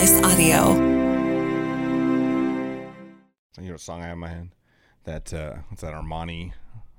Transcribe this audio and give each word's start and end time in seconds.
Slice 0.00 0.22
Audio. 0.22 0.72
You 3.58 3.66
know 3.66 3.72
what 3.72 3.80
song 3.82 4.00
I 4.00 4.04
have 4.06 4.14
in 4.14 4.18
my 4.20 4.28
head? 4.28 4.48
That 5.04 5.34
uh 5.34 5.56
what's 5.68 5.82
that 5.82 5.92
Armani 5.92 6.52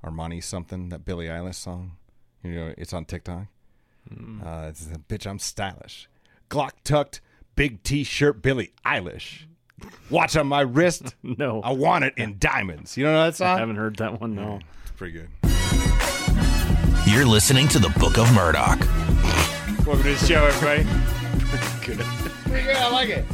Armani 0.04 0.40
something, 0.40 0.88
that 0.90 1.04
Billie 1.04 1.26
Eilish 1.26 1.56
song. 1.56 1.96
You 2.44 2.54
know, 2.54 2.74
it's 2.78 2.92
on 2.92 3.04
TikTok. 3.04 3.46
Uh 4.08 4.66
it's 4.68 4.86
a 4.86 5.00
bitch 5.00 5.26
I'm 5.28 5.40
stylish. 5.40 6.08
Glock 6.48 6.74
tucked, 6.84 7.20
big 7.56 7.82
T 7.82 8.04
shirt, 8.04 8.40
Billie 8.40 8.70
Eilish. 8.86 9.46
Watch 10.08 10.36
on 10.36 10.46
my 10.46 10.60
wrist. 10.60 11.16
No. 11.24 11.60
I 11.62 11.72
want 11.72 12.04
it 12.04 12.14
in 12.16 12.38
diamonds. 12.38 12.96
You 12.96 13.02
don't 13.02 13.14
know 13.14 13.24
that 13.24 13.34
song? 13.34 13.56
I 13.56 13.58
haven't 13.58 13.76
heard 13.76 13.96
that 13.96 14.20
one. 14.20 14.36
No. 14.36 14.60
It's 14.82 14.92
pretty 14.92 15.14
good. 15.14 15.28
You're 17.12 17.26
listening 17.26 17.66
to 17.66 17.80
the 17.80 17.92
Book 17.98 18.16
of 18.16 18.32
Murdoch. 18.32 18.78
Welcome 19.84 20.04
to 20.04 20.14
the 20.14 20.24
show, 20.24 20.44
everybody. 20.44 21.21
Good. 21.84 21.98
pretty 22.44 22.64
good. 22.66 22.76
I 22.76 22.90
like 22.90 23.08
it. 23.08 23.24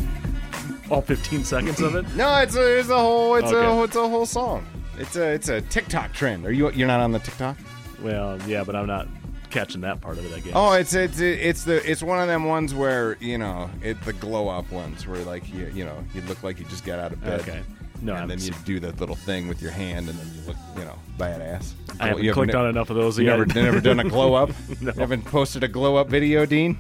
All 0.91 1.03
15 1.03 1.45
seconds 1.45 1.81
of 1.81 1.95
it. 1.97 2.07
No, 2.17 2.39
it's 2.39 2.57
a 2.57 2.79
it's 2.79 2.89
a 2.89 2.99
whole 2.99 3.35
it's 3.37 3.53
Okay. 3.53 3.67
a 3.67 3.83
it's 3.85 3.97
a 3.97 4.09
whole 4.09 4.27
song. 4.27 4.67
It's 4.99 5.17
a 5.17 5.29
it's 5.33 5.49
a 5.49 5.61
TikTok 5.61 6.13
trend. 6.13 6.47
Are 6.47 6.53
you 6.53 6.71
you're 6.73 6.89
not 6.89 7.01
on 7.01 7.13
the 7.13 7.19
TikTok? 7.19 7.57
Well, 8.03 8.39
yeah, 8.47 8.65
but 8.65 8.75
I'm 8.75 8.87
not 8.87 9.07
catching 9.51 9.81
that 9.83 10.01
part 10.01 10.19
of 10.19 10.25
it. 10.25 10.35
I 10.37 10.41
guess. 10.41 10.53
Oh, 10.57 10.73
it's 10.73 10.95
it's 10.95 11.21
it's 11.21 11.65
the 11.65 11.89
it's 11.91 12.03
one 12.03 12.21
of 12.21 12.27
them 12.29 12.45
ones 12.45 12.75
where 12.75 13.17
you 13.21 13.37
know 13.39 13.69
it 13.83 14.01
the 14.05 14.13
glow 14.15 14.49
up 14.49 14.71
ones 14.73 15.07
where 15.07 15.23
like 15.25 15.49
you 15.53 15.71
you 15.75 15.85
know 15.85 16.03
you 16.15 16.23
look 16.23 16.43
like 16.43 16.59
you 16.59 16.65
just 16.67 16.85
got 16.85 16.99
out 16.99 17.13
of 17.13 17.21
bed. 17.23 17.41
Okay. 17.41 17.61
No, 18.01 18.15
and 18.15 18.31
then 18.31 18.39
I'm- 18.39 18.47
you 18.49 18.55
do 18.65 18.79
that 18.81 19.01
little 19.01 19.17
thing 19.17 19.49
with 19.49 19.61
your 19.61 19.73
hand, 19.73 20.09
and 20.09 20.17
then 20.19 20.27
you 20.35 20.41
look 20.47 20.57
you 20.77 20.85
know 20.85 20.95
badass. 21.19 21.73
I 22.01 22.09
haven't 22.09 22.25
You 22.25 22.33
clicked 22.33 22.53
ne- 22.55 22.59
on 22.59 22.67
enough 22.67 22.89
of 22.91 22.97
those 22.97 23.19
You 23.19 23.27
yet. 23.27 23.39
never 23.39 23.61
never 23.61 23.81
done 23.81 24.01
a 24.01 24.05
glow 24.05 24.35
up? 24.35 24.51
No. 24.81 24.93
You 24.93 25.01
haven't 25.01 25.25
posted 25.25 25.65
a 25.65 25.69
glow 25.69 25.97
up 25.97 26.09
video, 26.09 26.47
Dean? 26.47 26.79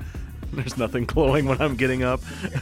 There's 0.52 0.79
nothing 0.79 1.05
glowing 1.05 1.47
when 1.47 1.61
I'm 1.61 1.77
getting 1.77 2.02
up, 2.02 2.20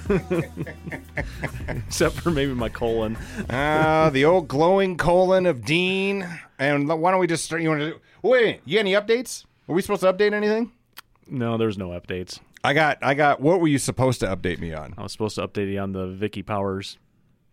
except 1.69 2.17
for 2.17 2.31
maybe 2.31 2.53
my 2.53 2.69
colon. 2.69 3.17
Ah, 3.49 4.11
the 4.13 4.25
old 4.25 4.49
glowing 4.49 4.97
colon 4.97 5.47
of 5.47 5.65
Dean. 5.65 6.27
And 6.59 6.89
why 6.89 7.11
don't 7.11 7.21
we 7.21 7.27
just 7.27 7.45
start? 7.45 7.63
You 7.63 7.69
want 7.71 7.81
to? 7.83 8.01
Wait, 8.23 8.61
you 8.65 8.75
got 8.75 8.81
any 8.81 8.93
updates? 8.93 9.45
Are 9.69 9.75
we 9.75 9.83
supposed 9.83 10.03
to 10.03 10.13
update 10.13 10.33
anything? 10.33 10.73
No, 11.29 11.57
there's 11.57 11.79
no 11.79 11.91
updates. 11.91 12.41
I 12.65 12.73
got 12.75 12.99
I 13.03 13.15
got. 13.15 13.41
What 13.41 13.61
were 13.61 13.69
you 13.69 13.79
supposed 13.79 14.21
to 14.21 14.27
update 14.27 14.59
me 14.59 14.73
on? 14.73 14.95
I 14.99 15.03
was 15.03 15.13
supposed 15.13 15.37
to 15.37 15.47
update 15.47 15.73
you 15.73 15.79
on 15.79 15.93
the 15.93 16.09
Vicky 16.09 16.43
Powers. 16.43 16.99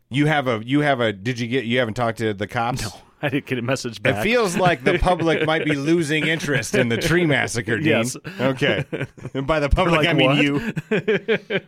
You 0.09 0.25
have 0.25 0.47
a 0.47 0.61
you 0.65 0.81
have 0.81 0.99
a. 0.99 1.13
Did 1.13 1.39
you 1.39 1.47
get? 1.47 1.65
You 1.65 1.79
haven't 1.79 1.93
talked 1.93 2.17
to 2.19 2.33
the 2.33 2.47
cops? 2.47 2.85
I 3.25 3.29
didn't 3.29 3.45
get 3.45 3.57
a 3.57 3.61
message 3.61 4.03
back. 4.03 4.17
It 4.17 4.23
feels 4.29 4.57
like 4.57 4.83
the 4.83 4.99
public 4.99 5.45
might 5.45 5.65
be 5.65 5.75
losing 5.91 6.27
interest 6.27 6.75
in 6.75 6.89
the 6.89 6.97
tree 6.97 7.25
massacre, 7.25 7.77
Dean. 7.77 7.85
Yes. 7.87 8.17
Okay. 8.39 8.85
And 9.33 9.47
by 9.47 9.59
the 9.59 9.69
public, 9.69 9.97
Like 10.01 10.07
I 10.09 10.13
mean 10.13 10.29
what? 10.29 11.07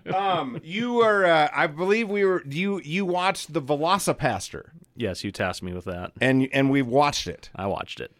you. 0.06 0.14
um, 0.14 0.60
you 0.64 0.94
were. 0.94 1.26
Uh, 1.26 1.50
I 1.54 1.68
believe 1.68 2.10
we 2.10 2.26
were. 2.26 2.44
You 2.46 2.80
you 2.84 3.06
watched 3.06 3.54
the 3.54 3.62
VelociPastor, 3.62 4.70
yes, 4.96 5.24
you 5.24 5.32
tasked 5.32 5.64
me 5.64 5.74
with 5.74 5.86
that. 5.86 6.12
and 6.22 6.48
and 6.54 6.70
we 6.70 6.82
watched 6.82 7.28
it. 7.28 7.50
I 7.56 7.68
watched 7.68 8.00
it. 8.00 8.12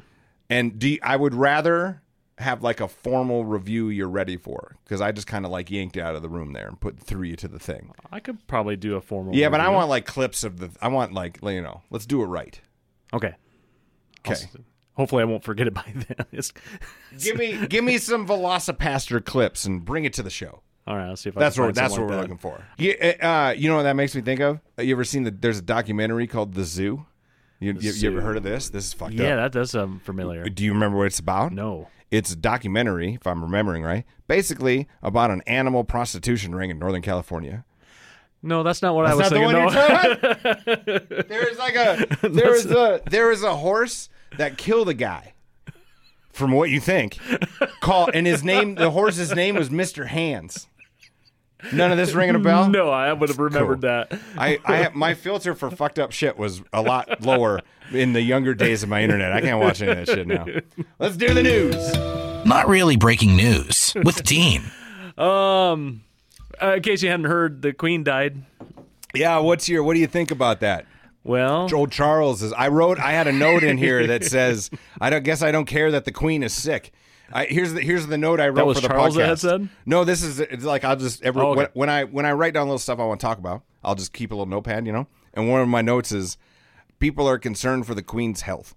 And 0.50 0.80
do 0.80 0.90
you- 0.90 1.00
I 1.04 1.16
would 1.16 1.34
rather 1.36 2.02
have 2.38 2.62
like 2.64 2.82
a 2.82 2.88
formal 2.88 3.46
review 3.46 3.88
you're 3.90 4.10
ready 4.10 4.36
for 4.38 4.76
because 4.84 5.00
I 5.00 5.12
just 5.12 5.26
kind 5.28 5.46
of 5.46 5.52
like 5.52 5.72
yanked 5.72 5.96
out 5.98 6.16
of 6.16 6.22
the 6.22 6.28
room 6.30 6.54
there 6.54 6.68
and 6.68 6.80
put 6.80 7.00
threw 7.00 7.24
you 7.24 7.36
to 7.38 7.48
the 7.48 7.60
thing. 7.60 7.92
I 8.12 8.20
could 8.20 8.46
probably 8.48 8.76
do 8.76 8.96
a 8.96 9.02
formal. 9.02 9.36
Yeah, 9.36 9.50
but 9.50 9.62
I 9.62 9.70
want 9.70 9.90
like 9.90 10.06
clips 10.06 10.44
of 10.44 10.60
the. 10.60 10.70
I 10.82 10.88
want 10.88 11.14
like 11.14 11.40
you 11.44 11.62
know. 11.62 11.82
Let's 11.90 12.06
do 12.06 12.22
it 12.22 12.26
right. 12.26 12.60
Okay. 13.14 13.34
Okay. 14.28 14.36
Hopefully, 14.94 15.22
I 15.22 15.26
won't 15.26 15.44
forget 15.44 15.68
it 15.68 15.74
by 15.74 15.84
then. 15.94 16.26
It's- 16.32 16.52
give 17.22 17.38
me 17.38 17.68
give 17.68 17.84
me 17.84 17.98
some 17.98 18.28
VelociPastor 18.28 19.24
clips 19.26 19.66
and 19.66 19.84
bring 19.84 20.06
it 20.06 20.14
to 20.14 20.24
the 20.24 20.30
show. 20.30 20.62
all 20.88 20.96
right, 20.96 21.08
I'll 21.08 21.16
see 21.16 21.30
if 21.30 21.38
I 21.38 21.42
That's 21.42 21.56
can 21.56 21.66
what 21.66 21.76
that's 21.76 21.92
what 21.92 21.96
something 21.98 22.08
we're 22.10 22.16
like 22.16 22.22
looking 22.24 22.38
for. 22.38 22.64
Yeah, 22.78 22.94
uh, 23.50 23.54
you 23.58 23.70
know 23.70 23.76
what 23.78 23.84
that 23.84 23.96
makes 23.96 24.16
me 24.16 24.22
think 24.22 24.40
of? 24.40 24.60
You 24.80 24.94
ever 24.96 25.04
seen 25.04 25.24
the? 25.24 25.32
There's 25.32 25.60
a 25.60 25.64
documentary 25.64 26.28
called 26.28 26.54
The 26.54 26.64
Zoo. 26.64 27.06
You, 27.60 27.74
you, 27.80 27.92
you 27.92 28.12
ever 28.12 28.22
heard 28.22 28.38
of 28.38 28.44
this? 28.44 28.70
This 28.70 28.86
is 28.88 28.94
fucked 28.94 29.16
that. 29.18 29.24
Yeah, 29.24 29.34
up. 29.36 29.52
that 29.52 29.60
does 29.60 29.72
sound 29.72 30.02
familiar. 30.02 30.48
Do 30.50 30.64
you 30.64 30.74
remember 30.74 30.98
what 30.98 31.08
it's 31.08 31.20
about? 31.20 31.54
No. 31.54 31.88
It's 32.12 32.32
a 32.32 32.36
documentary, 32.36 33.16
if 33.16 33.26
I'm 33.26 33.42
remembering 33.42 33.82
right. 33.82 34.06
Basically 34.28 34.88
about 35.02 35.32
an 35.32 35.42
animal 35.48 35.84
prostitution 35.84 36.54
ring 36.54 36.70
in 36.70 36.78
Northern 36.80 37.02
California. 37.02 37.66
No, 38.46 38.64
that's 38.64 38.82
not 38.82 38.96
what 38.96 39.06
I 39.06 39.16
was 39.16 39.32
not 39.32 39.34
the 39.34 39.42
one 39.42 39.54
No. 39.54 39.70
you're? 39.72 41.24
There 41.28 41.50
is 41.52 41.58
like 41.58 41.76
a 41.76 42.08
there 42.30 42.56
is 42.56 42.66
a 42.68 43.02
there 43.10 43.32
is 43.32 43.44
a 43.44 43.56
horse 43.56 44.10
that 44.38 44.58
killed 44.58 44.88
a 44.90 44.94
guy. 44.94 45.34
From 46.32 46.52
what 46.52 46.70
you 46.70 46.80
think, 46.82 47.18
call 47.82 48.10
and 48.14 48.28
his 48.28 48.44
name 48.44 48.76
the 48.76 48.92
horse's 48.92 49.34
name 49.34 49.56
was 49.56 49.70
Mr. 49.70 50.08
Hands. 50.08 50.68
None 51.72 51.92
of 51.92 51.98
this 51.98 52.14
ringing 52.14 52.36
a 52.36 52.40
bell. 52.40 52.70
no, 52.70 52.90
I 52.90 53.12
would 53.14 53.30
have 53.30 53.40
remembered 53.40 53.82
Cool. 53.82 53.90
that. 53.90 54.20
I, 54.38 54.60
I 54.66 54.76
have, 54.78 54.94
my 54.96 55.14
filter 55.16 55.56
for 55.56 55.72
fucked 55.72 55.98
up 55.98 56.12
shit 56.12 56.38
was 56.38 56.62
a 56.74 56.82
lot 56.82 57.22
lower 57.22 57.62
in 57.92 58.14
the 58.14 58.22
younger 58.22 58.54
days 58.54 58.84
of 58.84 58.90
my 58.90 59.02
internet. 59.02 59.32
I 59.32 59.42
can't 59.42 59.60
watch 59.60 59.82
any 59.82 59.92
of 59.92 60.06
that 60.06 60.14
shit 60.14 60.28
now. 60.28 60.46
Let's 61.00 61.18
do 61.18 61.34
the 61.34 61.42
news. 61.42 61.96
Not 62.46 62.68
really 62.68 62.98
breaking 62.98 63.36
news 63.36 63.94
with 64.04 64.22
Dean. 64.24 64.64
Um, 65.18 66.04
uh, 66.62 66.74
in 66.76 66.82
case 66.82 67.02
you 67.04 67.10
hadn't 67.10 67.26
heard, 67.26 67.62
the 67.62 67.74
Queen 67.74 68.04
died. 68.04 68.44
Yeah, 69.14 69.38
what's 69.40 69.70
your 69.70 69.84
what 69.84 69.94
do 69.94 70.00
you 70.00 70.08
think 70.08 70.32
about 70.32 70.60
that? 70.60 70.86
Well, 71.24 71.68
Old 71.74 71.92
Charles 71.92 72.44
is. 72.44 72.54
I 72.54 72.68
wrote. 72.68 73.00
I 73.00 73.14
had 73.14 73.28
a 73.28 73.32
note 73.32 73.64
in 73.64 73.78
here 73.78 74.06
that 74.08 74.24
says, 74.26 74.70
"I 75.02 75.10
don't 75.10 75.24
guess 75.24 75.42
I 75.42 75.52
don't 75.52 75.66
care 75.66 75.92
that 75.92 76.06
the 76.06 76.12
Queen 76.12 76.44
is 76.44 76.54
sick." 76.54 76.92
I, 77.34 77.46
here's 77.46 77.74
the 77.74 77.82
here's 77.82 78.06
the 78.06 78.18
note 78.18 78.40
I 78.40 78.50
wrote 78.50 78.68
was 78.68 78.78
for 78.78 78.88
the 78.88 78.88
Charles 78.90 79.16
podcast. 79.16 79.18
that 79.18 79.40
said? 79.40 79.70
No, 79.86 80.04
this 80.04 80.22
is 80.22 80.40
it's 80.40 80.64
like 80.64 80.84
I'll 80.84 80.96
just 80.96 81.24
every 81.24 81.42
Oh, 81.42 81.52
okay. 81.52 81.58
when, 81.62 81.68
when 81.74 81.90
I 81.90 82.04
when 82.04 82.26
I 82.26 82.34
write 82.34 82.54
down 82.54 82.68
little 82.68 82.78
stuff 82.78 83.00
I 83.00 83.06
want 83.06 83.20
to 83.20 83.26
talk 83.26 83.40
about, 83.40 83.64
I'll 83.84 83.96
just 83.96 84.14
keep 84.14 84.32
a 84.32 84.36
little 84.36 84.46
notepad, 84.46 84.86
you 84.86 84.94
know. 84.94 85.08
And 85.34 85.50
one 85.50 85.62
of 85.62 85.68
my 85.68 85.82
notes 85.82 86.12
is, 86.12 86.38
people 87.00 87.28
are 87.28 87.40
concerned 87.40 87.88
for 87.88 87.96
the 87.96 88.04
Queen's 88.04 88.42
health, 88.42 88.76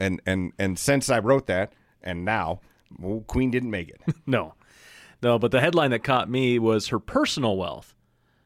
and 0.00 0.22
and 0.24 0.52
and 0.58 0.78
since 0.78 1.10
I 1.10 1.18
wrote 1.18 1.46
that, 1.48 1.74
and 2.02 2.24
now, 2.24 2.60
well, 2.98 3.22
Queen 3.26 3.50
didn't 3.50 3.70
make 3.70 3.90
it. 3.90 4.00
no, 4.26 4.54
no. 5.22 5.38
But 5.38 5.50
the 5.50 5.60
headline 5.60 5.90
that 5.90 6.00
caught 6.04 6.28
me 6.30 6.58
was 6.58 6.88
her 6.88 6.98
personal 6.98 7.56
wealth. 7.56 7.94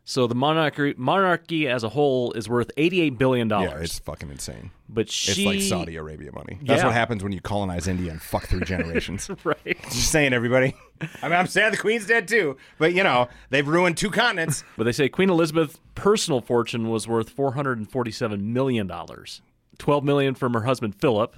So 0.04 0.26
the 0.26 0.34
monarchy, 0.34 0.94
monarchy 0.97 1.69
as 1.69 1.84
a 1.84 1.91
whole 1.91 2.32
is 2.32 2.48
worth 2.48 2.70
eighty-eight 2.76 3.16
billion 3.19 3.47
dollars. 3.47 3.70
yeah, 3.70 3.78
it's 3.81 3.98
fucking 4.00 4.28
insane. 4.31 4.70
but 4.88 5.08
she, 5.08 5.31
it's 5.42 5.47
like 5.47 5.60
Saudi 5.60 5.94
Arabia 5.97 6.32
money. 6.32 6.58
That's 6.62 6.81
Yeah. 6.81 6.86
what 6.86 6.94
happens 6.94 7.22
when 7.22 7.31
you 7.32 7.41
colonize 7.41 7.86
India 7.86 8.10
and 8.10 8.20
fuck 8.20 8.48
three 8.48 8.60
generations. 8.64 9.31
right? 9.44 9.76
Just 9.84 10.10
saying, 10.10 10.32
everybody. 10.32 10.75
I 11.22 11.28
mean, 11.28 11.38
I'm 11.38 11.47
sad 11.47 11.72
the 11.72 11.76
Queen's 11.76 12.06
dead 12.06 12.26
too, 12.26 12.56
but 12.78 12.92
you 12.92 13.04
know 13.04 13.28
they've 13.50 13.66
ruined 13.69 13.98
two 13.98 14.10
continents. 14.10 14.64
But 14.76 14.84
they 14.84 14.92
say 14.92 15.08
Queen 15.08 15.31
Elizabeth's 15.31 15.78
personal 15.94 16.41
fortune 16.41 16.88
was 16.88 17.06
worth 17.06 17.31
four 17.31 17.52
hundred 17.52 17.78
and 17.78 17.88
forty-seven 17.88 18.52
million 18.52 18.87
dollars. 18.88 19.42
Twelve 19.78 20.02
million 20.02 20.34
from 20.34 20.54
her 20.54 20.62
husband 20.62 20.97
Philip. 21.00 21.37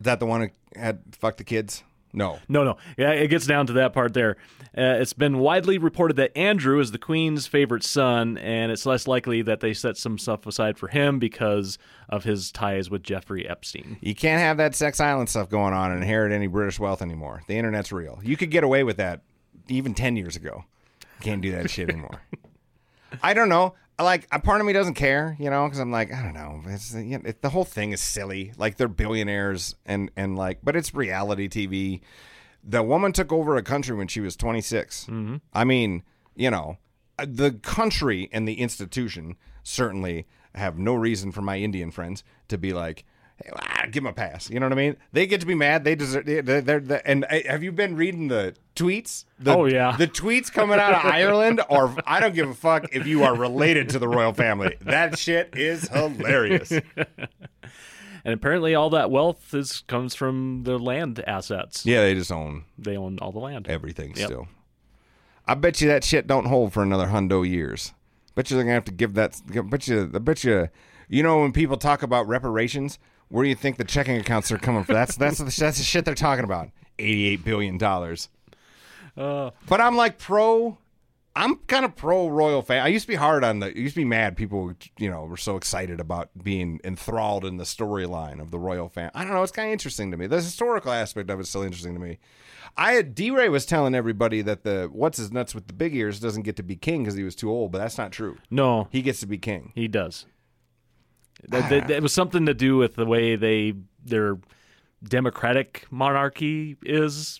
Is 0.00 0.04
that 0.04 0.18
the 0.18 0.26
one 0.26 0.40
who 0.40 0.80
had 0.80 1.00
fuck 1.12 1.36
the 1.36 1.44
kids? 1.44 1.82
No. 2.12 2.38
No, 2.48 2.62
no. 2.64 2.76
Yeah, 2.96 3.10
it 3.12 3.28
gets 3.28 3.46
down 3.46 3.66
to 3.68 3.72
that 3.74 3.92
part 3.92 4.12
there. 4.14 4.36
Uh, 4.76 5.00
it's 5.00 5.12
been 5.12 5.38
widely 5.38 5.78
reported 5.78 6.16
that 6.16 6.36
Andrew 6.36 6.78
is 6.80 6.92
the 6.92 6.98
Queen's 6.98 7.46
favorite 7.46 7.82
son, 7.82 8.38
and 8.38 8.70
it's 8.70 8.84
less 8.86 9.06
likely 9.06 9.42
that 9.42 9.60
they 9.60 9.72
set 9.74 9.96
some 9.96 10.18
stuff 10.18 10.46
aside 10.46 10.78
for 10.78 10.88
him 10.88 11.18
because 11.18 11.78
of 12.08 12.24
his 12.24 12.50
ties 12.52 12.90
with 12.90 13.02
Jeffrey 13.02 13.48
Epstein. 13.48 13.96
You 14.00 14.14
can't 14.14 14.40
have 14.40 14.56
that 14.58 14.74
sex 14.74 15.00
island 15.00 15.28
stuff 15.28 15.48
going 15.48 15.74
on 15.74 15.90
and 15.90 16.02
inherit 16.02 16.32
any 16.32 16.46
British 16.46 16.78
wealth 16.78 17.02
anymore. 17.02 17.42
The 17.48 17.56
internet's 17.56 17.92
real. 17.92 18.20
You 18.22 18.36
could 18.36 18.50
get 18.50 18.64
away 18.64 18.84
with 18.84 18.98
that 18.98 19.22
even 19.68 19.94
10 19.94 20.16
years 20.16 20.36
ago. 20.36 20.64
You 21.00 21.24
can't 21.24 21.42
do 21.42 21.52
that 21.52 21.70
shit 21.70 21.88
anymore. 21.88 22.22
I 23.22 23.34
don't 23.34 23.48
know. 23.48 23.74
Like, 24.02 24.28
a 24.30 24.38
part 24.38 24.60
of 24.60 24.66
me 24.66 24.72
doesn't 24.72 24.94
care, 24.94 25.36
you 25.38 25.50
know, 25.50 25.66
because 25.66 25.78
I'm 25.78 25.90
like, 25.90 26.12
I 26.12 26.22
don't 26.22 26.34
know. 26.34 26.62
It's, 26.66 26.94
you 26.94 27.18
know, 27.18 27.22
it, 27.24 27.42
the 27.42 27.50
whole 27.50 27.64
thing 27.64 27.92
is 27.92 28.00
silly. 28.00 28.52
Like, 28.56 28.76
they're 28.76 28.88
billionaires 28.88 29.74
and, 29.86 30.10
and 30.16 30.36
like, 30.36 30.58
but 30.62 30.76
it's 30.76 30.94
reality 30.94 31.48
TV. 31.48 32.00
The 32.64 32.82
woman 32.82 33.12
took 33.12 33.32
over 33.32 33.56
a 33.56 33.62
country 33.62 33.96
when 33.96 34.08
she 34.08 34.20
was 34.20 34.36
26. 34.36 35.04
Mm-hmm. 35.04 35.36
I 35.52 35.64
mean, 35.64 36.02
you 36.34 36.50
know, 36.50 36.78
the 37.16 37.52
country 37.52 38.28
and 38.32 38.46
the 38.46 38.60
institution 38.60 39.36
certainly 39.62 40.26
have 40.54 40.78
no 40.78 40.94
reason 40.94 41.32
for 41.32 41.42
my 41.42 41.58
Indian 41.58 41.90
friends 41.90 42.24
to 42.48 42.58
be 42.58 42.72
like, 42.72 43.04
ah, 43.56 43.82
give 43.84 44.02
them 44.02 44.06
a 44.06 44.12
pass. 44.12 44.48
You 44.50 44.60
know 44.60 44.66
what 44.66 44.72
I 44.72 44.76
mean? 44.76 44.96
They 45.12 45.26
get 45.26 45.40
to 45.40 45.46
be 45.46 45.54
mad. 45.54 45.84
They 45.84 45.94
deserve. 45.94 46.26
They're, 46.26 46.42
they're, 46.42 46.80
they're- 46.80 47.02
and 47.04 47.24
have 47.46 47.62
you 47.62 47.72
been 47.72 47.96
reading 47.96 48.28
the 48.28 48.54
tweets? 48.76 49.24
The, 49.38 49.56
Oh, 49.56 49.64
yeah. 49.66 49.96
the 49.96 50.06
tweets 50.06 50.52
coming 50.52 50.78
out 50.78 50.92
of 50.92 51.04
Ireland 51.12 51.60
are. 51.68 51.94
I 52.06 52.20
don't 52.20 52.34
give 52.34 52.48
a 52.48 52.54
fuck 52.54 52.86
if 52.94 53.06
you 53.06 53.24
are 53.24 53.34
related 53.34 53.88
to 53.90 53.98
the 53.98 54.08
royal 54.08 54.32
family. 54.32 54.76
That 54.82 55.18
shit 55.18 55.56
is 55.56 55.88
hilarious. 55.88 56.72
And 58.24 58.32
apparently, 58.34 58.72
all 58.76 58.88
that 58.90 59.10
wealth 59.10 59.52
is 59.52 59.80
comes 59.88 60.14
from 60.14 60.62
the 60.62 60.78
land 60.78 61.22
assets. 61.26 61.84
Yeah, 61.84 62.02
they 62.02 62.14
just 62.14 62.30
own 62.30 62.66
They 62.78 62.96
own 62.96 63.18
all 63.18 63.32
the 63.32 63.40
land. 63.40 63.66
everything 63.66 64.12
Yep. 64.14 64.26
still. 64.26 64.48
I 65.44 65.54
bet 65.54 65.80
you 65.80 65.88
that 65.88 66.04
shit 66.04 66.28
don't 66.28 66.44
hold 66.44 66.72
for 66.72 66.84
another 66.84 67.08
hundo 67.08 67.42
years. 67.48 67.92
Bet 68.36 68.48
you 68.48 68.56
they're 68.56 68.62
gonna 68.64 68.74
have 68.74 68.84
to 68.84 68.92
give 68.92 69.14
that. 69.14 69.40
Bet 69.68 69.88
you. 69.88 70.08
I 70.14 70.18
bet 70.20 70.44
you. 70.44 70.68
You 71.08 71.24
know 71.24 71.40
when 71.40 71.50
people 71.50 71.76
talk 71.76 72.04
about 72.04 72.28
reparations, 72.28 73.00
where 73.32 73.42
do 73.44 73.48
you 73.48 73.54
think 73.56 73.76
the 73.78 73.84
checking 73.84 74.16
accounts 74.16 74.52
are 74.52 74.58
coming 74.58 74.84
from? 74.84 74.94
That's 74.94 75.16
that's 75.16 75.38
the, 75.38 75.44
that's 75.44 75.78
the 75.78 75.84
shit 75.84 76.04
they're 76.04 76.14
talking 76.14 76.44
about. 76.44 76.68
Eighty-eight 76.98 77.44
billion 77.44 77.78
dollars. 77.78 78.28
Uh, 79.16 79.50
But 79.68 79.80
I'm 79.80 79.96
like 79.96 80.18
pro 80.18 80.78
I'm 81.34 81.56
kind 81.66 81.86
of 81.86 81.96
pro 81.96 82.28
royal 82.28 82.60
fan. 82.60 82.82
I 82.84 82.88
used 82.88 83.04
to 83.04 83.08
be 83.08 83.14
hard 83.14 83.42
on 83.42 83.60
the. 83.60 83.66
I 83.68 83.70
used 83.70 83.94
to 83.94 84.00
be 84.02 84.04
mad. 84.04 84.36
People, 84.36 84.74
you 84.98 85.10
know, 85.10 85.24
were 85.24 85.38
so 85.38 85.56
excited 85.56 85.98
about 85.98 86.28
being 86.42 86.78
enthralled 86.84 87.46
in 87.46 87.56
the 87.56 87.64
storyline 87.64 88.38
of 88.38 88.50
the 88.50 88.58
royal 88.58 88.90
fan. 88.90 89.10
I 89.14 89.24
don't 89.24 89.32
know. 89.32 89.42
It's 89.42 89.50
kind 89.50 89.68
of 89.68 89.72
interesting 89.72 90.10
to 90.10 90.18
me. 90.18 90.26
The 90.26 90.36
historical 90.36 90.92
aspect 90.92 91.30
of 91.30 91.40
it's 91.40 91.48
still 91.48 91.62
interesting 91.62 91.94
to 91.94 92.00
me. 92.00 92.18
I 92.76 92.92
had 92.92 93.14
D 93.14 93.30
Ray 93.30 93.48
was 93.48 93.64
telling 93.64 93.94
everybody 93.94 94.42
that 94.42 94.62
the 94.62 94.90
what's 94.92 95.16
his 95.16 95.32
nuts 95.32 95.54
with 95.54 95.68
the 95.68 95.72
big 95.72 95.94
ears 95.96 96.20
doesn't 96.20 96.42
get 96.42 96.56
to 96.56 96.62
be 96.62 96.76
king 96.76 97.02
because 97.04 97.14
he 97.14 97.24
was 97.24 97.34
too 97.34 97.50
old, 97.50 97.72
but 97.72 97.78
that's 97.78 97.96
not 97.96 98.12
true. 98.12 98.36
No, 98.50 98.88
He 98.90 99.00
gets 99.00 99.20
to 99.20 99.26
be 99.26 99.38
king. 99.38 99.72
he 99.74 99.88
does. 99.88 100.26
That, 101.48 101.68
that- 101.70 101.88
that 101.88 102.02
was 102.02 102.12
something 102.12 102.46
to 102.46 102.54
do 102.54 102.76
with 102.76 102.94
the 102.94 103.06
way 103.06 103.36
they 103.36 103.74
their 104.04 104.38
democratic 105.04 105.86
monarchy 105.90 106.76
is, 106.82 107.38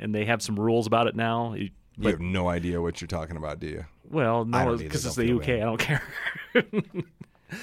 and 0.00 0.14
they 0.14 0.24
have 0.24 0.42
some 0.42 0.58
rules 0.58 0.86
about 0.86 1.06
it 1.08 1.16
now. 1.16 1.54
You- 1.54 1.70
You 1.98 2.08
have 2.10 2.20
no 2.20 2.48
idea 2.48 2.80
what 2.80 3.00
you're 3.00 3.08
talking 3.08 3.36
about, 3.36 3.60
do 3.60 3.66
you? 3.66 3.84
Well, 4.10 4.44
no, 4.44 4.76
because 4.76 5.06
it's 5.06 5.16
the 5.16 5.32
UK. 5.36 5.46
bad. 5.46 5.60
I 5.60 5.64
don't 5.64 5.78
care. 5.80 6.02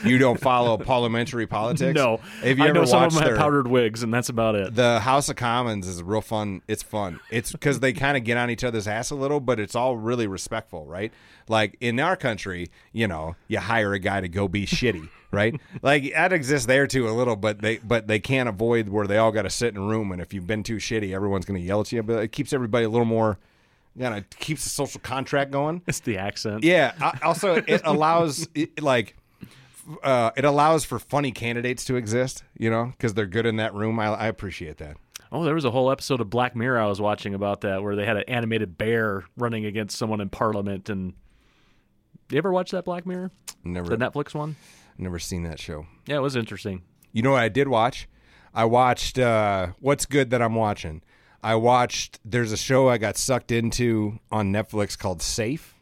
You 0.03 0.17
don't 0.17 0.39
follow 0.39 0.77
parliamentary 0.77 1.47
politics? 1.47 1.95
no, 1.95 2.17
Have 2.41 2.57
you 2.57 2.63
I 2.63 2.67
ever 2.69 2.79
know 2.79 2.85
some 2.85 3.03
of 3.03 3.13
them 3.13 3.23
their, 3.23 3.33
have 3.35 3.39
powdered 3.41 3.67
wigs, 3.67 4.03
and 4.03 4.13
that's 4.13 4.29
about 4.29 4.55
it. 4.55 4.75
the 4.75 4.99
House 4.99 5.29
of 5.29 5.35
Commons 5.35 5.87
is 5.87 6.01
real 6.03 6.21
fun. 6.21 6.61
It's 6.67 6.83
fun. 6.83 7.19
It's 7.31 7.51
because 7.51 7.79
they 7.79 7.93
kind 7.93 8.17
of 8.17 8.23
get 8.23 8.37
on 8.37 8.49
each 8.49 8.63
other's 8.63 8.87
ass 8.87 9.11
a 9.11 9.15
little, 9.15 9.39
but 9.39 9.59
it's 9.59 9.75
all 9.75 9.97
really 9.97 10.27
respectful, 10.27 10.85
right? 10.85 11.11
Like 11.47 11.77
in 11.79 11.99
our 11.99 12.15
country, 12.15 12.69
you 12.93 13.07
know, 13.07 13.35
you 13.47 13.59
hire 13.59 13.93
a 13.93 13.99
guy 13.99 14.21
to 14.21 14.27
go 14.27 14.47
be 14.47 14.65
shitty, 14.65 15.09
right? 15.31 15.59
Like 15.81 16.11
that 16.13 16.33
exists 16.33 16.67
there 16.67 16.85
too 16.87 17.07
a 17.07 17.11
little, 17.11 17.35
but 17.35 17.61
they 17.61 17.77
but 17.77 18.07
they 18.07 18.19
can't 18.19 18.49
avoid 18.49 18.89
where 18.89 19.07
they 19.07 19.17
all 19.17 19.31
got 19.31 19.43
to 19.43 19.49
sit 19.49 19.73
in 19.73 19.81
a 19.81 19.85
room, 19.85 20.11
and 20.11 20.21
if 20.21 20.33
you've 20.33 20.45
been 20.47 20.63
too 20.63 20.77
shitty, 20.77 21.13
everyone's 21.13 21.45
going 21.45 21.59
to 21.59 21.65
yell 21.65 21.81
at 21.81 21.91
you. 21.91 22.03
But 22.03 22.23
it 22.23 22.31
keeps 22.31 22.53
everybody 22.53 22.85
a 22.85 22.89
little 22.89 23.05
more, 23.05 23.39
you 23.95 24.03
know, 24.03 24.13
it 24.17 24.35
keeps 24.37 24.63
the 24.63 24.69
social 24.69 24.99
contract 25.01 25.51
going. 25.51 25.81
It's 25.87 25.99
the 26.01 26.17
accent. 26.17 26.63
Yeah. 26.63 26.93
Also, 27.23 27.55
it 27.67 27.81
allows 27.85 28.47
it, 28.53 28.81
like 28.81 29.15
uh, 30.03 30.31
it 30.37 30.45
allows 30.45 30.85
for 30.85 30.99
funny 30.99 31.31
candidates 31.31 31.85
to 31.85 31.95
exist, 31.95 32.43
you 32.57 32.69
know, 32.69 32.85
because 32.97 33.13
they're 33.13 33.25
good 33.25 33.45
in 33.45 33.57
that 33.57 33.73
room. 33.73 33.99
I, 33.99 34.07
I 34.07 34.27
appreciate 34.27 34.77
that. 34.77 34.97
Oh, 35.31 35.43
there 35.43 35.53
was 35.55 35.65
a 35.65 35.71
whole 35.71 35.91
episode 35.91 36.21
of 36.21 36.29
Black 36.29 36.55
Mirror 36.55 36.79
I 36.79 36.87
was 36.87 36.99
watching 36.99 37.33
about 37.35 37.61
that, 37.61 37.83
where 37.83 37.95
they 37.95 38.05
had 38.05 38.17
an 38.17 38.23
animated 38.27 38.77
bear 38.77 39.25
running 39.37 39.65
against 39.65 39.97
someone 39.97 40.21
in 40.21 40.29
Parliament. 40.29 40.89
And 40.89 41.13
you 42.31 42.37
ever 42.39 42.51
watch 42.51 42.71
that 42.71 42.83
Black 42.85 43.05
Mirror, 43.05 43.31
Never, 43.63 43.89
the 43.89 43.97
Netflix 43.97 44.33
one? 44.33 44.55
never 44.97 45.19
seen 45.19 45.43
that 45.43 45.59
show. 45.59 45.85
Yeah, 46.07 46.17
it 46.17 46.21
was 46.21 46.35
interesting. 46.35 46.81
You 47.11 47.21
know 47.21 47.31
what 47.31 47.43
I 47.43 47.49
did 47.49 47.67
watch? 47.67 48.07
I 48.53 48.65
watched 48.65 49.19
uh, 49.19 49.67
what's 49.79 50.05
good 50.05 50.31
that 50.31 50.41
I'm 50.41 50.55
watching. 50.55 51.01
I 51.43 51.55
watched. 51.55 52.19
There's 52.25 52.51
a 52.51 52.57
show 52.57 52.89
I 52.89 52.97
got 52.97 53.15
sucked 53.15 53.51
into 53.51 54.19
on 54.31 54.51
Netflix 54.51 54.97
called 54.97 55.21
Safe. 55.21 55.75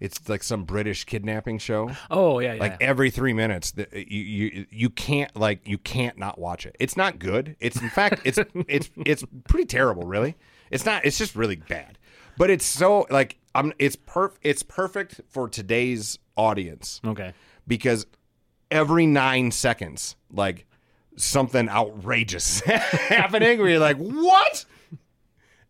It's 0.00 0.28
like 0.28 0.42
some 0.42 0.64
British 0.64 1.04
kidnapping 1.04 1.58
show. 1.58 1.90
Oh 2.10 2.38
yeah, 2.40 2.54
yeah. 2.54 2.60
Like 2.60 2.82
every 2.82 3.10
three 3.10 3.32
minutes, 3.32 3.72
the, 3.72 3.86
you 3.92 4.22
you 4.22 4.66
you 4.70 4.90
can't 4.90 5.34
like 5.36 5.66
you 5.66 5.78
can't 5.78 6.18
not 6.18 6.38
watch 6.38 6.66
it. 6.66 6.76
It's 6.80 6.96
not 6.96 7.18
good. 7.18 7.56
It's 7.60 7.80
in 7.80 7.90
fact 7.90 8.20
it's 8.24 8.38
it's 8.68 8.90
it's 8.96 9.24
pretty 9.48 9.66
terrible. 9.66 10.02
Really, 10.02 10.36
it's 10.70 10.84
not. 10.84 11.04
It's 11.04 11.16
just 11.16 11.36
really 11.36 11.56
bad. 11.56 11.98
But 12.36 12.50
it's 12.50 12.64
so 12.64 13.06
like 13.10 13.38
I'm. 13.54 13.72
It's 13.78 13.96
perf. 13.96 14.32
It's 14.42 14.62
perfect 14.62 15.20
for 15.28 15.48
today's 15.48 16.18
audience 16.36 17.00
okay. 17.06 17.32
because 17.66 18.06
every 18.70 19.06
nine 19.06 19.52
seconds, 19.52 20.16
like 20.32 20.66
something 21.16 21.68
outrageous 21.68 22.60
happening 22.60 23.58
where 23.58 23.68
you're 23.68 23.78
like, 23.78 23.98
what? 23.98 24.64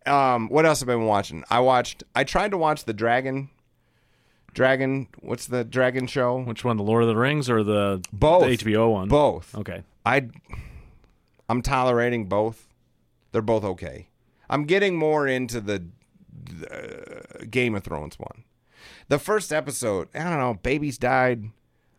Um, 0.07 0.49
what 0.49 0.67
else 0.67 0.81
have 0.81 0.89
I 0.89 0.95
been 0.95 1.07
watching? 1.07 1.45
I 1.51 1.61
watched. 1.61 2.05
I 2.15 2.25
tried 2.25 2.51
to 2.53 2.59
watch 2.59 2.85
the 2.85 2.93
Dragon. 2.93 3.51
Dragon. 4.55 5.09
What's 5.21 5.47
the 5.47 5.65
Dragon 5.65 6.07
show? 6.07 6.41
Which 6.41 6.65
one, 6.65 6.77
the 6.77 6.83
Lord 6.83 7.03
of 7.03 7.09
the 7.09 7.17
Rings 7.17 7.51
or 7.51 7.63
the 7.63 8.03
Both. 8.13 8.45
the 8.45 8.57
HBO 8.57 8.93
one? 8.93 9.09
Both. 9.09 9.55
Okay. 9.55 9.83
I. 10.07 10.29
I'm 11.49 11.61
tolerating 11.61 12.25
both. 12.27 12.69
They're 13.33 13.43
both 13.43 13.65
okay. 13.65 14.09
I'm 14.49 14.65
getting 14.65 14.97
more 14.97 15.27
into 15.27 15.61
the, 15.61 15.85
the 16.33 17.41
uh, 17.41 17.45
Game 17.51 17.75
of 17.75 17.85
Thrones 17.85 18.19
one. 18.19 18.45
The 19.09 19.19
first 19.19 19.53
episode, 19.53 20.09
I 20.15 20.21
don't 20.25 20.39
know, 20.39 20.55
babies 20.63 20.97
died. 20.97 21.51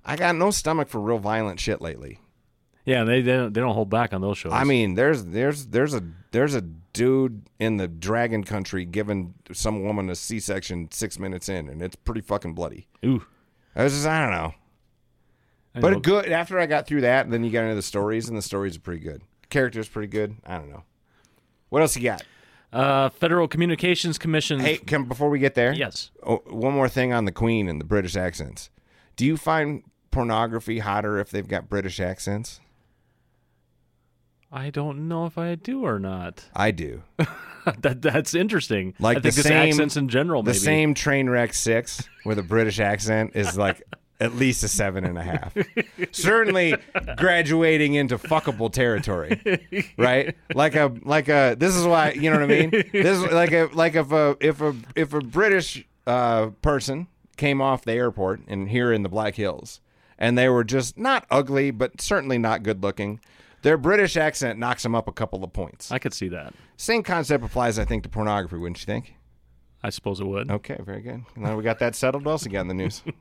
I 0.04 0.16
got 0.16 0.36
no 0.36 0.50
stomach 0.52 0.88
for 0.88 1.00
real 1.00 1.20
violent 1.20 1.60
shit 1.60 1.82
lately. 1.82 2.20
Yeah, 2.86 3.04
they 3.04 3.22
they 3.22 3.34
don't, 3.34 3.54
they 3.54 3.62
don't 3.62 3.74
hold 3.74 3.90
back 3.90 4.14
on 4.14 4.22
those 4.22 4.38
shows. 4.38 4.54
I 4.54 4.64
mean, 4.64 4.94
there's 4.94 5.26
there's 5.26 5.68
there's 5.68 5.94
a 5.96 6.04
there's 6.32 6.54
a 6.54 6.62
dude 6.62 7.42
in 7.60 7.78
the 7.78 7.88
dragon 7.88 8.44
country 8.44 8.86
giving 8.86 9.34
some 9.52 9.84
woman 9.84 10.10
a 10.10 10.16
C-section 10.16 10.90
six 10.92 11.18
minutes 11.20 11.50
in, 11.50 11.68
and 11.68 11.82
it's 11.82 11.96
pretty 11.96 12.22
fucking 12.22 12.54
bloody. 12.54 12.88
ooh. 13.04 13.26
I 13.76 13.84
was 13.84 13.94
just 13.94 14.06
I 14.06 14.22
don't 14.22 14.32
know, 14.32 14.54
I 15.76 15.80
but 15.82 15.92
know. 15.94 16.00
good. 16.00 16.32
After 16.32 16.60
I 16.60 16.66
got 16.68 16.88
through 16.88 17.02
that, 17.02 17.30
then 17.30 17.44
you 17.44 17.52
got 17.52 17.64
into 17.64 17.76
the 17.76 17.82
stories, 17.82 18.30
and 18.30 18.38
the 18.38 18.42
stories 18.42 18.78
are 18.78 18.82
pretty 18.82 19.04
good. 19.04 19.22
Characters 19.50 19.90
pretty 19.90 20.08
good. 20.08 20.36
I 20.46 20.58
don't 20.58 20.70
know. 20.70 20.84
What 21.70 21.82
else 21.82 21.96
you 21.98 22.04
got? 22.04 22.24
Uh, 22.72 23.10
Federal 23.10 23.48
Communications 23.48 24.18
Commission. 24.18 24.60
Hey, 24.60 24.78
come 24.78 25.06
before 25.06 25.30
we 25.30 25.40
get 25.40 25.56
there. 25.56 25.74
Yes. 25.74 26.12
Oh, 26.24 26.38
one 26.48 26.74
more 26.74 26.88
thing 26.90 27.14
on 27.14 27.26
the 27.26 27.32
Queen 27.32 27.68
and 27.68 27.80
the 27.82 27.86
British 27.86 28.16
accents. 28.16 28.70
Do 29.16 29.26
you 29.26 29.38
find 29.38 29.84
pornography 30.12 30.80
hotter 30.80 31.18
if 31.20 31.30
they've 31.32 31.48
got 31.48 31.70
British 31.70 32.00
accents? 32.00 32.60
I 34.56 34.70
don't 34.70 35.10
know 35.10 35.26
if 35.26 35.38
I 35.38 35.56
do 35.56 35.86
or 35.86 36.00
not. 36.00 36.46
I 36.56 36.72
do. 36.72 37.04
that 37.82 38.02
that's 38.02 38.34
interesting. 38.34 38.94
Like 39.00 39.18
I 39.18 39.20
think 39.22 39.36
the 39.36 39.44
same- 39.44 39.70
accents 39.70 39.98
in 39.98 40.08
general. 40.08 40.44
The 40.44 40.54
same 40.54 40.94
train 40.94 41.30
wreck 41.30 41.54
six 41.54 42.08
with 42.26 42.40
a 42.40 42.44
British 42.44 42.80
accent 42.80 43.32
is 43.36 43.58
like 43.58 43.84
at 44.22 44.34
least 44.36 44.64
a 44.64 44.70
seven 44.70 45.04
and 45.04 45.18
a 45.18 45.24
half. 45.24 45.58
Certainly 46.12 46.78
graduating 47.18 47.96
into 47.96 48.18
fuckable 48.18 48.72
territory, 48.72 49.42
right? 49.98 50.36
Like 50.54 50.76
a 50.76 50.94
like 51.04 51.28
a. 51.28 51.56
This 51.60 51.76
is 51.76 51.86
why 51.86 52.12
you 52.12 52.30
know 52.30 52.40
what 52.40 52.44
I 52.50 52.62
mean. 52.62 52.70
This 52.70 53.18
is 53.18 53.24
like 53.32 53.52
a 53.52 53.70
like 53.74 53.96
if 53.96 54.12
a 54.14 54.38
if 54.40 54.62
a 54.62 54.74
if 54.96 55.14
a 55.14 55.20
British 55.20 55.86
uh, 56.08 56.48
person 56.62 57.08
came 57.36 57.62
off 57.62 57.84
the 57.84 57.92
airport 57.92 58.40
and 58.48 58.70
here 58.70 58.94
in 58.94 59.04
the 59.04 59.10
Black 59.10 59.36
Hills, 59.36 59.82
and 60.18 60.38
they 60.38 60.48
were 60.48 60.64
just 60.64 60.98
not 60.98 61.26
ugly, 61.30 61.72
but 61.72 62.00
certainly 62.00 62.38
not 62.38 62.64
good 62.64 62.82
looking. 62.82 63.20
Their 63.66 63.78
British 63.78 64.16
accent 64.16 64.60
knocks 64.60 64.84
them 64.84 64.94
up 64.94 65.08
a 65.08 65.12
couple 65.12 65.44
of 65.44 65.52
points. 65.52 65.92
I 65.92 65.98
could 65.98 66.14
see 66.14 66.28
that. 66.28 66.54
Same 66.78 67.02
concept 67.02 67.44
applies, 67.44 67.80
I 67.80 67.84
think, 67.84 68.04
to 68.04 68.10
pornography, 68.10 68.58
wouldn't 68.58 68.80
you 68.80 68.86
think? 68.86 69.16
I 69.82 69.90
suppose 69.90 70.20
it 70.20 70.26
would. 70.28 70.52
Okay, 70.52 70.78
very 70.86 71.02
good. 71.02 71.24
Now 71.36 71.56
we 71.58 71.64
got 71.64 71.80
that 71.80 71.96
settled. 71.96 72.26
What 72.26 72.34
else 72.34 72.46
you 72.46 72.52
got 72.52 72.62
in 72.62 72.68
the 72.68 72.76
news? 72.76 73.02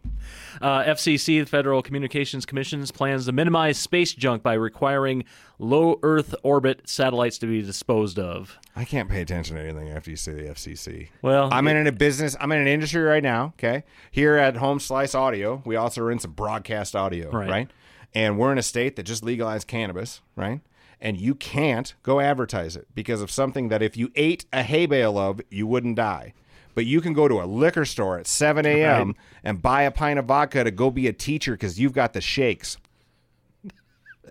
Uh, 0.62 0.83
FCC, 0.85 1.40
the 1.40 1.47
Federal 1.47 1.83
Communications 1.83 2.47
Commission's 2.47 2.90
plans 2.90 3.26
to 3.26 3.33
minimize 3.33 3.76
space 3.76 4.14
junk 4.14 4.42
by 4.42 4.54
requiring 4.54 5.25
low 5.59 5.99
Earth 6.02 6.35
orbit 6.42 6.83
satellites 6.88 7.37
to 7.38 7.47
be 7.47 7.61
disposed 7.61 8.19
of. 8.19 8.59
I 8.76 8.85
can't 8.87 9.11
pay 9.11 9.21
attention 9.21 9.57
to 9.57 9.62
anything 9.62 9.90
after 9.90 10.11
you 10.11 10.16
say 10.16 10.33
the 10.33 10.42
FCC. 10.45 11.09
Well, 11.21 11.50
I'm 11.52 11.69
in 11.69 11.87
a 11.87 11.92
business. 11.92 12.37
I'm 12.40 12.52
in 12.52 12.61
an 12.61 12.69
industry 12.69 13.02
right 13.02 13.23
now. 13.23 13.52
Okay, 13.59 13.85
here 14.12 14.37
at 14.37 14.57
Home 14.57 14.78
Slice 14.80 15.14
Audio, 15.14 15.62
we 15.66 15.76
also 15.76 16.02
are 16.02 16.11
in 16.11 16.19
some 16.19 16.33
broadcast 16.33 16.95
audio, 16.97 17.30
Right. 17.30 17.50
right? 17.50 17.71
And 18.14 18.38
we're 18.38 18.52
in 18.52 18.59
a 18.59 18.62
state 18.62 18.97
that 18.97 19.02
just 19.02 19.25
legalized 19.25 19.66
cannabis, 19.66 20.21
right? 20.37 20.61
And 21.00 21.21
you 21.21 21.35
can't 21.35 21.94
go 22.02 22.21
advertise 22.21 22.76
it 22.76 22.87
because 22.94 23.21
of 23.21 23.30
something 23.30 23.68
that 23.68 23.83
if 23.83 23.97
you 23.97 24.11
ate 24.14 24.44
a 24.52 24.62
hay 24.62 24.87
bale 24.87 25.18
of, 25.18 25.40
you 25.50 25.66
wouldn't 25.66 25.97
die. 25.97 26.33
But 26.75 26.87
you 26.87 27.00
can 27.00 27.12
go 27.12 27.28
to 27.28 27.40
a 27.40 27.44
liquor 27.44 27.85
store 27.85 28.18
at 28.18 28.26
7 28.26 28.66
a.m. 28.66 29.09
Right. 29.09 29.16
and 29.44 29.62
buy 29.62 29.83
a 29.83 29.90
pint 29.90 30.18
of 30.18 30.26
vodka 30.26 30.64
to 30.64 30.71
go 30.71 30.90
be 30.90 31.06
a 31.06 31.12
teacher 31.12 31.52
because 31.52 31.78
you've 31.78 31.92
got 31.92 32.12
the 32.12 32.21
shakes. 32.21 32.78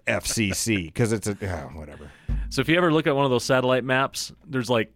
FCC 0.07 0.85
because 0.85 1.13
it's 1.13 1.27
a 1.27 1.37
oh, 1.41 1.77
whatever. 1.77 2.11
So 2.49 2.61
if 2.61 2.67
you 2.67 2.75
ever 2.75 2.91
look 2.91 3.07
at 3.07 3.15
one 3.15 3.23
of 3.23 3.31
those 3.31 3.45
satellite 3.45 3.85
maps, 3.85 4.33
there's 4.45 4.69
like 4.69 4.91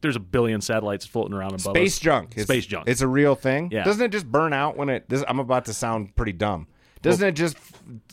there's 0.00 0.16
a 0.16 0.20
billion 0.20 0.60
satellites 0.60 1.04
floating 1.06 1.34
around 1.34 1.52
above 1.52 1.76
Space 1.76 1.96
us. 1.96 2.00
junk. 2.00 2.32
It's, 2.36 2.44
Space 2.44 2.66
junk. 2.66 2.88
It's 2.88 3.02
a 3.02 3.06
real 3.08 3.34
thing. 3.34 3.70
Yeah. 3.70 3.84
Doesn't 3.84 4.02
it 4.02 4.10
just 4.10 4.30
burn 4.30 4.52
out 4.52 4.76
when 4.76 4.88
it? 4.88 5.08
This, 5.08 5.22
I'm 5.28 5.38
about 5.38 5.66
to 5.66 5.74
sound 5.74 6.14
pretty 6.16 6.32
dumb. 6.32 6.66
Doesn't 7.02 7.26
it 7.26 7.32
just 7.32 7.56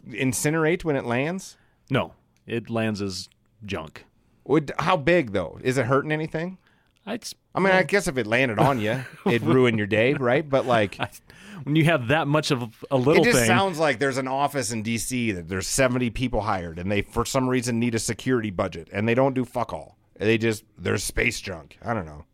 incinerate 0.09 0.83
when 0.83 0.95
it 0.95 1.05
lands? 1.05 1.57
no, 1.89 2.13
it 2.45 2.69
lands 2.69 3.01
as 3.01 3.29
junk. 3.65 4.05
Would 4.45 4.71
how 4.79 4.97
big 4.97 5.31
though? 5.31 5.59
Is 5.61 5.77
it 5.77 5.85
hurting 5.85 6.11
anything? 6.11 6.57
I'd, 7.05 7.23
I 7.55 7.59
mean, 7.59 7.71
I 7.71 7.83
guess 7.83 8.07
if 8.07 8.17
it 8.17 8.27
landed 8.27 8.59
on 8.59 8.79
you, 8.79 9.03
it'd 9.25 9.43
ruin 9.43 9.77
your 9.77 9.87
day, 9.87 10.13
right? 10.13 10.47
But 10.47 10.65
like, 10.65 10.99
when 11.63 11.75
you 11.75 11.85
have 11.85 12.07
that 12.09 12.27
much 12.27 12.51
of 12.51 12.85
a 12.91 12.97
little, 12.97 13.23
it 13.23 13.25
just 13.25 13.39
thing, 13.39 13.47
sounds 13.47 13.79
like 13.79 13.99
there's 13.99 14.17
an 14.17 14.27
office 14.27 14.71
in 14.71 14.83
D.C. 14.83 15.31
that 15.31 15.47
there's 15.47 15.67
70 15.67 16.09
people 16.11 16.41
hired, 16.41 16.77
and 16.77 16.91
they 16.91 17.01
for 17.01 17.25
some 17.25 17.47
reason 17.49 17.79
need 17.79 17.95
a 17.95 17.99
security 17.99 18.51
budget, 18.51 18.89
and 18.91 19.07
they 19.07 19.15
don't 19.15 19.33
do 19.33 19.45
fuck 19.45 19.73
all. 19.73 19.97
They 20.17 20.37
just 20.37 20.63
there's 20.77 21.03
space 21.03 21.39
junk. 21.39 21.77
I 21.83 21.93
don't 21.93 22.05
know. 22.05 22.25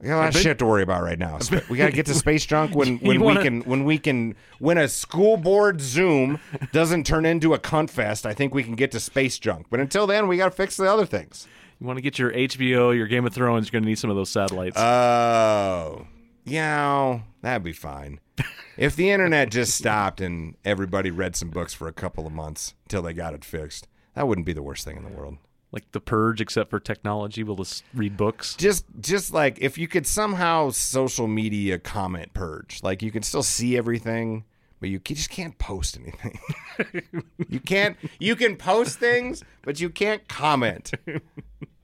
We 0.00 0.08
got 0.08 0.16
a 0.16 0.20
lot 0.20 0.34
of 0.34 0.40
shit 0.40 0.58
to 0.58 0.66
worry 0.66 0.82
about 0.82 1.02
right 1.02 1.18
now. 1.18 1.38
We 1.70 1.78
got 1.78 1.86
to 1.86 1.92
get 1.92 2.06
to 2.06 2.14
space 2.26 2.44
junk 2.44 2.74
when, 2.74 2.98
when 2.98 3.20
wanna- 3.20 3.40
we 3.40 3.44
can 3.44 3.60
when 3.62 3.84
we 3.84 3.98
can 3.98 4.34
when 4.58 4.76
a 4.76 4.88
school 4.88 5.36
board 5.38 5.80
Zoom 5.80 6.38
doesn't 6.72 7.06
turn 7.06 7.24
into 7.24 7.54
a 7.54 7.58
cunt 7.58 7.88
fest. 7.90 8.26
I 8.26 8.34
think 8.34 8.54
we 8.54 8.62
can 8.62 8.74
get 8.74 8.90
to 8.92 9.00
space 9.00 9.38
junk. 9.38 9.66
But 9.70 9.80
until 9.80 10.06
then, 10.06 10.28
we 10.28 10.36
got 10.36 10.46
to 10.46 10.50
fix 10.56 10.76
the 10.76 10.90
other 10.90 11.06
things. 11.06 11.48
You 11.80 11.86
want 11.86 11.96
to 11.98 12.02
get 12.02 12.18
your 12.18 12.30
HBO, 12.32 12.94
your 12.96 13.06
Game 13.06 13.26
of 13.26 13.34
Thrones, 13.34 13.66
you're 13.66 13.72
going 13.72 13.82
to 13.84 13.88
need 13.88 13.98
some 13.98 14.08
of 14.10 14.16
those 14.16 14.30
satellites. 14.30 14.78
Oh, 14.78 16.06
yeah, 16.44 17.20
that'd 17.42 17.62
be 17.62 17.72
fine. 17.72 18.20
if 18.78 18.96
the 18.96 19.10
internet 19.10 19.50
just 19.50 19.76
stopped 19.76 20.20
and 20.20 20.56
everybody 20.64 21.10
read 21.10 21.36
some 21.36 21.50
books 21.50 21.74
for 21.74 21.86
a 21.88 21.92
couple 21.92 22.26
of 22.26 22.32
months 22.32 22.74
till 22.88 23.02
they 23.02 23.12
got 23.12 23.34
it 23.34 23.44
fixed, 23.44 23.88
that 24.14 24.26
wouldn't 24.26 24.46
be 24.46 24.52
the 24.54 24.62
worst 24.62 24.84
thing 24.84 24.96
in 24.96 25.02
the 25.04 25.10
world. 25.10 25.36
Like 25.76 25.92
The 25.92 26.00
Purge, 26.00 26.40
except 26.40 26.70
for 26.70 26.80
technology. 26.80 27.42
We'll 27.42 27.56
just 27.56 27.84
read 27.92 28.16
books. 28.16 28.56
Just, 28.56 28.86
just 28.98 29.32
like 29.32 29.58
if 29.60 29.76
you 29.76 29.86
could 29.86 30.06
somehow 30.06 30.70
social 30.70 31.26
media 31.26 31.78
comment 31.78 32.32
purge, 32.32 32.82
like 32.82 33.02
you 33.02 33.10
can 33.10 33.22
still 33.22 33.42
see 33.42 33.76
everything, 33.76 34.44
but 34.80 34.88
you 34.88 34.98
just 34.98 35.28
can't 35.28 35.58
post 35.58 35.98
anything. 35.98 36.38
you 37.50 37.60
can't. 37.60 37.98
You 38.18 38.36
can 38.36 38.56
post 38.56 38.98
things, 38.98 39.44
but 39.62 39.78
you 39.78 39.90
can't 39.90 40.26
comment. 40.28 40.92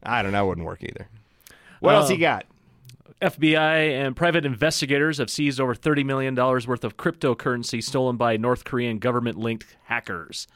I 0.03 0.23
don't 0.23 0.33
know. 0.33 0.39
That 0.39 0.47
wouldn't 0.47 0.67
work 0.67 0.83
either. 0.83 1.07
What 1.81 1.95
else 1.95 2.09
you 2.09 2.17
um, 2.17 2.21
got? 2.21 2.47
FBI 3.21 4.05
and 4.05 4.17
private 4.17 4.47
investigators 4.47 5.19
have 5.19 5.29
seized 5.29 5.61
over 5.61 5.75
$30 5.75 6.05
million 6.05 6.35
worth 6.35 6.83
of 6.83 6.97
cryptocurrency 6.97 7.83
stolen 7.83 8.17
by 8.17 8.39
North 8.39 8.65
Korean 8.65 8.99
government 8.99 9.39
linked 9.39 9.77
hackers 9.85 10.49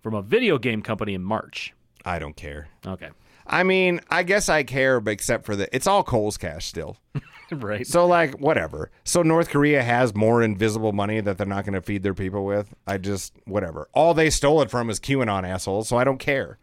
from 0.00 0.14
a 0.14 0.22
video 0.22 0.58
game 0.58 0.80
company 0.80 1.14
in 1.14 1.22
March. 1.22 1.74
I 2.04 2.18
don't 2.18 2.36
care. 2.36 2.68
Okay. 2.86 3.08
I 3.46 3.62
mean, 3.62 4.00
I 4.10 4.22
guess 4.22 4.48
I 4.48 4.62
care, 4.62 5.00
but 5.00 5.10
except 5.10 5.44
for 5.44 5.54
the, 5.56 5.74
it's 5.74 5.86
all 5.86 6.02
Cole's 6.02 6.36
cash 6.36 6.66
still. 6.66 6.96
right. 7.52 7.86
So 7.86 8.06
like, 8.06 8.38
whatever. 8.40 8.90
So 9.04 9.22
North 9.22 9.50
Korea 9.50 9.82
has 9.82 10.14
more 10.14 10.42
invisible 10.42 10.92
money 10.92 11.20
that 11.20 11.36
they're 11.36 11.46
not 11.46 11.64
going 11.64 11.74
to 11.74 11.82
feed 11.82 12.02
their 12.02 12.14
people 12.14 12.44
with. 12.44 12.74
I 12.86 12.98
just 12.98 13.34
whatever. 13.44 13.88
All 13.92 14.14
they 14.14 14.30
stole 14.30 14.62
it 14.62 14.70
from 14.70 14.88
is 14.90 14.98
QAnon 14.98 15.46
assholes, 15.46 15.88
so 15.88 15.96
I 15.96 16.04
don't 16.04 16.18
care. 16.18 16.58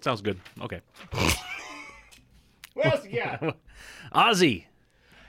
Sounds 0.00 0.20
good. 0.20 0.40
Okay. 0.60 0.80
What 2.74 2.86
else 2.86 3.06
you 3.06 3.20
got? 3.20 3.56
Ozzy. 4.14 4.66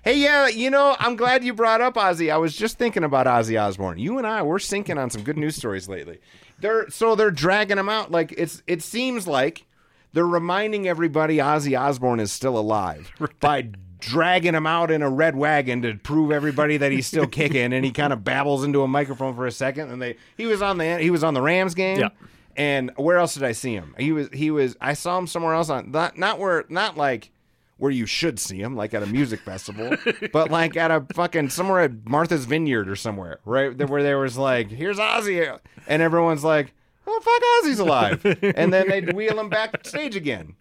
Hey, 0.08 0.20
yeah, 0.20 0.48
you 0.48 0.70
know, 0.70 0.96
I'm 1.00 1.18
glad 1.18 1.44
you 1.44 1.54
brought 1.54 1.82
up 1.82 1.96
Ozzy. 1.96 2.32
I 2.32 2.38
was 2.38 2.56
just 2.56 2.78
thinking 2.78 3.04
about 3.04 3.28
Ozzy 3.28 3.62
Osbourne. 3.62 4.00
You 4.00 4.18
and 4.18 4.26
I, 4.26 4.42
we're 4.42 4.58
syncing 4.58 4.98
on 4.98 5.10
some 5.10 5.22
good 5.22 5.38
news 5.38 5.58
stories 5.58 5.90
lately. 5.90 6.20
They're 6.62 6.90
so 6.90 7.16
they're 7.16 7.30
dragging 7.30 7.78
him 7.78 7.90
out. 7.90 8.10
Like 8.10 8.34
it's 8.38 8.64
it 8.68 8.82
seems 8.82 9.28
like 9.28 9.66
they're 10.14 10.26
reminding 10.26 10.88
everybody 10.88 11.38
Ozzy 11.38 11.78
Osbourne 11.78 12.22
is 12.22 12.32
still 12.32 12.58
alive 12.58 13.12
by 13.42 13.70
dragging 14.00 14.56
him 14.56 14.66
out 14.66 14.92
in 14.92 15.02
a 15.02 15.10
red 15.10 15.36
wagon 15.36 15.82
to 15.82 15.96
prove 15.96 16.32
everybody 16.32 16.78
that 16.78 16.94
he's 16.94 17.06
still 17.06 17.28
kicking. 17.40 17.74
And 17.74 17.84
he 17.84 17.92
kind 17.92 18.14
of 18.14 18.24
babbles 18.24 18.64
into 18.64 18.84
a 18.84 18.88
microphone 18.88 19.36
for 19.36 19.46
a 19.46 19.52
second. 19.52 19.92
And 19.92 20.02
they 20.02 20.16
he 20.38 20.46
was 20.46 20.62
on 20.62 20.78
the 20.78 21.00
he 21.00 21.12
was 21.12 21.24
on 21.24 21.34
the 21.34 21.42
Rams 21.42 21.76
game. 21.76 22.00
Yeah. 22.00 22.10
And 22.56 22.92
where 22.96 23.18
else 23.18 23.34
did 23.34 23.44
I 23.44 23.52
see 23.52 23.74
him? 23.74 23.94
He 24.00 24.14
was 24.14 24.30
he 24.32 24.52
was 24.52 24.78
I 24.80 24.94
saw 24.94 25.18
him 25.18 25.28
somewhere 25.28 25.54
else 25.54 25.70
on 25.70 25.92
not 25.92 26.18
not 26.18 26.40
where 26.40 26.64
not 26.70 26.96
like 26.96 27.30
where 27.78 27.92
you 27.92 28.06
should 28.06 28.40
see 28.40 28.58
him, 28.60 28.76
like 28.76 28.94
at 28.94 29.04
a 29.04 29.06
music 29.08 29.40
festival, 29.42 29.96
but 30.34 30.50
like 30.52 30.76
at 30.76 30.92
a 30.92 31.06
fucking 31.14 31.50
somewhere 31.50 31.82
at 31.82 32.08
Martha's 32.08 32.46
Vineyard 32.46 32.90
or 32.90 32.96
somewhere, 32.96 33.40
right? 33.46 33.76
Where 33.88 34.04
there 34.04 34.18
was 34.20 34.38
like, 34.38 34.70
here's 34.70 34.98
Ozzy, 34.98 35.58
and 35.88 36.02
everyone's 36.02 36.44
like, 36.44 36.74
oh 37.06 37.20
fuck, 37.22 37.42
Ozzy's 37.66 37.80
alive, 37.80 38.26
and 38.56 38.74
then 38.74 38.90
they'd 38.90 39.14
wheel 39.14 39.40
him 39.40 39.50
backstage 39.50 40.16
again. 40.16 40.56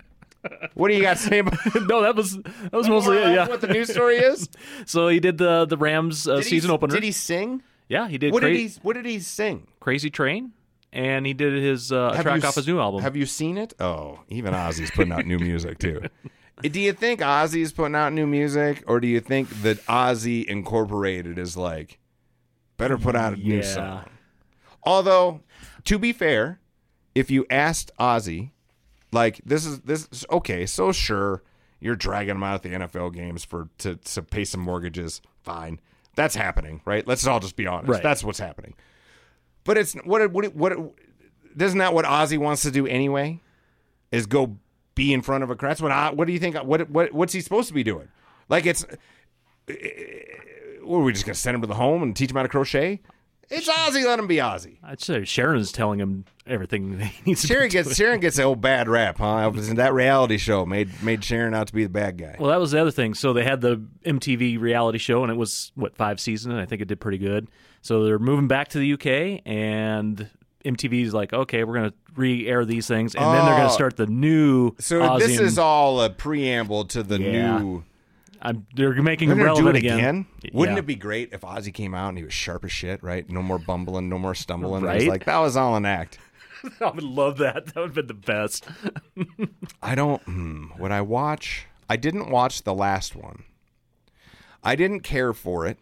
What 0.74 0.88
do 0.88 0.94
you 0.94 1.02
got 1.02 1.16
to 1.16 1.22
say 1.22 1.38
about 1.40 1.58
no, 1.88 2.02
that 2.02 2.14
was 2.14 2.36
that 2.36 2.72
was 2.72 2.88
mostly 2.88 3.16
it. 3.18 3.34
Yeah. 3.34 3.48
what 3.48 3.60
the 3.60 3.66
news 3.66 3.90
story 3.90 4.16
is? 4.18 4.48
So 4.86 5.08
he 5.08 5.18
did 5.18 5.38
the 5.38 5.64
the 5.66 5.76
Rams 5.76 6.28
uh, 6.28 6.36
he- 6.36 6.42
season 6.44 6.70
opener. 6.70 6.94
Did 6.94 7.02
he 7.02 7.10
sing? 7.12 7.62
Yeah, 7.88 8.06
he 8.08 8.16
did. 8.18 8.32
What 8.32 8.42
Cra- 8.42 8.52
did 8.52 8.58
he? 8.60 8.78
What 8.82 8.94
did 8.94 9.06
he 9.06 9.18
sing? 9.18 9.66
Crazy 9.80 10.08
Train, 10.10 10.52
and 10.92 11.26
he 11.26 11.34
did 11.34 11.60
his 11.60 11.90
uh, 11.90 12.10
track 12.22 12.44
off 12.44 12.54
his 12.54 12.68
new 12.68 12.78
album. 12.78 13.02
Have 13.02 13.16
you 13.16 13.26
seen 13.26 13.58
it? 13.58 13.74
Oh, 13.80 14.20
even 14.28 14.54
Ozzy's 14.54 14.90
putting 14.92 15.12
out 15.12 15.26
new 15.26 15.38
music 15.38 15.78
too. 15.80 16.02
Do 16.62 16.80
you 16.80 16.92
think 16.92 17.20
Ozzy's 17.20 17.72
putting 17.72 17.94
out 17.94 18.12
new 18.12 18.26
music, 18.26 18.82
or 18.86 18.98
do 19.00 19.06
you 19.06 19.20
think 19.20 19.48
that 19.62 19.84
Ozzy 19.86 20.44
Incorporated 20.44 21.38
is 21.38 21.56
like 21.56 21.98
better 22.78 22.96
put 22.96 23.14
out 23.14 23.34
a 23.34 23.36
new 23.36 23.56
Yeah. 23.56 23.62
song? 23.62 24.04
Although, 24.82 25.40
to 25.84 25.98
be 25.98 26.12
fair, 26.12 26.60
if 27.14 27.30
you 27.30 27.44
asked 27.50 27.90
Ozzy, 28.00 28.52
like 29.12 29.40
this 29.44 29.66
is 29.66 29.80
this 29.80 30.08
is- 30.10 30.24
okay, 30.30 30.64
so 30.64 30.92
sure 30.92 31.42
you're 31.78 31.96
dragging 31.96 32.36
him 32.36 32.42
out 32.42 32.54
at 32.54 32.62
the 32.62 32.70
NFL 32.70 33.10
games 33.12 33.44
for 33.44 33.68
to 33.78 33.96
to 33.96 34.22
pay 34.22 34.44
some 34.44 34.60
mortgages, 34.62 35.20
fine, 35.42 35.78
that's 36.14 36.36
happening, 36.36 36.80
right? 36.86 37.06
Let's 37.06 37.26
all 37.26 37.38
just 37.40 37.56
be 37.56 37.66
honest, 37.66 37.90
Right. 37.90 38.02
that's 38.02 38.24
what's 38.24 38.38
happening. 38.38 38.74
But 39.64 39.76
it's 39.76 39.92
what 40.04 40.30
what 40.32 40.54
what 40.54 40.72
isn't 41.58 41.78
that 41.78 41.92
what 41.92 42.06
Ozzy 42.06 42.38
wants 42.38 42.62
to 42.62 42.70
do 42.70 42.86
anyway? 42.86 43.40
Is 44.10 44.24
go 44.26 44.56
be 44.96 45.12
in 45.12 45.22
front 45.22 45.44
of 45.44 45.50
a 45.50 45.54
crowd. 45.54 45.70
That's 45.70 45.80
what 45.80 45.92
I, 45.92 46.10
what 46.10 46.26
do 46.26 46.32
you 46.32 46.40
think? 46.40 46.56
What 46.56 46.90
what 46.90 47.12
what's 47.12 47.32
he 47.32 47.40
supposed 47.40 47.68
to 47.68 47.74
be 47.74 47.84
doing? 47.84 48.08
Like 48.48 48.66
it's, 48.66 48.84
what, 50.82 50.98
are 50.98 51.02
we 51.02 51.12
just 51.12 51.24
gonna 51.24 51.36
send 51.36 51.54
him 51.54 51.60
to 51.60 51.68
the 51.68 51.74
home 51.74 52.02
and 52.02 52.16
teach 52.16 52.30
him 52.30 52.36
how 52.36 52.42
to 52.42 52.48
crochet? 52.48 53.00
It's 53.48 53.68
Ozzy. 53.68 54.04
Let 54.04 54.18
him 54.18 54.26
be 54.26 54.36
Ozzy. 54.36 54.78
I'd 54.82 55.00
say 55.00 55.24
Sharon's 55.24 55.70
telling 55.70 56.00
him 56.00 56.24
everything 56.48 56.98
he 57.24 57.30
needs 57.30 57.46
Sharon 57.46 57.68
gets 57.68 57.94
Sharon 57.94 58.18
gets 58.18 58.36
the 58.36 58.42
old 58.42 58.60
bad 58.60 58.88
rap, 58.88 59.18
huh? 59.18 59.50
That 59.54 59.92
reality 59.92 60.38
show 60.38 60.66
made 60.66 60.90
made 61.02 61.22
Sharon 61.22 61.54
out 61.54 61.68
to 61.68 61.72
be 61.72 61.84
the 61.84 61.90
bad 61.90 62.18
guy. 62.18 62.36
Well, 62.40 62.50
that 62.50 62.58
was 62.58 62.72
the 62.72 62.80
other 62.80 62.90
thing. 62.90 63.14
So 63.14 63.32
they 63.32 63.44
had 63.44 63.60
the 63.60 63.76
MTV 64.04 64.58
reality 64.58 64.98
show, 64.98 65.22
and 65.22 65.30
it 65.30 65.36
was 65.36 65.70
what 65.76 65.96
five 65.96 66.18
seasons, 66.18 66.54
and 66.54 66.60
I 66.60 66.66
think 66.66 66.82
it 66.82 66.88
did 66.88 67.00
pretty 67.00 67.18
good. 67.18 67.48
So 67.82 68.02
they're 68.02 68.18
moving 68.18 68.48
back 68.48 68.68
to 68.68 68.78
the 68.78 68.94
UK, 68.94 69.42
and 69.46 70.28
MTV's 70.66 71.14
like, 71.14 71.32
okay, 71.32 71.64
we're 71.64 71.74
gonna 71.74 71.92
re-air 72.16 72.64
these 72.64 72.86
things, 72.86 73.14
and 73.14 73.24
then 73.24 73.44
they're 73.44 73.54
Oh. 73.54 73.58
gonna 73.58 73.70
start 73.70 73.96
the 73.96 74.06
new. 74.06 74.74
So 74.78 75.18
this 75.18 75.38
is 75.38 75.58
all 75.58 76.00
a 76.02 76.10
preamble 76.10 76.84
to 76.86 77.02
the 77.02 77.20
Yeah. 77.20 77.58
new. 77.58 77.84
I'm, 78.42 78.66
they're 78.74 78.92
making 79.02 79.28
They're 79.28 79.36
them 79.38 79.46
gonna 79.46 79.56
do 79.60 79.64
relevant 79.66 79.84
it 79.84 79.94
again. 79.96 80.26
Wouldn't 80.52 80.76
Yeah. 80.76 80.80
it 80.80 80.86
be 80.86 80.94
great 80.94 81.30
if 81.32 81.40
Ozzy 81.40 81.72
came 81.72 81.94
out 81.94 82.10
and 82.10 82.18
he 82.18 82.24
was 82.24 82.34
sharp 82.34 82.64
as 82.64 82.72
shit, 82.72 83.02
right? 83.02 83.28
No 83.30 83.42
more 83.42 83.58
bumbling, 83.58 84.08
no 84.08 84.18
more 84.18 84.34
stumbling. 84.34 84.84
It 84.84 84.86
was 84.94 85.02
Right. 85.04 85.08
like 85.08 85.24
that 85.24 85.38
was 85.38 85.56
all 85.56 85.74
an 85.76 85.86
act. 85.86 86.18
I 86.80 86.90
would 86.90 87.02
love 87.02 87.38
that. 87.38 87.66
That 87.66 87.76
would 87.76 87.84
have 87.88 87.94
been 87.94 88.06
the 88.08 88.14
best. 88.14 88.66
I 89.82 89.94
don't. 89.94 90.22
Hmm, 90.22 90.66
would 90.78 90.92
I 90.92 91.00
watch? 91.00 91.66
I 91.88 91.96
didn't 91.96 92.30
watch 92.30 92.62
the 92.62 92.74
last 92.74 93.16
one. 93.16 93.44
I 94.62 94.74
didn't 94.76 95.00
care 95.00 95.32
for 95.32 95.66
it, 95.66 95.78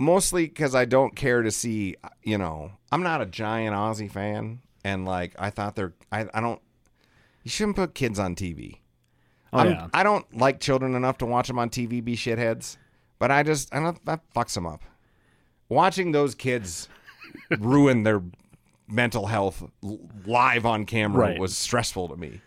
mostly 0.00 0.46
because 0.46 0.74
I 0.74 0.86
don't 0.86 1.14
care 1.14 1.42
to 1.42 1.50
see. 1.52 1.94
You 2.24 2.38
know, 2.38 2.72
I'm 2.90 3.02
not 3.04 3.20
a 3.20 3.26
giant 3.26 3.76
Ozzy 3.76 4.10
fan, 4.10 4.60
and 4.82 5.04
like 5.04 5.34
I 5.38 5.50
thought 5.50 5.76
they're. 5.76 5.92
I, 6.10 6.26
I 6.34 6.40
don't. 6.40 6.60
You 7.44 7.50
shouldn't 7.50 7.76
put 7.76 7.94
kids 7.94 8.18
on 8.18 8.34
TV. 8.34 8.78
Oh 9.52 9.64
yeah. 9.64 9.88
I 9.94 10.02
don't 10.02 10.36
like 10.36 10.60
children 10.60 10.94
enough 10.94 11.18
to 11.18 11.26
watch 11.26 11.48
them 11.48 11.58
on 11.58 11.70
TV 11.70 12.02
be 12.04 12.16
shitheads, 12.16 12.76
but 13.18 13.30
I 13.30 13.42
just 13.42 13.72
I 13.74 13.80
don't 13.80 14.04
that 14.06 14.20
fucks 14.34 14.54
them 14.54 14.66
up. 14.66 14.82
Watching 15.68 16.12
those 16.12 16.34
kids 16.34 16.88
ruin 17.58 18.02
their 18.02 18.22
mental 18.88 19.26
health 19.26 19.62
live 20.26 20.66
on 20.66 20.84
camera 20.84 21.28
Right. 21.28 21.38
was 21.38 21.56
stressful 21.56 22.08
to 22.08 22.16
me. 22.16 22.40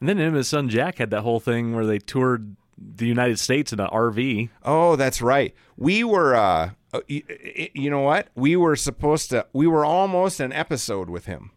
And 0.00 0.08
then 0.08 0.18
him 0.18 0.28
and 0.28 0.36
his 0.36 0.48
son 0.48 0.68
Jack 0.68 0.98
had 0.98 1.10
that 1.10 1.22
whole 1.22 1.40
thing 1.40 1.74
where 1.74 1.84
they 1.86 1.98
toured 1.98 2.56
the 2.80 3.06
United 3.06 3.38
States 3.38 3.72
in 3.72 3.80
an 3.80 3.88
RV. 3.88 4.48
Oh, 4.64 4.96
that's 4.96 5.20
right. 5.20 5.54
We 5.76 6.02
were 6.04 6.34
uh 6.34 6.70
uh, 6.92 7.00
y- 7.08 7.22
y- 7.28 7.70
you 7.74 7.90
know 7.90 8.00
what? 8.00 8.28
We 8.34 8.56
were 8.56 8.74
supposed 8.76 9.30
to 9.30 9.46
we 9.52 9.66
were 9.66 9.84
almost 9.84 10.40
an 10.40 10.52
episode 10.52 11.08
with 11.10 11.26
him 11.26 11.50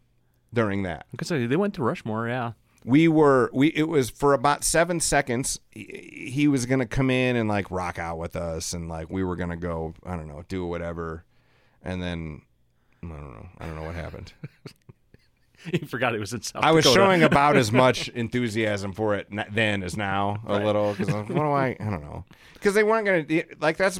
during 0.53 0.83
that. 0.83 1.05
Because 1.11 1.29
they 1.29 1.47
went 1.55 1.73
to 1.75 1.83
Rushmore, 1.83 2.27
yeah. 2.27 2.51
we 2.85 3.07
were 3.07 3.49
we 3.53 3.69
it 3.69 3.87
was 3.87 4.09
for 4.09 4.33
about 4.33 4.63
seven 4.63 4.99
seconds 4.99 5.59
he, 5.71 6.29
he 6.33 6.47
was 6.47 6.65
gonna 6.65 6.85
come 6.85 7.09
in 7.09 7.35
and 7.37 7.47
like 7.49 7.71
rock 7.71 7.97
out 7.97 8.17
with 8.17 8.35
us 8.35 8.73
and 8.73 8.89
like 8.89 9.09
we 9.09 9.23
were 9.23 9.37
gonna 9.37 9.55
go 9.57 9.93
i 10.05 10.15
don't 10.17 10.27
know 10.27 10.43
do 10.49 10.65
whatever 10.65 11.23
and 11.81 12.01
then 12.03 12.41
i 13.01 13.07
don't 13.07 13.33
know 13.33 13.47
i 13.59 13.65
don't 13.65 13.75
know 13.77 13.83
what 13.83 13.95
happened 13.95 14.33
He 15.71 15.79
forgot 15.79 16.13
it 16.15 16.19
was 16.19 16.33
in 16.33 16.41
South 16.41 16.63
i 16.63 16.71
was 16.71 16.83
Dakota. 16.85 16.99
showing 16.99 17.23
about 17.31 17.55
as 17.57 17.71
much 17.71 18.09
enthusiasm 18.09 18.93
for 18.93 19.15
it 19.15 19.27
then 19.51 19.83
as 19.83 19.95
now 19.97 20.41
a 20.45 20.59
little 20.59 20.93
because 20.93 21.13
what 21.13 21.27
do 21.27 21.51
i 21.51 21.75
i 21.79 21.83
don't 21.89 22.01
know 22.01 22.25
because 22.53 22.73
they 22.73 22.83
weren't 22.83 23.05
gonna 23.05 23.43
like 23.59 23.77
that's 23.77 23.99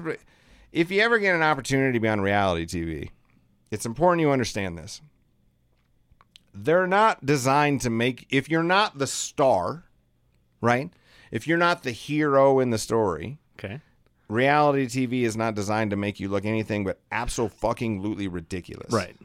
if 0.72 0.91
you 0.91 1.01
ever 1.01 1.20
get 1.20 1.36
an 1.36 1.43
opportunity 1.43 1.93
to 1.93 2.00
be 2.00 2.08
on 2.08 2.20
reality 2.22 2.65
tv 2.65 3.10
it's 3.72 3.86
important 3.86 4.22
you 4.22 4.32
understand 4.32 4.77
this 4.77 5.01
they're 6.53 6.88
not 6.88 7.25
designed 7.25 7.82
to 7.82 7.89
make 7.89 8.27
if 8.29 8.50
you're 8.50 8.63
not 8.63 8.98
the 9.00 9.08
star 9.08 9.86
right 10.62 10.91
if 11.32 11.48
you're 11.48 11.58
not 11.58 11.84
the 11.84 11.91
hero 11.91 12.60
in 12.60 12.70
the 12.70 12.77
story 12.77 13.38
Okay. 13.58 13.79
reality 14.27 14.86
tv 14.88 15.22
is 15.24 15.38
not 15.38 15.55
designed 15.55 15.91
to 15.91 15.96
make 15.98 16.20
you 16.20 16.27
look 16.27 16.46
anything 16.46 16.84
but 16.84 17.00
absolutely 17.12 17.58
fucking 17.58 18.01
ridiculous 18.27 18.91
Right. 18.91 19.15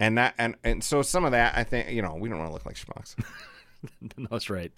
And 0.00 0.16
that 0.18 0.34
and 0.38 0.54
and 0.64 0.82
so 0.84 1.02
some 1.02 1.24
of 1.24 1.32
that 1.32 1.56
i 1.56 1.64
think 1.64 1.90
you 1.90 2.02
know 2.02 2.14
we 2.14 2.28
don't 2.28 2.38
want 2.38 2.48
to 2.50 2.52
look 2.54 2.66
like 2.66 2.76
schmucks 2.76 3.14
No, 4.16 4.26
that's 4.30 4.50
right. 4.50 4.72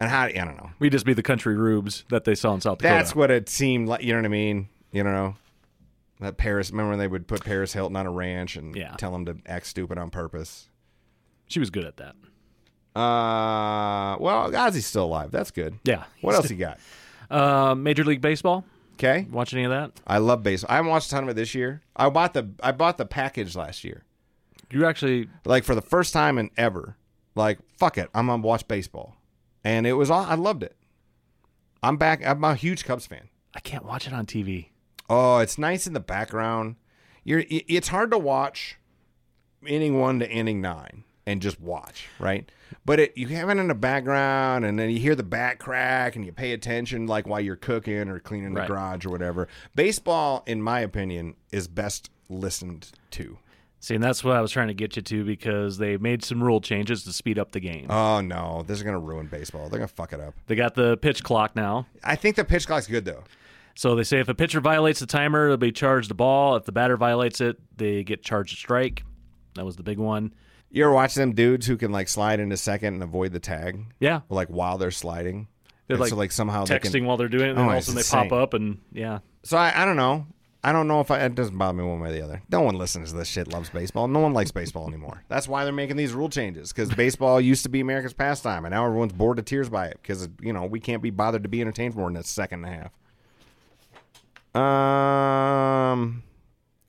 and 0.00 0.08
how 0.10 0.22
i 0.22 0.32
don't 0.32 0.56
know 0.56 0.70
We 0.78 0.88
just 0.90 1.04
be 1.06 1.12
the 1.14 1.22
country 1.22 1.56
rubes 1.56 2.04
that 2.10 2.24
they 2.24 2.34
saw 2.34 2.54
in 2.54 2.60
South 2.60 2.78
Dakota. 2.78 2.94
that's 2.94 3.14
what 3.14 3.30
it 3.30 3.48
seemed 3.48 3.88
like 3.88 4.02
you 4.02 4.12
know 4.12 4.18
what 4.20 4.24
i 4.26 4.28
mean 4.28 4.68
you 4.92 5.02
know 5.04 5.34
that 6.20 6.36
paris 6.36 6.70
remember 6.70 6.90
when 6.90 6.98
they 6.98 7.08
would 7.08 7.26
put 7.26 7.44
paris 7.44 7.72
hilton 7.72 7.96
on 7.96 8.06
a 8.06 8.10
ranch 8.10 8.56
and 8.56 8.76
Yeah. 8.76 8.94
tell 8.96 9.14
him 9.14 9.24
to 9.26 9.36
act 9.46 9.66
stupid 9.66 9.98
on 9.98 10.10
purpose 10.10 10.68
she 11.46 11.60
was 11.60 11.68
good 11.70 11.84
at 11.84 11.98
that. 11.98 12.16
Uh, 12.96 14.16
well, 14.18 14.50
Ozzy's 14.52 14.86
still 14.86 15.04
alive. 15.04 15.30
That's 15.30 15.50
good. 15.50 15.78
Yeah. 15.84 16.04
What 16.22 16.34
else 16.34 16.50
you 16.50 16.56
got? 16.56 16.78
Uh, 17.30 17.74
Major 17.74 18.04
League 18.04 18.20
Baseball. 18.20 18.64
Okay. 18.94 19.26
Watch 19.30 19.52
any 19.54 19.64
of 19.64 19.70
that? 19.70 19.92
I 20.06 20.18
love 20.18 20.42
baseball. 20.42 20.70
I 20.72 20.76
haven't 20.76 20.90
watched 20.90 21.08
a 21.08 21.10
ton 21.10 21.24
of 21.24 21.30
it 21.30 21.34
this 21.34 21.54
year. 21.54 21.80
I 21.96 22.08
bought 22.10 22.34
the 22.34 22.50
I 22.62 22.70
bought 22.72 22.98
the 22.98 23.06
package 23.06 23.56
last 23.56 23.82
year. 23.82 24.04
You 24.74 24.84
actually 24.86 25.28
Like 25.44 25.64
for 25.64 25.74
the 25.74 25.80
first 25.82 26.12
time 26.12 26.36
in 26.36 26.50
ever. 26.56 26.96
Like 27.34 27.58
fuck 27.78 27.96
it, 27.98 28.10
I'm 28.14 28.26
gonna 28.26 28.42
watch 28.42 28.66
baseball, 28.68 29.16
and 29.64 29.86
it 29.86 29.94
was 29.94 30.10
all 30.10 30.24
I 30.24 30.34
loved 30.34 30.62
it. 30.62 30.76
I'm 31.82 31.96
back. 31.96 32.24
I'm 32.26 32.42
a 32.44 32.54
huge 32.54 32.84
Cubs 32.84 33.06
fan. 33.06 33.28
I 33.54 33.60
can't 33.60 33.84
watch 33.84 34.06
it 34.06 34.12
on 34.12 34.26
TV. 34.26 34.68
Oh, 35.08 35.38
it's 35.38 35.58
nice 35.58 35.86
in 35.86 35.92
the 35.92 36.00
background. 36.00 36.76
You're 37.24 37.44
it's 37.48 37.88
hard 37.88 38.10
to 38.12 38.18
watch 38.18 38.78
inning 39.66 39.98
one 39.98 40.18
to 40.20 40.30
inning 40.30 40.60
nine 40.60 41.04
and 41.26 41.40
just 41.42 41.60
watch, 41.60 42.06
right? 42.18 42.50
But 42.84 43.00
it 43.00 43.16
you 43.16 43.28
have 43.28 43.48
it 43.50 43.58
in 43.58 43.68
the 43.68 43.74
background 43.74 44.64
and 44.64 44.78
then 44.78 44.90
you 44.90 44.98
hear 44.98 45.14
the 45.14 45.22
bat 45.22 45.58
crack 45.58 46.16
and 46.16 46.24
you 46.24 46.32
pay 46.32 46.52
attention 46.52 47.06
like 47.06 47.26
while 47.26 47.40
you're 47.40 47.56
cooking 47.56 48.08
or 48.08 48.18
cleaning 48.20 48.54
the 48.54 48.60
Right. 48.60 48.68
garage 48.68 49.04
or 49.06 49.10
whatever. 49.10 49.48
Baseball, 49.74 50.42
in 50.46 50.60
my 50.62 50.80
opinion, 50.80 51.34
is 51.52 51.66
best 51.68 52.10
listened 52.28 52.92
to. 53.12 53.38
See, 53.84 53.94
and 53.94 54.02
that's 54.02 54.24
what 54.24 54.34
I 54.34 54.40
was 54.40 54.50
trying 54.50 54.68
to 54.68 54.74
get 54.74 54.96
you 54.96 55.02
to 55.02 55.24
because 55.26 55.76
they 55.76 55.98
made 55.98 56.24
some 56.24 56.42
rule 56.42 56.58
changes 56.62 57.04
to 57.04 57.12
speed 57.12 57.38
up 57.38 57.52
the 57.52 57.60
game. 57.60 57.90
Oh 57.90 58.22
no, 58.22 58.64
this 58.66 58.78
is 58.78 58.82
gonna 58.82 58.98
ruin 58.98 59.26
baseball. 59.26 59.68
They're 59.68 59.78
gonna 59.78 59.88
fuck 59.88 60.14
it 60.14 60.20
up. 60.20 60.32
they 60.46 60.54
got 60.54 60.74
the 60.74 60.96
pitch 60.96 61.22
clock 61.22 61.54
now. 61.54 61.86
I 62.02 62.16
think 62.16 62.36
the 62.36 62.46
pitch 62.46 62.66
clock's 62.66 62.86
good 62.86 63.04
though. 63.04 63.24
So 63.74 63.94
they 63.94 64.02
say 64.04 64.20
if 64.20 64.28
a 64.30 64.34
pitcher 64.34 64.62
violates 64.62 65.00
the 65.00 65.06
timer, 65.06 65.48
they'll 65.48 65.58
be 65.58 65.70
charged 65.70 66.08
the 66.08 66.14
ball. 66.14 66.56
If 66.56 66.64
the 66.64 66.72
batter 66.72 66.96
violates 66.96 67.42
it, 67.42 67.58
they 67.76 68.04
get 68.04 68.22
charged 68.22 68.54
a 68.54 68.56
strike. 68.56 69.04
That 69.54 69.66
was 69.66 69.76
the 69.76 69.82
big 69.82 69.98
one. 69.98 70.32
You 70.70 70.84
ever 70.84 70.94
watch 70.94 71.14
them 71.14 71.34
dudes 71.34 71.66
who 71.66 71.76
can 71.76 71.92
like 71.92 72.08
slide 72.08 72.40
into 72.40 72.56
second 72.56 72.94
and 72.94 73.02
avoid 73.02 73.32
the 73.32 73.38
tag? 73.38 73.84
Yeah. 74.00 74.22
Like 74.30 74.48
while 74.48 74.78
they're 74.78 74.92
sliding. 74.92 75.46
They're 75.88 75.96
And 75.96 76.00
like 76.00 76.08
so 76.08 76.16
like 76.16 76.32
somehow 76.32 76.64
they 76.64 76.78
Texting 76.78 76.92
can 76.92 77.04
while 77.04 77.18
they're 77.18 77.28
doing 77.28 77.48
it, 77.48 77.50
and 77.50 77.58
oh, 77.58 77.62
then 77.62 77.68
Oh, 77.68 77.72
all 77.72 77.76
of 77.76 77.82
a 77.82 78.02
sudden 78.02 78.22
they 78.22 78.30
pop 78.30 78.32
up, 78.32 78.54
and 78.54 78.80
yeah. 78.92 79.18
So 79.42 79.58
I, 79.58 79.82
I 79.82 79.84
don't 79.84 79.96
know. 79.96 80.26
I 80.64 80.72
don't 80.72 80.88
know 80.88 81.00
if 81.00 81.10
I, 81.10 81.20
it 81.20 81.34
doesn't 81.34 81.58
bother 81.58 81.76
me 81.76 81.84
one 81.84 82.00
way 82.00 82.08
or 82.08 82.12
the 82.12 82.22
other. 82.22 82.42
No 82.50 82.62
one 82.62 82.74
listens 82.74 83.10
to 83.10 83.18
this 83.18 83.28
shit. 83.28 83.52
Loves 83.52 83.68
baseball. 83.68 84.08
No 84.08 84.20
one 84.20 84.32
likes 84.32 84.50
baseball 84.50 84.88
anymore. 84.88 85.22
That's 85.28 85.46
why 85.46 85.64
they're 85.64 85.74
making 85.74 85.96
these 85.96 86.14
rule 86.14 86.30
changes 86.30 86.72
because 86.72 86.88
baseball 86.96 87.38
used 87.38 87.64
to 87.64 87.68
be 87.68 87.80
America's 87.80 88.14
pastime, 88.14 88.64
and 88.64 88.72
now 88.72 88.86
everyone's 88.86 89.12
bored 89.12 89.36
to 89.36 89.42
tears 89.42 89.68
by 89.68 89.88
it 89.88 89.98
because 90.00 90.26
you 90.40 90.54
know 90.54 90.64
we 90.64 90.80
can't 90.80 91.02
be 91.02 91.10
bothered 91.10 91.42
to 91.42 91.50
be 91.50 91.60
entertained 91.60 91.92
for 91.92 92.00
more 92.00 92.08
than 92.08 92.16
a 92.16 92.24
second 92.24 92.64
and 92.64 92.74
a 92.74 92.78
half. 92.78 92.92
Um, 94.54 96.22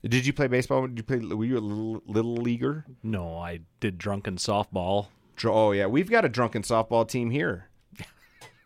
did 0.02 0.24
you 0.24 0.32
play 0.32 0.46
baseball? 0.46 0.86
Did 0.86 0.96
you 0.96 1.02
play? 1.02 1.18
Were 1.18 1.44
you 1.44 1.58
a 1.58 1.60
little, 1.60 2.02
little 2.06 2.36
leaguer? 2.36 2.86
No, 3.02 3.36
I 3.36 3.60
did 3.80 3.98
drunken 3.98 4.36
softball. 4.36 5.08
Oh 5.44 5.72
yeah, 5.72 5.84
we've 5.84 6.10
got 6.10 6.24
a 6.24 6.30
drunken 6.30 6.62
softball 6.62 7.06
team 7.06 7.30
here. 7.30 7.68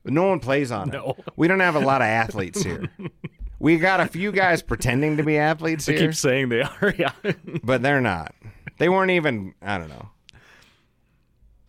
But 0.04 0.12
no 0.12 0.28
one 0.28 0.38
plays 0.38 0.70
on 0.70 0.90
it. 0.90 0.92
No. 0.92 1.16
We 1.34 1.48
don't 1.48 1.58
have 1.58 1.74
a 1.74 1.80
lot 1.80 2.00
of 2.00 2.06
athletes 2.06 2.62
here. 2.62 2.90
We 3.60 3.76
got 3.76 4.00
a 4.00 4.06
few 4.06 4.32
guys 4.32 4.62
pretending 4.62 5.18
to 5.18 5.22
be 5.22 5.36
athletes 5.38 5.86
They 5.86 5.96
here. 5.96 6.08
keep 6.08 6.14
saying 6.16 6.48
they 6.48 6.62
are. 6.62 6.94
Yeah. 6.98 7.12
but 7.62 7.82
they're 7.82 8.00
not. 8.00 8.34
They 8.78 8.88
weren't 8.88 9.10
even. 9.12 9.54
I 9.62 9.78
don't 9.78 9.88
know. 9.90 10.08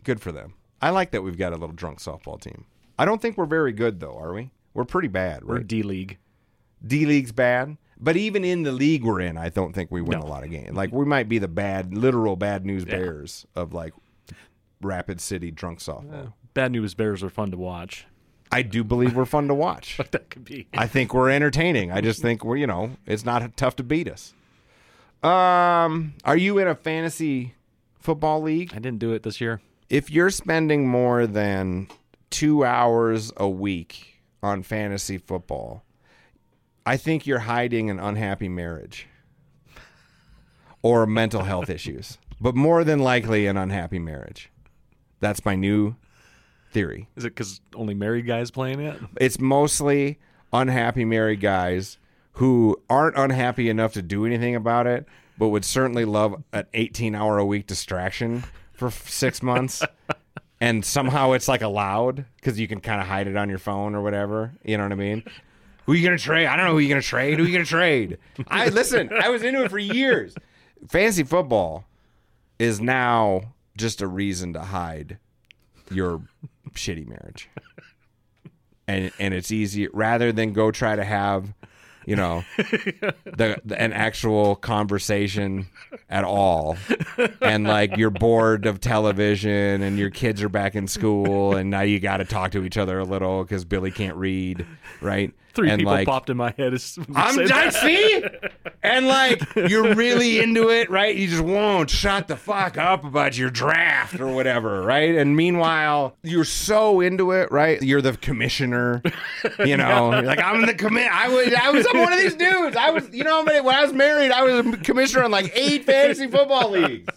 Good 0.04 0.20
for 0.22 0.32
them. 0.32 0.54
I 0.82 0.90
like 0.90 1.12
that 1.12 1.22
we've 1.22 1.38
got 1.38 1.52
a 1.54 1.58
little 1.58 1.76
drunk 1.76 2.00
softball 2.00 2.42
team. 2.42 2.66
I 2.98 3.06
don't 3.06 3.22
think 3.22 3.38
we're 3.38 3.46
very 3.46 3.72
good 3.74 4.00
though, 4.00 4.18
are 4.18 4.34
we? 4.34 4.50
We're 4.74 4.86
pretty 4.86 5.10
bad. 5.10 5.44
We're 5.44 5.58
Right? 5.58 5.68
D 5.68 5.84
League. 5.84 6.18
D 6.86 7.06
League's 7.06 7.32
bad, 7.32 7.78
but 8.00 8.18
even 8.18 8.44
in 8.44 8.64
the 8.64 8.72
league 8.72 9.04
we're 9.04 9.20
in, 9.22 9.38
I 9.38 9.50
don't 9.50 9.74
think 9.74 9.92
we 9.92 10.02
win 10.02 10.20
No. 10.20 10.26
a 10.26 10.28
lot 10.28 10.44
of 10.44 10.50
games. 10.50 10.72
Like 10.76 10.92
we 10.92 11.06
might 11.06 11.30
be 11.30 11.38
the 11.38 11.48
bad, 11.48 11.96
literal 11.96 12.36
bad 12.36 12.66
news 12.66 12.86
bears 12.86 13.46
of 13.56 13.74
like 13.74 13.94
Rapid 14.82 15.22
City 15.22 15.52
drunk 15.52 15.80
softball. 15.80 16.34
Bad 16.56 16.72
News 16.72 16.96
Bears 16.96 17.22
are 17.24 17.30
fun 17.30 17.52
to 17.52 17.58
watch. 17.58 18.06
I 18.52 18.62
do 18.64 18.84
believe 18.84 19.16
we're 19.16 19.26
fun 19.26 19.48
to 19.48 19.54
watch. 19.54 19.98
That 20.12 20.30
could 20.30 20.44
be. 20.44 20.68
I 20.74 20.88
think 20.88 21.14
we're 21.14 21.30
entertaining. 21.30 21.92
I 21.92 22.02
just 22.02 22.22
think 22.22 22.44
we're, 22.44 22.58
you 22.58 22.68
know, 22.68 22.98
it's 23.06 23.24
not 23.24 23.56
tough 23.56 23.78
to 23.78 23.84
beat 23.84 24.10
us. 24.10 24.34
Um, 25.24 26.16
are 26.26 26.36
you 26.36 26.58
in 26.58 26.68
a 26.68 26.76
fantasy 26.76 27.54
football 28.00 28.42
league? 28.42 28.72
I 28.74 28.80
didn't 28.80 29.00
do 29.00 29.14
it 29.14 29.24
this 29.24 29.40
year. 29.40 29.62
If 29.90 30.10
you're 30.10 30.32
spending 30.32 30.88
more 30.88 31.28
than 31.28 31.88
two 32.30 32.66
hours 32.66 33.32
a 33.38 33.48
week 33.48 34.22
on 34.42 34.64
fantasy 34.64 35.18
football, 35.18 35.84
I 36.86 36.98
think 36.98 37.28
you're 37.28 37.40
hiding 37.40 37.90
an 37.90 38.00
unhappy 38.00 38.50
marriage 38.50 39.08
or 40.82 41.06
mental 41.06 41.44
health 41.44 41.70
issues, 41.70 42.18
but 42.40 42.56
more 42.56 42.84
than 42.84 43.00
likely 43.00 43.46
an 43.46 43.58
unhappy 43.58 44.00
marriage. 44.00 44.50
That's 45.20 45.46
my 45.46 45.56
new 45.56 45.96
theory. 46.72 47.08
Is 47.16 47.26
it 47.26 47.36
because 47.36 47.62
only 47.76 47.94
married 47.94 48.26
guys 48.26 48.52
playing 48.52 48.80
it? 48.80 49.00
It's 49.20 49.40
mostly 49.40 50.20
unhappy 50.54 51.06
married 51.06 51.42
guys 51.42 51.98
who 52.34 52.82
aren't 52.90 53.18
unhappy 53.18 53.70
enough 53.70 53.94
to 53.94 54.02
do 54.02 54.26
anything 54.26 54.56
about 54.56 54.88
it, 54.88 55.06
but 55.38 55.50
would 55.50 55.66
certainly 55.66 56.06
love 56.06 56.42
an 56.54 56.66
18 56.74 57.14
hour 57.16 57.38
a 57.38 57.46
week 57.46 57.68
distraction 57.68 58.44
for 58.74 58.88
f- 58.88 59.10
six 59.10 59.44
months. 59.44 59.84
and 60.62 60.86
somehow 60.86 61.32
it's 61.34 61.48
like 61.48 61.62
allowed 61.62 62.26
because 62.38 62.60
you 62.60 62.68
can 62.68 62.80
kind 62.80 63.02
of 63.02 63.08
hide 63.08 63.28
it 63.28 63.36
on 63.36 63.50
your 63.50 63.60
phone 63.60 63.96
or 63.96 64.02
whatever. 64.02 64.54
You 64.64 64.78
know 64.78 64.84
what 64.84 64.92
I 64.92 64.96
mean? 64.96 65.24
Who 65.86 65.94
you 65.94 66.04
gonna 66.04 66.18
trade? 66.18 66.46
I 66.46 66.56
don't 66.56 66.66
know 66.66 66.74
who 66.74 66.80
you 66.80 66.90
gonna 66.90 67.02
trade. 67.02 67.38
Who 67.38 67.46
you 67.46 67.54
gonna 67.54 67.66
trade? 67.66 68.18
I 68.48 68.70
listen. 68.70 69.10
I 69.12 69.30
was 69.30 69.44
into 69.44 69.64
it 69.64 69.72
for 69.72 69.80
years. 69.80 70.36
Fantasy 70.88 71.24
football 71.24 71.86
is 72.60 72.80
now 72.80 73.54
just 73.76 74.02
a 74.02 74.08
reason 74.08 74.54
to 74.54 74.62
hide 74.62 75.18
your 75.90 76.22
shitty 76.74 77.08
marriage. 77.08 77.50
And 78.88 79.12
and 79.20 79.34
it's 79.34 79.52
easy 79.52 79.88
rather 79.88 80.32
than 80.32 80.54
go 80.54 80.72
try 80.72 80.96
to 80.96 81.04
have, 81.04 81.54
you 82.06 82.16
know, 82.16 82.44
the, 82.58 83.62
the 83.64 83.80
an 83.80 83.94
actual 83.94 84.56
conversation 84.56 85.68
at 86.10 86.24
all. 86.24 86.78
And 87.42 87.66
like 87.66 87.96
you're 87.98 88.10
bored 88.10 88.66
of 88.66 88.82
television 88.82 89.82
and 89.82 89.98
your 89.98 90.10
kids 90.10 90.42
are 90.44 90.50
back 90.50 90.76
in 90.76 90.88
school 90.88 91.56
and 91.56 91.70
now 91.70 91.82
you 91.82 92.00
got 92.00 92.18
to 92.18 92.26
talk 92.26 92.52
to 92.52 92.64
each 92.64 92.78
other 92.78 93.00
a 93.00 93.06
little 93.06 93.46
cuz 93.46 93.64
Billy 93.66 93.92
can't 93.92 94.18
read, 94.18 94.66
right? 95.00 95.32
Three 95.54 95.70
and 95.70 95.80
people 95.80 95.94
like, 95.94 96.08
popped 96.08 96.30
in 96.30 96.38
my 96.38 96.54
head. 96.58 96.74
As 96.74 96.98
I'm 97.14 97.36
said 97.36 97.52
I 97.52 97.70
see, 97.70 98.24
and 98.82 99.08
like 99.08 99.42
you're 99.56 99.96
really 99.96 100.40
into 100.44 100.70
it, 100.70 100.90
right? 100.90 101.14
You 101.14 101.28
just 101.28 101.44
won't 101.44 101.90
shut 101.90 102.28
the 102.28 102.38
fuck 102.38 102.78
up 102.78 103.04
about 103.04 103.38
your 103.38 103.50
draft 103.50 104.20
or 104.20 104.34
whatever, 104.34 104.82
right? 104.82 105.16
And 105.16 105.36
meanwhile, 105.36 106.16
you're 106.24 106.46
so 106.46 107.02
into 107.02 107.32
it, 107.32 107.52
right? 107.52 107.82
You're 107.82 108.02
the 108.02 108.16
commissioner, 108.16 109.02
you 109.66 109.76
know. 109.76 110.12
You're 110.14 110.22
like 110.24 110.40
I'm 110.40 110.66
the 110.66 110.74
commit. 110.74 111.12
I 111.12 111.28
was, 111.28 111.54
I 111.54 111.70
was 111.72 111.86
I'm 111.90 112.00
one 112.00 112.14
of 112.14 112.20
these 112.20 112.36
dudes. 112.36 112.78
I 112.78 112.90
was, 112.92 113.10
you 113.12 113.24
know, 113.24 113.44
when 113.44 113.76
I 113.76 113.84
was 113.84 113.94
married, 113.94 114.32
I 114.32 114.44
was 114.44 114.66
a 114.66 114.78
commissioner 114.78 115.24
on 115.26 115.32
like 115.32 115.52
eight 115.54 115.86
fantasy 115.86 116.28
football 116.28 116.72
leagues 116.72 117.14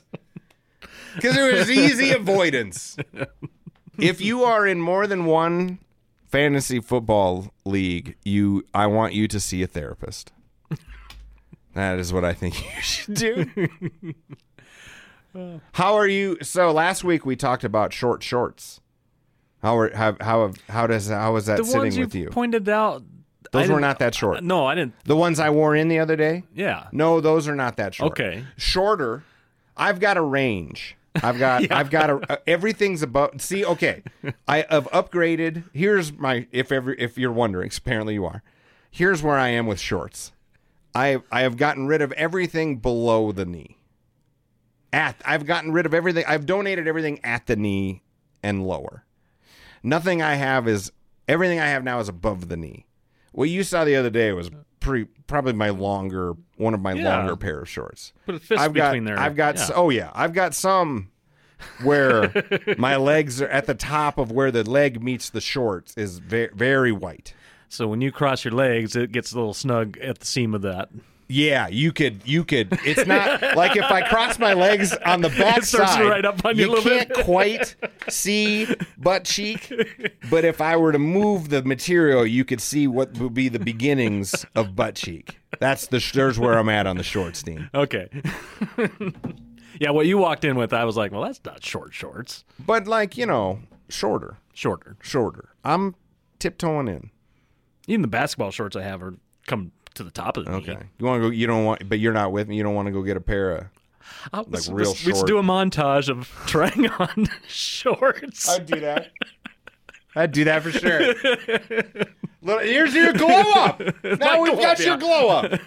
because 1.14 1.37
it 1.37 1.53
was 1.53 1.70
easy 1.70 2.11
avoidance. 2.11 2.97
If 3.99 4.20
you 4.20 4.42
are 4.44 4.66
in 4.66 4.81
more 4.81 5.07
than 5.07 5.25
one 5.25 5.79
fantasy 6.35 6.81
football 6.81 7.55
league, 7.64 8.16
you 8.25 8.64
I 8.75 8.87
want 8.88 9.14
you 9.14 9.29
to 9.29 9.38
see 9.38 9.62
a 9.62 9.66
therapist. 9.66 10.33
That 11.75 11.99
is 11.99 12.12
what 12.12 12.25
I 12.25 12.35
think 12.35 12.62
you 12.62 12.83
should 12.83 13.14
do. 13.14 13.68
how 15.73 15.94
are 15.94 16.07
you? 16.07 16.38
So 16.40 16.70
last 16.70 17.03
week 17.03 17.27
we 17.27 17.35
talked 17.35 17.64
about 17.64 17.92
short 17.92 18.23
shorts. 18.23 18.81
How 19.61 19.77
are 19.79 19.92
how 19.92 20.16
how 20.20 20.53
how 20.68 20.87
does 20.87 21.09
how 21.09 21.33
was 21.33 21.47
that 21.47 21.57
The 21.59 21.64
sitting 21.64 21.99
with 21.99 22.14
you? 22.14 22.31
pointed 22.31 22.68
out. 22.68 23.03
Those 23.51 23.68
were 23.68 23.81
not 23.81 23.99
that 23.99 24.14
short. 24.14 24.44
No, 24.44 24.66
I 24.66 24.77
didn't. 24.77 24.94
The 25.05 25.16
ones 25.16 25.40
I 25.40 25.51
wore 25.51 25.75
in 25.75 25.88
the 25.88 25.99
other 25.99 26.14
day. 26.14 26.44
Yeah. 26.55 26.87
No, 26.92 27.20
those 27.20 27.49
are 27.49 27.57
not 27.57 27.77
that 27.79 27.94
short. 27.94 28.12
Okay. 28.12 28.44
Shorter. 28.57 29.25
I've 29.77 29.99
got 29.99 30.16
a 30.16 30.23
range. 30.23 30.97
I've 31.22 31.38
got 31.38 31.70
I've 31.72 31.90
got 31.90 32.11
a 32.11 32.40
everything's 32.46 33.03
above 33.03 33.40
see 33.40 33.64
okay. 33.64 34.03
I 34.48 34.64
have 34.68 34.88
upgraded. 34.90 35.64
Here's 35.72 36.12
my 36.12 36.46
if 36.53 36.72
ever 36.72 36.94
if 36.94 37.18
you're 37.18 37.33
wondering, 37.33 37.70
apparently 37.77 38.14
you 38.14 38.24
are. 38.24 38.42
Here's 38.90 39.22
where 39.22 39.37
I 39.38 39.48
am 39.48 39.66
with 39.66 39.81
shorts. 39.81 40.33
I 40.94 41.20
I 41.31 41.42
have 41.42 41.57
gotten 41.57 41.87
rid 41.87 42.03
of 42.03 42.12
everything 42.12 42.77
below 42.77 43.33
the 43.33 43.44
knee. 43.44 43.79
At 44.92 45.16
I've 45.24 45.46
gotten 45.46 45.72
rid 45.72 45.87
of 45.87 45.94
everything. 45.94 46.24
I've 46.27 46.46
donated 46.46 46.87
everything 46.87 47.20
at 47.24 47.46
the 47.46 47.57
knee 47.57 48.03
and 48.42 48.66
lower. 48.66 49.05
Nothing 49.83 50.22
I 50.22 50.35
have 50.35 50.68
is 50.68 50.92
everything 51.29 51.61
I 51.61 51.66
have 51.66 51.85
now 51.85 52.00
is 52.00 52.09
above 52.09 52.48
the 52.48 52.57
knee. 52.57 52.87
What 53.33 53.48
you 53.48 53.64
saw 53.64 53.85
the 53.85 53.96
other 53.96 54.11
day 54.11 54.33
was 54.33 54.50
pretty 54.85 55.09
probably 55.27 55.53
my 55.55 55.70
longer 55.70 56.35
one 56.57 56.75
of 56.75 56.81
my 56.81 56.92
Yeah. 56.92 57.16
longer 57.16 57.37
pair 57.37 57.61
of 57.61 57.68
shorts. 57.68 58.12
Put 58.27 58.37
a 58.37 58.38
fist 58.38 58.61
I've 58.61 58.73
got, 58.75 58.90
between 58.92 59.05
there. 59.05 59.18
I've 59.18 59.35
got, 59.37 59.57
Yeah. 59.57 59.70
oh 59.75 59.90
yeah, 59.90 60.11
I've 60.14 60.33
got 60.33 60.55
some 60.55 61.11
where 61.83 62.33
my 62.79 62.97
legs 62.97 63.40
are 63.40 63.49
at 63.49 63.66
the 63.66 63.75
top 63.75 64.18
of 64.18 64.31
where 64.31 64.51
the 64.51 64.68
leg 64.68 65.03
meets 65.03 65.31
the 65.31 65.40
shorts 65.40 65.94
is 65.97 66.18
very, 66.18 66.51
very 66.55 66.92
white. 66.92 67.35
So 67.68 67.88
when 67.88 68.01
you 68.01 68.12
cross 68.12 68.44
your 68.44 68.53
legs, 68.55 68.94
it 68.94 69.11
gets 69.11 69.33
a 69.33 69.37
little 69.37 69.55
snug 69.55 69.99
at 69.99 70.18
the 70.20 70.27
seam 70.27 70.55
of 70.55 70.62
that. 70.62 70.90
Yeah, 71.29 71.69
you 71.69 71.93
could. 71.93 72.21
You 72.25 72.45
could. 72.45 72.69
It's 72.85 73.07
not 73.07 73.41
like 73.57 73.77
if 73.77 73.85
I 73.85 74.03
cross 74.09 74.39
my 74.39 74.53
legs 74.53 74.93
on 75.07 75.23
the 75.23 75.31
back 75.31 75.63
side. 75.65 76.07
right 76.07 76.25
up 76.25 76.45
on 76.45 76.57
you 76.59 76.77
a 76.77 76.81
can't 76.83 77.09
bit. 77.09 77.17
quite 77.25 77.77
see 78.09 78.67
butt 78.99 79.25
cheek, 79.25 79.73
but 80.31 80.45
if 80.45 80.61
I 80.61 80.77
were 80.77 80.93
to 80.93 80.99
move 80.99 81.49
the 81.49 81.63
material, 81.63 82.27
you 82.27 82.45
could 82.45 82.61
see 82.61 82.87
what 82.87 83.17
would 83.19 83.35
be 83.35 83.49
the 83.49 83.59
beginnings 83.59 84.45
of 84.55 84.77
butt 84.77 84.97
cheek. 84.97 85.39
That's 85.61 85.87
the. 85.87 86.05
There's 86.13 86.39
where 86.39 86.59
I'm 86.59 86.69
at 86.69 86.87
on 86.87 86.97
the 86.99 87.03
shorts, 87.03 87.43
Dean. 87.43 87.71
Okay. 87.75 88.09
yeah, 89.81 89.91
what 89.91 90.07
you 90.07 90.19
walked 90.19 90.45
in 90.45 90.57
with, 90.57 90.73
I 90.73 90.85
was 90.85 90.97
like, 90.97 91.13
well, 91.13 91.23
that's 91.23 91.41
not 91.45 91.65
short 91.65 91.95
shorts. 91.95 92.45
But 92.59 92.87
like 92.87 93.17
you 93.17 93.27
know, 93.27 93.61
shorter, 93.89 94.37
Shorter. 94.53 94.97
shorter. 95.01 95.51
I'm 95.65 95.95
tiptoeing 96.39 96.89
in. 96.89 97.11
Even 97.87 98.03
the 98.03 98.09
basketball 98.09 98.51
shorts 98.51 98.77
I 98.77 98.83
have 98.83 99.03
are 99.03 99.15
come 99.47 99.73
to 99.95 100.05
the 100.05 100.11
top 100.11 100.37
of 100.37 100.45
the 100.45 100.51
knee. 100.51 100.57
Okay. 100.71 100.79
You 100.99 101.07
want 101.07 101.23
to 101.23 101.29
go? 101.29 101.33
You 101.33 101.47
don't 101.47 101.65
want, 101.65 101.89
but 101.89 101.99
you're 101.99 102.13
not 102.13 102.33
with 102.33 102.49
me. 102.49 102.57
You 102.57 102.63
don't 102.63 102.75
want 102.75 102.87
to 102.87 102.93
go 102.93 103.03
get 103.03 103.17
a 103.17 103.21
pair 103.21 103.51
of. 103.57 103.67
I 104.33 104.41
was- 104.43 104.69
real 104.71 104.89
let's, 104.91 105.07
let's 105.07 105.19
short. 105.19 105.27
do 105.29 105.39
a 105.39 105.43
montage 105.43 106.09
of 106.09 106.29
trying 106.47 106.89
on 106.91 107.27
shorts. 107.49 108.49
I'd 108.49 108.67
do 108.67 108.81
that. 108.81 109.11
I'd 110.17 110.31
do 110.33 110.45
that 110.45 110.63
for 110.63 110.71
sure. 110.71 111.15
Little- 112.43 112.61
Here's 112.63 112.95
your 112.95 113.13
glow 113.13 113.43
up. 113.57 113.81
Now 114.05 114.41
we've 114.43 114.59
got 114.59 114.79
your 114.81 114.97
glow 114.97 115.29
up. 115.29 115.61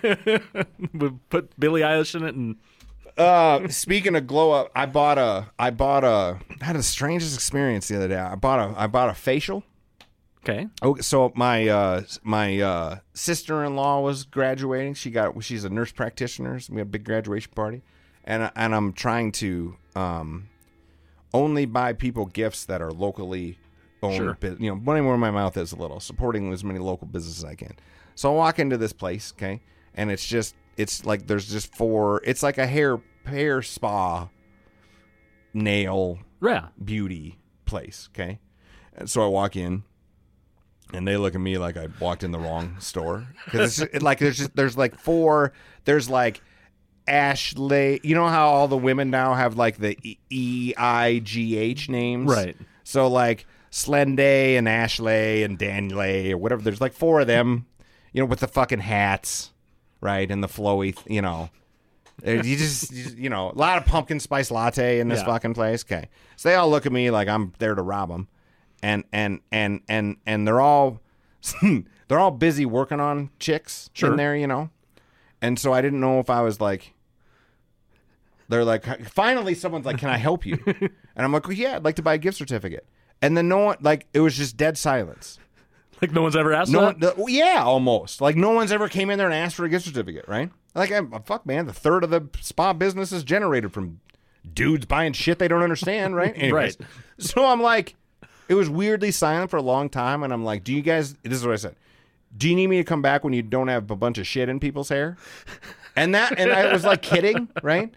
we 0.94 1.10
put 1.30 1.60
Billie 1.60 1.82
Eilish 1.82 2.16
in 2.16 2.24
it, 2.24 2.36
and 2.36 2.56
Uh, 3.18 3.68
speaking 3.68 4.16
of 4.16 4.28
glow 4.28 4.52
up, 4.52 4.72
I 4.76 4.86
bought 4.86 5.18
a. 5.18 5.48
I 5.60 5.72
bought 5.72 6.04
a. 6.04 6.40
I 6.62 6.66
had 6.66 6.76
the 6.76 6.84
strangest 6.84 7.36
experience 7.36 7.88
the 7.88 7.96
other 7.98 8.08
day. 8.08 8.18
I 8.18 8.36
bought 8.36 8.60
a. 8.60 8.80
I 8.80 8.88
bought 8.88 9.10
a 9.10 9.14
facial. 9.16 9.64
Okay, 10.48 10.68
Oh, 10.82 10.96
so 10.98 11.32
my 11.36 11.68
uh, 11.68 12.04
my 12.24 12.60
uh, 12.60 13.00
sister 13.14 13.64
in 13.64 13.76
law 13.76 14.02
was 14.02 14.24
graduating. 14.24 14.94
She 14.94 15.12
got. 15.12 15.42
She's 15.44 15.64
a 15.64 15.70
nurse 15.70 15.92
practitioner. 15.92 16.60
So 16.60 16.74
we 16.74 16.80
had 16.80 16.88
a 16.88 16.90
big 16.90 17.04
graduation 17.04 17.52
party, 17.56 17.82
and 18.24 18.52
and 18.56 18.76
I'm 18.76 18.94
trying 18.94 19.32
to 19.34 19.76
um, 19.96 20.50
only 21.34 21.66
buy 21.66 21.94
people 21.94 22.26
gifts 22.26 22.66
that 22.66 22.82
are 22.82 22.92
locally 22.92 23.58
owned. 24.02 24.16
Sure. 24.16 24.38
You 24.42 24.70
know, 24.70 24.76
money 24.76 25.02
where 25.02 25.18
my 25.18 25.32
mouth 25.32 25.58
is 25.58 25.72
a 25.72 25.76
little, 25.76 26.00
supporting 26.00 26.52
as 26.54 26.64
many 26.64 26.80
local 26.80 27.08
businesses 27.08 27.44
as 27.44 27.50
I 27.50 27.56
can. 27.56 27.76
So 28.16 28.32
I 28.32 28.36
walk 28.36 28.60
into 28.60 28.78
this 28.78 28.94
place, 28.94 29.34
okay, 29.38 29.62
and 29.94 30.12
it's 30.12 30.26
just 30.26 30.56
it's 30.78 31.06
like 31.06 31.28
there's 31.28 31.50
just 31.50 31.76
four. 31.76 32.22
It's 32.24 32.44
like 32.44 32.58
a 32.58 32.68
hair 32.68 33.02
hair 33.26 33.62
spa, 33.62 34.30
nail 35.54 36.20
yeah, 36.42 36.68
beauty 36.84 37.38
place. 37.66 38.10
Okay. 38.14 38.40
And 39.00 39.08
so 39.08 39.24
I 39.24 39.28
walk 39.28 39.56
in 39.56 39.84
and 40.94 41.08
they 41.08 41.18
look 41.18 41.36
at 41.36 41.42
me 41.42 41.58
like 41.58 41.78
I 41.78 41.88
walked 42.00 42.24
in 42.24 42.32
the 42.32 42.40
wrong 42.40 42.78
store. 42.80 43.28
Cause 43.48 43.80
it's 43.82 44.02
like, 44.04 44.20
there's 44.20 44.38
just, 44.38 44.56
there's 44.56 44.78
like 44.78 44.98
four, 45.00 45.54
there's 45.86 46.10
like 46.10 46.42
Ashleigh, 47.08 48.00
you 48.04 48.16
know 48.16 48.28
how 48.28 48.48
all 48.50 48.68
the 48.68 48.78
women 48.78 49.10
now 49.10 49.34
have 49.34 49.56
like 49.58 49.78
the 49.78 49.98
E 50.30 50.74
I 50.78 51.20
G 51.24 51.58
H 51.58 51.90
names? 51.90 52.30
Right. 52.30 52.56
So 52.84 53.08
like 53.08 53.46
Slende 53.72 54.58
and 54.58 54.68
Ashleigh 54.68 55.44
and 55.46 55.58
Danleigh 55.58 56.32
or 56.32 56.38
whatever. 56.38 56.62
There's 56.62 56.82
like 56.82 56.94
four 56.94 57.22
of 57.22 57.28
them, 57.28 57.66
you 58.14 58.22
know, 58.22 58.26
with 58.26 58.40
the 58.40 58.48
fucking 58.48 58.80
hats, 58.80 59.52
right? 60.02 60.30
And 60.30 60.44
the 60.44 60.48
flowy, 60.48 60.98
you 61.10 61.22
know. 61.22 61.50
Uh, 62.26 62.32
You 62.32 62.56
just, 62.58 62.92
you 62.92 63.04
just- 63.04 63.18
you 63.18 63.30
know, 63.30 63.52
a 63.52 63.54
lot 63.58 63.78
of 63.78 63.86
pumpkin 63.86 64.20
spice 64.20 64.50
latte 64.52 65.00
in 65.00 65.08
this 65.08 65.20
Yeah. 65.20 65.26
fucking 65.26 65.54
place. 65.54 65.84
Okay, 65.86 66.10
so 66.36 66.50
they 66.50 66.56
all 66.56 66.70
look 66.70 66.86
at 66.86 66.92
me 66.92 67.12
like 67.12 67.28
I'm 67.28 67.54
there 67.60 67.76
to 67.76 67.82
rob 67.82 68.10
them, 68.10 68.28
and 68.84 69.04
and 69.12 69.42
and 69.52 69.82
and 69.90 70.18
and 70.26 70.48
they're 70.48 70.62
all 70.62 71.02
they're 72.08 72.20
all 72.20 72.32
busy 72.32 72.66
working 72.66 73.00
on 73.00 73.30
chicks 73.40 73.90
Sure. 73.94 74.12
in 74.12 74.18
there, 74.18 74.36
you 74.36 74.48
know. 74.48 74.70
And 75.42 75.60
so 75.60 75.72
I 75.74 75.82
didn't 75.82 76.00
know 76.00 76.20
if 76.20 76.30
I 76.30 76.42
was 76.42 76.60
like, 76.60 76.94
they're 78.50 78.64
like, 78.66 78.86
finally, 79.10 79.54
someone's 79.54 79.86
like, 79.86 79.98
"Can 79.98 80.10
I 80.10 80.18
help 80.18 80.46
you?" 80.46 80.58
and 80.66 80.90
I'm 81.18 81.32
like, 81.34 81.44
well, 81.48 81.54
"Yeah, 81.58 81.76
I'd 81.76 81.84
like 81.86 81.96
to 81.98 82.02
buy 82.02 82.14
a 82.16 82.18
gift 82.18 82.38
certificate." 82.38 82.86
And 83.22 83.36
then 83.36 83.48
no 83.48 83.58
one, 83.60 83.78
like, 83.82 84.08
it 84.14 84.20
was 84.20 84.38
just 84.38 84.58
dead 84.58 84.78
silence. 84.78 85.40
like 86.02 86.12
no 86.12 86.22
one's 86.22 86.36
ever 86.36 86.54
asked 86.54 86.72
No, 86.72 86.92
that. 86.94 87.18
one, 87.18 87.26
the, 87.28 87.32
yeah, 87.32 87.62
almost. 87.64 88.22
Like 88.22 88.36
no 88.36 88.52
one's 88.52 88.72
ever 88.72 88.88
came 88.88 89.10
in 89.10 89.18
there 89.18 89.28
and 89.28 89.36
asked 89.36 89.56
for 89.56 89.66
a 89.66 89.70
gift 89.70 89.86
certificate, 89.86 90.26
right? 90.28 90.52
Like, 90.76 90.92
I'm, 90.92 91.12
uh, 91.14 91.20
fuck, 91.20 91.46
man, 91.46 91.66
the 91.66 91.74
third 91.74 92.04
of 92.04 92.10
the 92.12 92.28
spa 92.40 92.72
business 92.74 93.12
is 93.12 93.24
generated 93.24 93.74
from 93.74 94.00
dudes 94.54 94.86
buying 94.86 95.12
shit 95.14 95.40
they 95.40 95.48
don't 95.48 95.64
understand, 95.64 96.16
right? 96.16 96.34
Anyways, 96.36 96.78
Right. 96.80 96.88
So 97.18 97.44
I'm 97.46 97.62
like, 97.62 97.96
it 98.50 98.56
was 98.56 98.70
weirdly 98.70 99.12
silent 99.12 99.52
for 99.52 99.58
a 99.58 99.62
long 99.62 99.90
time, 99.90 100.24
and 100.24 100.32
I'm 100.32 100.44
like, 100.44 100.64
do 100.64 100.74
you 100.74 100.82
guys? 100.82 101.14
This 101.24 101.40
is 101.40 101.46
what 101.46 101.54
I 101.54 101.58
said. 101.58 101.76
Do 102.36 102.50
you 102.50 102.56
need 102.56 102.68
me 102.68 102.78
to 102.78 102.84
come 102.84 103.02
back 103.02 103.24
when 103.24 103.34
you 103.34 103.42
don't 103.42 103.68
have 103.68 103.90
a 103.90 103.96
bunch 103.96 104.18
of 104.18 104.28
shit 104.28 104.50
in 104.50 104.60
people's 104.60 104.90
hair? 104.90 105.18
And 105.96 106.14
that, 106.14 106.38
and 106.38 106.52
I 106.52 106.72
was 106.72 106.86
like 106.86 107.02
kidding, 107.02 107.50
right? 107.64 107.92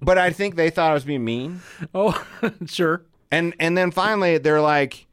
But 0.00 0.18
I 0.18 0.30
think 0.30 0.56
they 0.56 0.70
thought 0.70 0.90
I 0.90 0.94
was 0.94 1.04
being 1.04 1.24
mean. 1.24 1.62
Oh, 1.94 2.26
sure. 2.66 3.02
And 3.30 3.54
and 3.60 3.78
then 3.78 3.90
finally 3.92 4.38
they're 4.38 4.60
like, 4.60 5.06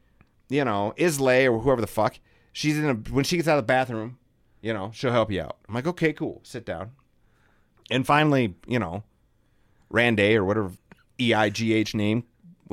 you 0.48 0.64
know, 0.64 0.92
Islay 0.96 1.46
or 1.46 1.60
whoever 1.60 1.80
the 1.80 1.86
fuck, 1.86 2.18
she's 2.52 2.78
in 2.78 2.84
a 2.90 2.94
when 2.94 3.24
she 3.24 3.36
gets 3.36 3.48
out 3.48 3.58
of 3.58 3.64
the 3.64 3.66
bathroom, 3.68 4.18
you 4.60 4.72
know, 4.72 4.90
she'll 4.92 5.12
help 5.12 5.30
you 5.30 5.40
out. 5.40 5.58
I'm 5.68 5.74
like, 5.74 5.86
okay, 5.86 6.12
cool, 6.12 6.40
sit 6.42 6.66
down. 6.66 6.90
And 7.90 8.06
finally, 8.06 8.54
you 8.66 8.78
know, 8.78 9.04
Randay 9.92 10.34
or 10.34 10.44
whatever 10.44 10.72
E 11.20 11.32
I 11.32 11.48
G 11.48 11.72
H 11.72 11.94
name 11.94 12.24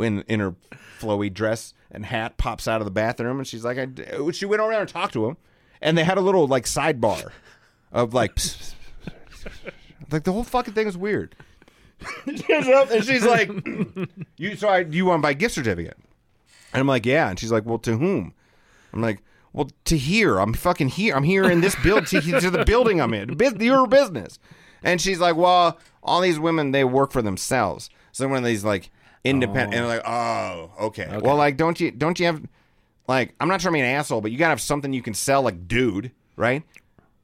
in 0.01 0.21
in 0.23 0.39
her 0.39 0.55
flowy 0.99 1.33
dress 1.33 1.73
and 1.91 2.05
hat 2.05 2.37
pops 2.37 2.67
out 2.67 2.81
of 2.81 2.85
the 2.85 2.91
bathroom 2.91 3.37
and 3.39 3.47
she's 3.47 3.63
like, 3.63 3.77
I, 3.77 3.87
she 4.31 4.45
went 4.45 4.61
over 4.61 4.71
there 4.71 4.81
and 4.81 4.89
talked 4.89 5.13
to 5.13 5.25
him, 5.25 5.37
and 5.81 5.97
they 5.97 6.03
had 6.03 6.17
a 6.17 6.21
little 6.21 6.47
like 6.47 6.65
sidebar 6.65 7.31
of 7.91 8.13
like, 8.13 8.35
psst, 8.35 8.73
psst, 9.05 9.11
psst. 9.31 9.71
like 10.11 10.23
the 10.23 10.31
whole 10.33 10.43
fucking 10.43 10.73
thing 10.73 10.87
is 10.87 10.97
weird. 10.97 11.35
She 12.25 12.43
comes 12.43 12.67
up 12.67 12.91
and 12.91 13.03
she's 13.03 13.25
like, 13.25 13.49
"You 14.37 14.55
so 14.55 14.69
I, 14.69 14.79
you 14.79 15.05
want 15.05 15.19
to 15.19 15.21
buy 15.21 15.31
a 15.31 15.35
gift 15.35 15.55
certificate?" 15.55 15.97
And 16.71 16.79
I'm 16.79 16.87
like, 16.87 17.05
"Yeah." 17.05 17.29
And 17.29 17.37
she's 17.37 17.51
like, 17.51 17.65
"Well, 17.65 17.79
to 17.79 17.97
whom?" 17.97 18.33
I'm 18.93 19.01
like, 19.01 19.21
"Well, 19.51 19.69
to 19.85 19.97
here. 19.97 20.39
I'm 20.39 20.53
fucking 20.53 20.89
here. 20.89 21.13
I'm 21.13 21.23
here 21.23 21.49
in 21.49 21.59
this 21.59 21.75
build 21.83 22.07
to, 22.07 22.21
to 22.21 22.49
the 22.49 22.63
building 22.63 23.01
I'm 23.01 23.13
in. 23.13 23.35
Bus- 23.35 23.59
Your 23.59 23.85
business." 23.85 24.39
And 24.81 25.01
she's 25.01 25.19
like, 25.19 25.35
"Well, 25.35 25.77
all 26.01 26.21
these 26.21 26.39
women 26.39 26.71
they 26.71 26.83
work 26.83 27.11
for 27.11 27.21
themselves. 27.21 27.89
So 28.11 28.33
of 28.33 28.43
these 28.43 28.63
like 28.63 28.91
independent." 29.23 29.73
And 29.75 29.83
I'm 29.83 29.85
oh. 29.85 29.95
like, 29.95 30.03
"Oh, 30.05 30.85
okay. 30.87 31.19
Well, 31.21 31.35
like, 31.35 31.57
don't 31.57 31.79
you 31.79 31.91
don't 31.91 32.19
you 32.19 32.25
have 32.25 32.41
like 33.07 33.35
I'm 33.39 33.47
not 33.47 33.59
trying 33.59 33.73
to 33.73 33.77
be 33.77 33.81
an 33.81 33.85
asshole, 33.87 34.21
but 34.21 34.31
you 34.31 34.37
gotta 34.37 34.51
have 34.51 34.61
something 34.61 34.93
you 34.93 35.01
can 35.01 35.13
sell, 35.13 35.41
like, 35.41 35.67
dude, 35.67 36.11
right?" 36.35 36.63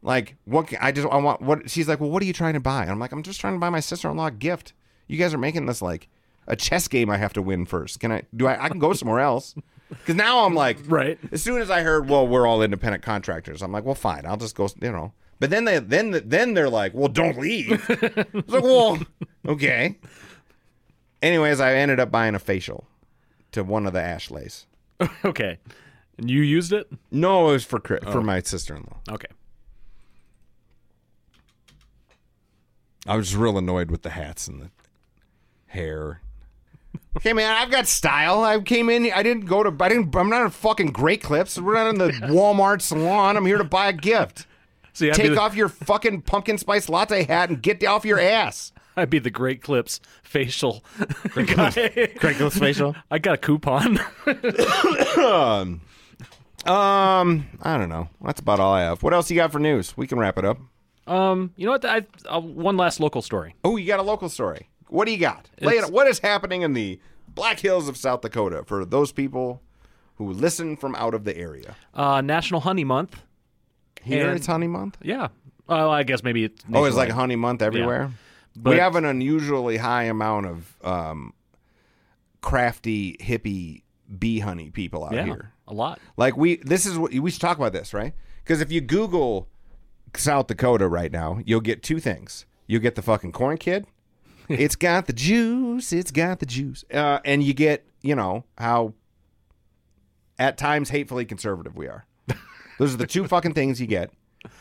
Like 0.06 0.36
what? 0.46 0.68
ca- 0.68 0.78
I 0.80 0.92
just 0.92 1.08
I 1.08 1.18
want 1.18 1.42
what? 1.42 1.68
She's 1.70 1.88
like, 1.88 2.00
well, 2.00 2.12
what 2.12 2.22
are 2.22 2.28
you 2.28 2.34
trying 2.34 2.54
to 2.54 2.60
buy? 2.60 2.84
And 2.84 2.92
I'm 2.92 3.00
like, 3.00 3.12
I'm 3.12 3.24
just 3.24 3.42
trying 3.42 3.54
to 3.54 3.60
buy 3.60 3.72
my 3.72 3.80
sister-in-law 3.80 4.28
a 4.28 4.32
gift. 4.32 4.74
You 5.08 5.18
guys 5.18 5.34
are 5.34 5.40
making 5.40 5.66
this 5.66 5.82
like 5.82 6.08
a 6.46 6.56
chess 6.56 6.88
game. 6.88 7.10
I 7.10 7.18
have 7.18 7.34
to 7.34 7.42
win 7.42 7.66
first. 7.66 8.00
Can 8.00 8.12
I? 8.12 8.22
Do 8.36 8.46
I? 8.46 8.66
I 8.66 8.70
can 8.70 8.78
go 8.78 8.94
somewhere 8.94 9.20
else. 9.20 9.56
Because 9.88 10.16
now 10.16 10.46
I'm 10.46 10.56
like, 10.56 10.80
Right. 10.88 11.20
As 11.32 11.44
soon 11.44 11.62
as 11.62 11.70
I 11.70 11.84
heard, 11.84 12.10
well, 12.10 12.28
we're 12.28 12.48
all 12.48 12.64
independent 12.64 13.04
contractors, 13.04 13.62
I'm 13.62 13.72
like, 13.72 13.86
well, 13.86 13.94
fine, 13.94 14.26
I'll 14.26 14.36
just 14.36 14.56
go. 14.56 14.68
You 14.82 14.92
know. 14.92 15.14
But 15.40 15.52
then 15.52 15.66
they 15.66 15.78
then 15.78 16.24
then 16.26 16.56
they're 16.56 16.70
like, 16.70 16.96
well, 16.96 17.08
don't 17.08 17.38
leave. 17.38 17.88
I 17.90 18.26
was 18.34 18.44
like, 18.48 18.64
well, 18.64 18.98
okay. 19.48 20.00
Anyways, 21.26 21.60
I 21.60 21.74
ended 21.74 22.00
up 22.00 22.12
buying 22.12 22.36
a 22.36 22.40
facial 22.40 22.86
to 23.52 23.64
one 23.64 23.88
of 23.88 23.94
the 23.94 24.02
Ashleighs. 24.02 24.68
Okay. 25.26 25.58
And 26.20 26.30
you 26.30 26.42
used 26.42 26.72
it? 26.72 26.88
No, 27.12 27.50
it 27.50 27.54
was 27.54 27.66
for 27.66 27.80
Chris, 27.80 28.04
for 28.04 28.20
oh. 28.20 28.24
my 28.24 28.40
sister-in-law. 28.42 29.00
Okay. 29.12 29.28
I 33.08 33.18
was 33.18 33.36
real 33.36 33.58
annoyed 33.58 33.90
with 33.90 34.04
the 34.04 34.12
hats 34.12 34.48
and 34.48 34.62
the 34.62 34.70
hair. 35.66 36.22
Okay, 37.18 37.34
man, 37.34 37.52
I've 37.52 37.72
got 37.72 37.88
style. 37.88 38.44
I 38.44 38.62
came 38.62 38.90
in. 38.90 39.12
I 39.12 39.24
didn't 39.24 39.46
go 39.46 39.64
to. 39.64 39.84
I 39.84 39.90
didn't. 39.90 40.16
I'm 40.16 40.30
not 40.30 40.46
a 40.46 40.50
fucking 40.52 40.92
Great 40.92 41.22
Clips. 41.22 41.60
We're 41.60 41.74
not 41.74 41.88
in 41.88 41.98
the 41.98 42.10
Walmart 42.32 42.82
salon. 42.82 43.36
I'm 43.36 43.46
here 43.46 43.58
to 43.58 43.64
buy 43.66 43.88
a 43.88 43.94
gift. 43.94 44.46
See, 44.94 45.10
I'd, 45.10 45.18
be 45.18 45.24
Take 45.24 45.34
the, 45.34 45.42
off 45.42 45.56
your 45.56 45.70
fucking 45.70 46.22
pumpkin 46.22 46.58
spice 46.58 46.88
latte 46.88 47.24
hat 47.24 47.50
and 47.50 47.62
get 47.62 47.84
off 47.84 48.06
your 48.06 48.20
ass. 48.20 48.72
I'd 48.98 49.10
be 49.10 49.20
the 49.20 49.30
Great 49.30 49.62
Clips 49.62 50.00
facial 50.24 50.84
guy. 51.36 51.70
Great 52.18 52.38
Clips 52.38 52.58
facial. 52.58 52.96
I 53.12 53.20
got 53.20 53.34
a 53.36 53.38
coupon. 53.38 54.00
Um, 56.66 57.48
I 57.62 57.78
don't 57.78 57.90
know. 57.90 58.10
That's 58.24 58.40
about 58.40 58.60
all 58.60 58.74
I 58.74 58.82
have. 58.82 59.04
What 59.04 59.14
else 59.14 59.30
you 59.30 59.36
got 59.36 59.52
for 59.52 59.60
news? 59.60 59.96
We 59.96 60.08
can 60.08 60.18
wrap 60.18 60.40
it 60.40 60.46
up. 60.46 60.58
um, 61.06 61.52
you 61.58 61.66
know 61.68 61.74
what? 61.74 61.86
I, 61.86 62.02
uh, 62.28 62.40
one 62.40 62.76
last 62.76 63.00
local 63.00 63.22
story. 63.22 63.54
Oh, 63.64 63.78
you 63.78 63.86
got 63.86 64.00
a 64.00 64.04
local 64.04 64.30
story. 64.30 64.68
What 64.88 65.06
do 65.06 65.12
you 65.12 65.20
got? 65.20 65.48
Lay 65.62 65.76
it, 65.76 65.92
what 65.92 66.08
is 66.08 66.18
happening 66.20 66.64
in 66.64 66.74
the 66.74 67.00
Black 67.28 67.60
Hills 67.60 67.88
of 67.88 67.98
South 67.98 68.22
Dakota 68.22 68.64
for 68.66 68.84
those 68.84 69.12
people 69.12 69.62
who 70.16 70.32
listen 70.32 70.76
from 70.76 70.96
out 70.96 71.14
of 71.14 71.24
the 71.24 71.38
area? 71.38 71.76
Uh, 71.94 72.22
National 72.22 72.62
Honey 72.62 72.84
Month. 72.84 73.22
Here 74.02 74.28
And- 74.30 74.36
it's 74.38 74.48
honey 74.48 74.68
month. 74.68 74.98
Yeah. 75.04 75.28
Well, 75.68 75.92
I 75.92 76.02
guess 76.04 76.24
maybe 76.24 76.46
it's. 76.46 76.64
Oh, 76.74 76.86
it's 76.86 76.96
like 76.96 77.10
a 77.10 77.14
honey 77.16 77.36
month 77.36 77.62
everywhere. 77.62 78.12
We 78.62 78.78
have 78.78 78.96
an 78.96 79.06
unusually 79.06 79.78
high 79.78 80.04
amount 80.04 80.46
of 80.46 80.76
um, 80.84 81.34
crafty 82.42 83.18
hippie 83.20 83.82
bee 84.20 84.40
honey 84.40 84.70
people 84.70 85.04
out 85.04 85.14
yeah, 85.14 85.26
here. 85.26 85.52
a 85.68 85.74
lot. 85.74 86.00
Like 86.18 86.38
we, 86.38 86.58
this 86.58 86.86
is 86.86 86.98
what 86.98 87.14
we 87.14 87.32
should 87.32 87.42
talk 87.42 87.58
about 87.58 87.74
this, 87.74 87.94
right? 87.94 88.14
Because 88.44 88.62
if 88.62 88.72
you 88.72 88.82
Google 88.82 89.48
South 90.16 90.48
Dakota 90.48 90.88
right 90.88 91.12
now, 91.12 91.40
you'll 91.46 91.62
get 91.62 91.84
two 91.84 92.00
things. 92.00 92.46
You'll 92.68 92.82
get 92.82 92.96
the 92.96 93.02
fucking 93.02 93.32
corn 93.32 93.58
kid. 93.58 93.88
it's 94.50 94.76
got 94.76 95.08
the 95.08 95.14
juice. 95.14 95.92
It's 95.92 96.12
got 96.12 96.40
the 96.40 96.46
juice. 96.46 96.84
Uh, 96.94 97.20
and 97.26 97.44
you 97.44 97.54
get, 97.54 97.86
you 98.02 98.16
know, 98.16 98.44
how 98.58 98.94
at 100.38 100.58
times 100.58 100.90
hatefully 100.90 101.26
conservative 101.26 101.76
we 101.76 101.88
are. 101.88 102.06
Those 102.80 102.94
are 102.94 102.98
the 102.98 103.08
two 103.08 103.28
fucking 103.28 103.54
things 103.54 103.82
you 103.82 103.88
get. 103.88 104.12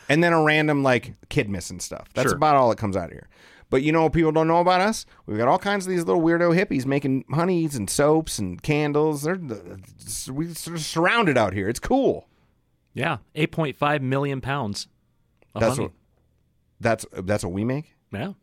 And 0.09 0.23
then 0.23 0.33
a 0.33 0.41
random 0.41 0.81
like 0.81 1.13
kid 1.29 1.49
missing 1.49 1.79
stuff. 1.79 2.07
That's 2.13 2.29
Sure. 2.29 2.37
about 2.37 2.55
all 2.55 2.69
that 2.69 2.77
comes 2.77 2.97
out 2.97 3.05
of 3.05 3.11
here. 3.11 3.27
But 3.69 3.81
you 3.81 3.91
know 3.91 4.03
what 4.03 4.13
people 4.13 4.31
don't 4.31 4.47
know 4.47 4.59
about 4.59 4.81
us? 4.81 5.05
We've 5.25 5.37
got 5.37 5.47
all 5.47 5.57
kinds 5.59 5.85
of 5.85 5.89
these 5.91 6.03
little 6.05 6.21
weirdo 6.21 6.55
hippies 6.55 6.85
making 6.85 7.25
honeys 7.31 7.75
and 7.75 7.89
soaps 7.89 8.37
and 8.39 8.61
candles. 8.61 9.23
They're 9.23 9.39
we're 10.31 10.53
surrounded 10.53 11.37
out 11.37 11.53
here. 11.53 11.67
It's 11.67 11.79
cool. 11.79 12.27
Yeah, 12.93 13.17
8.5 13.35 14.01
million 14.01 14.39
pounds. 14.41 14.87
Of 15.53 15.61
That's 15.61 15.75
honey. 15.77 15.87
what 15.87 15.93
that's 16.79 17.05
that's 17.23 17.43
what 17.43 17.53
we 17.53 17.63
make. 17.63 17.95
Yeah, 18.11 18.33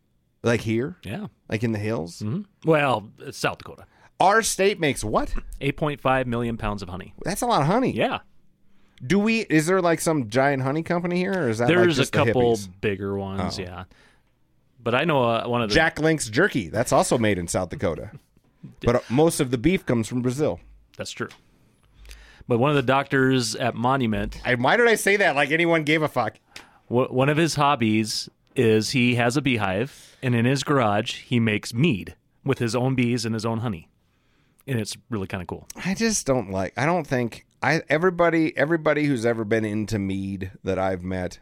Like 0.43 0.61
here, 0.61 0.97
yeah. 1.03 1.27
like 1.49 1.63
in 1.63 1.71
the 1.71 1.79
hills. 1.79 2.19
Mm-hmm. 2.19 2.41
Well, 2.69 3.09
South 3.31 3.59
Dakota. 3.59 3.85
Our 4.19 4.41
state 4.41 4.79
makes 4.79 5.03
what? 5.03 5.33
8.5 5.61 6.25
million 6.27 6.57
pounds 6.57 6.81
of 6.81 6.89
honey. 6.89 7.13
That's 7.23 7.41
a 7.41 7.45
lot 7.45 7.61
of 7.61 7.67
honey. 7.67 7.91
Yeah. 7.95 8.19
Do 9.05 9.19
we? 9.19 9.41
Is 9.41 9.65
there 9.67 9.81
like 9.81 9.99
some 10.01 10.29
giant 10.29 10.63
honey 10.63 10.81
company 10.83 11.17
here, 11.17 11.33
or 11.33 11.49
is 11.49 11.57
that 11.59 11.65
like 11.69 11.75
There's 11.75 11.95
just 11.97 12.15
a 12.15 12.19
the 12.19 12.25
couple 12.25 12.53
hippies? 12.55 12.69
bigger 12.81 13.17
ones, 13.17 13.59
Oh. 13.59 13.61
yeah. 13.61 13.83
But 14.83 14.95
I 14.95 15.05
know 15.05 15.23
uh, 15.23 15.47
one 15.47 15.61
of 15.61 15.69
the 15.69 15.75
Jack 15.75 15.99
Link's 15.99 16.29
jerky. 16.29 16.67
That's 16.67 16.91
also 16.91 17.17
made 17.17 17.37
in 17.37 17.47
South 17.47 17.69
Dakota, 17.69 18.11
but 18.81 18.95
uh, 18.97 18.99
most 19.09 19.39
of 19.39 19.49
the 19.49 19.57
beef 19.57 19.85
comes 19.85 20.07
from 20.07 20.21
Brazil. 20.21 20.59
That's 20.97 21.11
true. 21.11 21.29
But 22.47 22.59
one 22.59 22.69
of 22.69 22.75
the 22.75 22.81
doctors 22.83 23.55
at 23.55 23.73
Monument, 23.75 24.41
I, 24.43 24.55
why 24.55 24.75
did 24.75 24.87
I 24.87 24.95
say 24.95 25.15
that? 25.17 25.35
Like 25.35 25.51
anyone 25.51 25.83
gave 25.83 26.01
a 26.01 26.07
fuck? 26.07 26.35
one 26.89 27.29
of 27.29 27.37
his 27.37 27.55
hobbies 27.55 28.29
is 28.55 28.91
he 28.91 29.15
has 29.15 29.35
a 29.37 29.41
beehive, 29.41 30.17
and 30.21 30.35
in 30.35 30.45
his 30.45 30.63
garage 30.63 31.21
he 31.21 31.39
makes 31.39 31.73
mead 31.73 32.15
with 32.43 32.59
his 32.59 32.75
own 32.75 32.93
bees 32.93 33.25
and 33.25 33.33
his 33.33 33.45
own 33.45 33.59
honey, 33.59 33.87
and 34.67 34.79
it's 34.79 34.97
really 35.09 35.27
kind 35.27 35.41
of 35.41 35.47
cool. 35.47 35.67
I 35.85 35.93
just 35.95 36.27
don't 36.27 36.51
like. 36.51 36.73
I 36.77 36.85
don't 36.85 37.07
think 37.07 37.45
I 37.63 37.81
everybody 37.87 38.55
everybody 38.57 39.05
who's 39.05 39.25
ever 39.25 39.45
been 39.45 39.63
into 39.63 39.97
mead 39.97 40.51
that 40.63 40.77
I've 40.77 41.03
met 41.03 41.39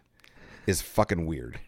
is 0.67 0.81
fucking 0.81 1.25
weird. 1.25 1.59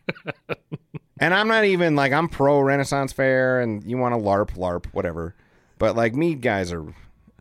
and 1.23 1.33
I'm 1.33 1.47
not 1.47 1.63
even 1.63 1.95
like 1.95 2.11
I'm 2.11 2.27
pro 2.27 2.59
Renaissance 2.59 3.13
Fair 3.13 3.61
and 3.61 3.81
you 3.85 3.97
want 3.97 4.13
to 4.13 4.19
LARP 4.19 4.57
LARP 4.57 4.87
whatever, 4.87 5.33
but 5.79 5.95
like 5.95 6.13
mead 6.13 6.41
guys 6.41 6.73
are 6.73 6.85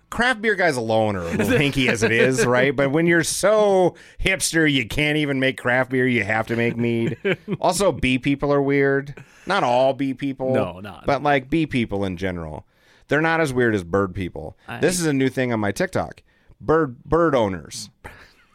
craft 0.08 0.40
beer 0.40 0.54
guys 0.54 0.76
alone 0.76 1.16
are 1.16 1.22
a 1.22 1.30
little 1.30 1.46
hinky 1.58 1.88
as 1.88 2.04
it 2.04 2.12
is, 2.12 2.46
right? 2.46 2.76
But 2.76 2.92
when 2.92 3.08
you're 3.08 3.24
so 3.24 3.96
hipster, 4.20 4.70
you 4.70 4.86
can't 4.86 5.16
even 5.16 5.40
make 5.40 5.58
craft 5.58 5.90
beer. 5.90 6.06
You 6.06 6.22
have 6.22 6.46
to 6.46 6.56
make 6.56 6.76
mead. 6.76 7.16
Also, 7.60 7.90
bee 7.92 8.18
people 8.18 8.52
are 8.52 8.62
weird. 8.62 9.14
Not 9.46 9.64
all 9.64 9.94
bee 9.94 10.14
people. 10.14 10.52
No, 10.52 10.78
not. 10.80 11.06
But 11.06 11.22
like 11.22 11.50
bee 11.50 11.66
people 11.66 12.04
in 12.04 12.16
general, 12.16 12.66
they're 13.08 13.20
not 13.20 13.40
as 13.40 13.52
weird 13.52 13.74
as 13.74 13.82
bird 13.82 14.14
people. 14.14 14.56
this 14.80 15.00
is 15.00 15.06
a 15.06 15.12
new 15.12 15.28
thing 15.28 15.52
on 15.52 15.58
my 15.60 15.72
TikTok. 15.72 16.22
Bird 16.60 17.02
bird 17.04 17.34
owners. 17.34 17.90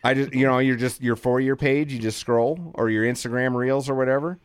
I 0.04 0.13
just 0.13 0.34
you 0.34 0.46
know 0.46 0.60
you're 0.60 0.78
just 0.78 1.02
your 1.02 1.18
for 1.18 1.42
your 1.42 1.58
page. 1.58 1.92
You 1.92 2.00
just 2.00 2.18
scroll 2.18 2.72
or 2.76 2.90
your 2.90 3.04
Instagram 3.04 3.56
reels 3.56 3.90
or 3.90 3.96
whatever. 3.96 4.40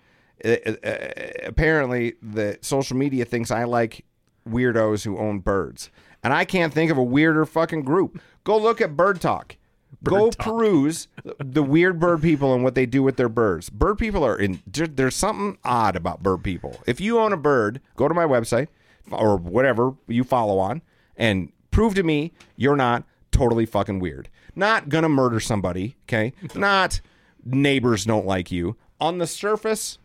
Uh, 0.44 0.56
uh, 0.66 0.86
uh, 0.86 1.08
apparently, 1.44 2.14
the 2.22 2.58
social 2.60 2.96
media 2.96 3.24
thinks 3.24 3.50
I 3.50 3.64
like 3.64 4.04
weirdos 4.48 5.04
who 5.04 5.18
own 5.18 5.40
birds, 5.40 5.90
and 6.22 6.32
I 6.32 6.44
can't 6.44 6.72
think 6.72 6.90
of 6.90 6.98
a 6.98 7.02
weirder 7.02 7.46
fucking 7.46 7.82
group. 7.82 8.20
Go 8.44 8.58
look 8.58 8.80
at 8.80 8.96
Bird 8.96 9.20
Talk. 9.20 9.56
Go 10.04 10.30
peruse 10.30 11.06
the 11.38 11.62
weird 11.62 12.00
bird 12.00 12.22
people 12.22 12.54
and 12.54 12.64
what 12.64 12.74
they 12.74 12.86
do 12.86 13.04
with 13.04 13.16
their 13.16 13.28
birds. 13.28 13.70
Bird 13.70 13.98
people 13.98 14.24
are 14.24 14.36
in. 14.36 14.60
There's 14.66 15.14
something 15.14 15.58
odd 15.64 15.94
about 15.94 16.22
bird 16.24 16.42
people. 16.42 16.80
If 16.86 17.00
you 17.00 17.20
own 17.20 17.32
a 17.32 17.36
bird, 17.36 17.80
go 17.94 18.08
to 18.08 18.14
my 18.14 18.24
website 18.24 18.66
or 19.12 19.36
whatever 19.36 19.94
you 20.08 20.24
follow 20.24 20.58
on 20.58 20.82
and 21.16 21.52
prove 21.70 21.94
to 21.94 22.02
me 22.02 22.32
you're 22.56 22.76
not 22.76 23.04
totally 23.30 23.66
fucking 23.66 24.00
weird. 24.00 24.28
Not 24.54 24.88
gonna 24.88 25.08
murder 25.08 25.40
somebody, 25.40 25.96
okay? 26.04 26.32
Not 26.54 27.00
neighbors 27.44 28.04
don't 28.04 28.26
like 28.26 28.50
you. 28.50 28.76
On 29.00 29.18
the 29.18 29.26
surface, 29.26 29.98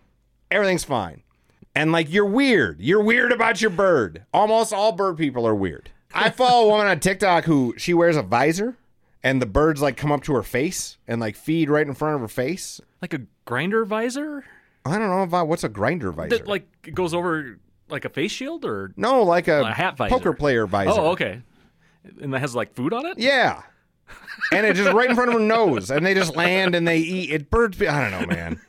everything's 0.51 0.83
fine. 0.83 1.23
And 1.75 1.91
like 1.91 2.11
you're 2.11 2.25
weird. 2.25 2.79
You're 2.81 3.03
weird 3.03 3.31
about 3.31 3.61
your 3.61 3.69
bird. 3.69 4.25
Almost 4.33 4.73
all 4.73 4.91
bird 4.91 5.17
people 5.17 5.45
are 5.47 5.55
weird. 5.55 5.89
I 6.13 6.29
follow 6.31 6.65
a 6.65 6.69
woman 6.69 6.87
on 6.87 6.99
TikTok 6.99 7.45
who 7.45 7.73
she 7.77 7.93
wears 7.93 8.15
a 8.15 8.23
visor 8.23 8.77
and 9.23 9.41
the 9.41 9.45
birds 9.45 9.81
like 9.81 9.97
come 9.97 10.11
up 10.11 10.23
to 10.23 10.33
her 10.33 10.43
face 10.43 10.97
and 11.07 11.21
like 11.21 11.35
feed 11.35 11.69
right 11.69 11.85
in 11.85 11.93
front 11.93 12.15
of 12.15 12.21
her 12.21 12.27
face. 12.27 12.81
Like 13.01 13.13
a 13.13 13.21
grinder 13.45 13.85
visor 13.85 14.43
I 14.87 14.97
don't 14.97 15.09
know 15.31 15.37
I, 15.37 15.41
what's 15.43 15.63
a 15.63 15.69
grinder 15.69 16.11
visor. 16.11 16.37
that 16.37 16.47
like 16.47 16.67
it 16.85 16.95
goes 16.95 17.13
over 17.13 17.59
like 17.89 18.05
a 18.05 18.09
face 18.09 18.31
shield 18.31 18.65
or 18.65 18.93
no, 18.95 19.23
like 19.23 19.47
a, 19.47 19.61
A 19.61 19.71
hat 19.73 19.97
visor. 19.97 20.15
poker 20.15 20.33
player 20.33 20.65
visor. 20.65 20.91
oh 20.99 21.11
okay, 21.11 21.41
and 22.21 22.33
that 22.33 22.39
has 22.39 22.55
like 22.55 22.73
food 22.73 22.93
on 22.93 23.05
it. 23.05 23.17
Yeah. 23.17 23.63
And 24.51 24.65
it 24.65 24.75
just 24.75 24.93
right 24.93 25.09
in 25.09 25.15
front 25.15 25.29
of 25.29 25.33
her 25.35 25.39
nose, 25.39 25.91
and 25.91 26.05
they 26.05 26.13
just 26.13 26.35
land 26.35 26.75
and 26.75 26.87
they 26.87 26.97
eat 26.99 27.31
it. 27.31 27.49
Birds, 27.49 27.81
I 27.81 28.09
don't 28.09 28.21
know, 28.21 28.35
man. 28.35 28.61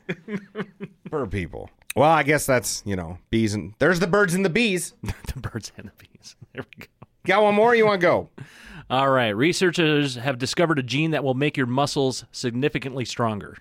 Bird 1.09 1.31
people. 1.31 1.69
Well, 1.95 2.09
I 2.09 2.23
guess 2.23 2.45
that's 2.45 2.83
you 2.85 2.95
know 2.95 3.17
bees 3.29 3.53
and 3.53 3.73
there's 3.79 3.99
the 3.99 4.07
birds 4.07 4.33
and 4.33 4.45
the 4.45 4.49
bees. 4.49 4.93
the 5.01 5.39
birds 5.39 5.71
and 5.77 5.87
the 5.87 5.91
bees. 6.05 6.35
There 6.53 6.63
we 6.63 6.85
go. 6.85 6.87
Got 7.25 7.43
one 7.43 7.55
more? 7.55 7.75
You 7.75 7.85
want 7.85 8.01
to 8.01 8.07
go? 8.07 8.29
All 8.89 9.09
right, 9.09 9.29
researchers 9.29 10.15
have 10.15 10.39
discovered 10.39 10.79
a 10.79 10.83
gene 10.83 11.11
that 11.11 11.23
will 11.23 11.35
make 11.35 11.57
your 11.57 11.67
muscles 11.67 12.25
significantly 12.31 13.05
stronger. 13.05 13.57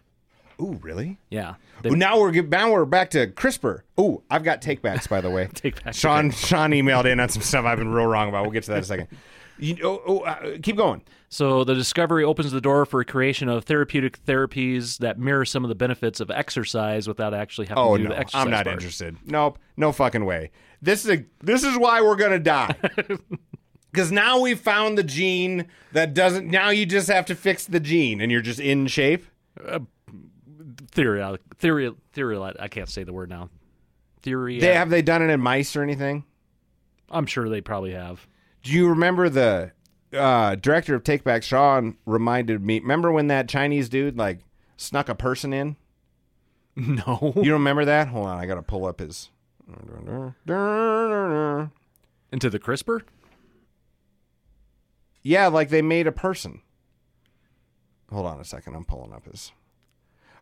Ooh, 0.61 0.79
really? 0.83 1.19
Yeah, 1.31 1.55
Well, 1.85 1.95
now 1.95 2.19
we're 2.19 2.33
now 2.43 2.73
we're 2.73 2.85
back 2.85 3.11
to 3.11 3.29
CRISPR. 3.29 3.83
Ooh, 4.01 4.23
I've 4.31 4.43
got 4.43 4.61
takebacks 4.61 5.09
by 5.09 5.21
the 5.21 5.31
way. 5.31 5.47
Takebacks, 5.55 5.95
Sean 5.95 6.31
Sean 6.31 6.71
emailed 6.71 7.05
in 7.05 7.21
on 7.21 7.29
some 7.29 7.43
stuff 7.43 7.65
I've 7.65 7.79
been 7.79 7.93
real 7.93 8.07
wrong 8.07 8.29
about. 8.29 8.43
We'll 8.43 8.51
get 8.53 8.65
to 8.65 8.71
that 8.71 8.79
in 8.79 8.83
a 8.83 8.87
second. 8.87 9.09
You, 9.59 9.77
oh, 9.83 10.03
oh, 10.07 10.19
uh, 10.21 10.59
keep 10.63 10.77
going. 10.77 11.03
So 11.29 11.65
the 11.65 11.75
discovery 11.75 12.25
opens 12.25 12.53
the 12.53 12.61
door 12.61 12.87
for 12.87 13.03
creation 13.05 13.49
of 13.49 13.65
therapeutic 13.65 14.25
therapies 14.25 14.99
that 14.99 15.19
mirror 15.19 15.45
some 15.45 15.65
of 15.65 15.69
the 15.69 15.75
benefits 15.75 16.21
of 16.21 16.31
exercise 16.31 17.07
without 17.07 17.35
actually 17.35 17.67
having 17.67 17.83
Oh 17.83 17.97
to 17.97 18.03
do 18.03 18.09
no, 18.09 18.15
the 18.15 18.21
exercise. 18.21 18.45
I'm 18.45 18.51
not 18.51 18.65
part. 18.65 18.75
interested. 18.75 19.17
Nope, 19.27 19.59
no 19.77 19.93
fucking 19.93 20.25
way. 20.25 20.51
This 20.81 21.05
is 21.05 21.19
a, 21.19 21.25
this 21.41 21.65
is 21.65 21.77
why 21.77 22.01
we're 22.01 22.17
gonna 22.17 22.39
die. 22.39 22.75
Because 23.91 24.13
now 24.13 24.41
we 24.41 24.55
found 24.55 24.99
the 24.99 25.03
gene 25.03 25.67
that 25.93 26.13
doesn't. 26.15 26.47
Now 26.47 26.71
you 26.71 26.85
just 26.87 27.09
have 27.09 27.27
to 27.27 27.35
fix 27.35 27.65
the 27.65 27.81
gene, 27.81 28.21
and 28.21 28.31
you're 28.31 28.43
just 28.43 28.61
in 28.61 28.87
shape. 28.87 29.25
Uh, 29.67 29.81
theory, 30.91 31.23
uh, 31.23 31.39
theory, 31.57 31.93
theory. 32.13 32.39
I 32.39 32.69
can't 32.69 32.89
say 32.89 33.05
the 33.05 33.13
word 33.13 33.31
now. 33.31 33.49
Theory. 34.23 34.61
They 34.61 34.73
uh, 34.73 34.75
have 34.75 34.91
they 34.91 35.03
done 35.03 35.23
it 35.23 35.31
in 35.31 35.41
mice 35.41 35.75
or 35.75 35.83
anything? 35.83 36.25
I'm 37.11 37.27
sure 37.27 37.49
they 37.49 37.61
probably 37.61 37.93
have. 37.93 38.27
Do 38.63 38.73
you 38.73 38.89
remember 38.89 39.29
the 39.29 39.73
uh, 40.13 40.55
director 40.57 40.95
of 40.95 41.05
Take 41.05 41.25
Back, 41.25 41.43
Sean, 41.43 41.97
reminded 42.07 42.65
me? 42.65 42.81
Remember 42.81 43.13
when 43.13 43.29
that 43.29 43.49
Chinese 43.49 43.89
dude 43.89 44.17
like 44.17 44.41
snuck 44.77 45.09
a 45.09 45.15
person 45.15 45.53
in? 45.53 45.77
No. 46.77 47.33
You 47.35 47.43
don't 47.43 47.53
remember 47.55 47.85
that? 47.87 48.07
Hold 48.07 48.29
on, 48.29 48.39
I 48.39 48.47
gotta 48.47 48.63
pull 48.63 48.87
up 48.87 49.01
his. 49.01 49.31
Into 49.67 50.35
the 52.51 52.61
CRISPR? 52.61 53.01
Yeah, 55.23 55.49
like 55.49 55.71
they 55.71 55.83
made 55.83 56.07
a 56.07 56.13
person. 56.13 56.63
Hold 58.13 58.27
on 58.27 58.39
a 58.39 58.45
second, 58.45 58.77
I'm 58.77 58.85
pulling 58.85 59.13
up 59.13 59.27
his. 59.27 59.51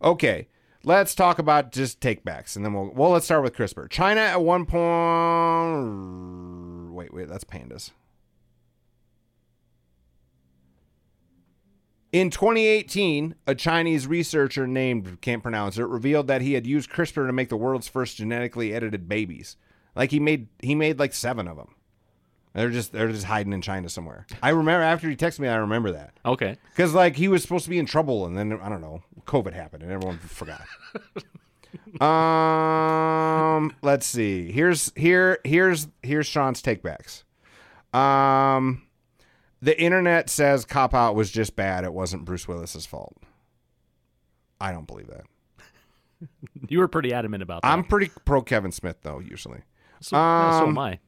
Okay, 0.02 0.48
let's 0.84 1.14
talk 1.14 1.38
about 1.38 1.72
just 1.72 2.00
takebacks, 2.00 2.54
and 2.54 2.62
then 2.64 2.74
we'll 2.74 2.90
well, 2.94 3.12
let's 3.12 3.24
start 3.24 3.42
with 3.42 3.56
CRISPR. 3.56 3.88
China 3.88 4.20
at 4.20 4.42
one 4.42 4.66
point. 4.66 5.86
Wait, 6.94 7.14
wait, 7.14 7.28
that's 7.28 7.44
pandas. 7.44 7.92
In 12.16 12.30
2018, 12.30 13.34
a 13.46 13.54
Chinese 13.54 14.06
researcher 14.06 14.66
named 14.66 15.20
can't 15.20 15.42
pronounce 15.42 15.76
it 15.76 15.82
revealed 15.82 16.28
that 16.28 16.40
he 16.40 16.54
had 16.54 16.66
used 16.66 16.88
CRISPR 16.88 17.26
to 17.26 17.32
make 17.34 17.50
the 17.50 17.58
world's 17.58 17.88
first 17.88 18.16
genetically 18.16 18.72
edited 18.72 19.06
babies. 19.06 19.58
Like 19.94 20.12
he 20.12 20.18
made 20.18 20.48
he 20.62 20.74
made 20.74 20.98
like 20.98 21.12
seven 21.12 21.46
of 21.46 21.58
them. 21.58 21.74
They're 22.54 22.70
just 22.70 22.92
they're 22.92 23.12
just 23.12 23.24
hiding 23.24 23.52
in 23.52 23.60
China 23.60 23.90
somewhere. 23.90 24.26
I 24.42 24.48
remember 24.48 24.82
after 24.82 25.10
he 25.10 25.14
texted 25.14 25.40
me, 25.40 25.48
I 25.48 25.56
remember 25.56 25.92
that 25.92 26.14
Okay. 26.24 26.56
because 26.70 26.94
like 26.94 27.16
he 27.16 27.28
was 27.28 27.42
supposed 27.42 27.64
to 27.64 27.70
be 27.70 27.78
in 27.78 27.84
trouble, 27.84 28.24
and 28.24 28.38
then 28.38 28.58
I 28.62 28.70
don't 28.70 28.80
know, 28.80 29.02
COVID 29.26 29.52
happened, 29.52 29.82
and 29.82 29.92
everyone 29.92 30.16
forgot. 30.16 30.62
um, 32.00 33.74
let's 33.82 34.06
see. 34.06 34.50
Here's 34.52 34.90
here 34.96 35.38
here's 35.44 35.88
here's 36.02 36.26
Sean's 36.26 36.62
takebacks. 36.62 37.24
Um, 37.92 38.85
the 39.60 39.80
internet 39.80 40.28
says 40.30 40.64
Cop 40.64 40.94
Out 40.94 41.14
was 41.14 41.30
just 41.30 41.56
bad. 41.56 41.84
It 41.84 41.92
wasn't 41.92 42.24
Bruce 42.24 42.46
Willis's 42.46 42.86
fault. 42.86 43.16
I 44.60 44.72
don't 44.72 44.86
believe 44.86 45.08
that. 45.08 45.24
You 46.68 46.78
were 46.78 46.88
pretty 46.88 47.12
adamant 47.12 47.42
about 47.42 47.60
that. 47.60 47.68
I'm 47.68 47.84
pretty 47.84 48.10
pro 48.24 48.40
Kevin 48.40 48.72
Smith 48.72 48.96
though. 49.02 49.18
Usually, 49.18 49.60
so, 50.00 50.16
yeah, 50.16 50.50
so 50.52 50.64
um, 50.64 50.70
am 50.70 50.78
I. 50.78 50.98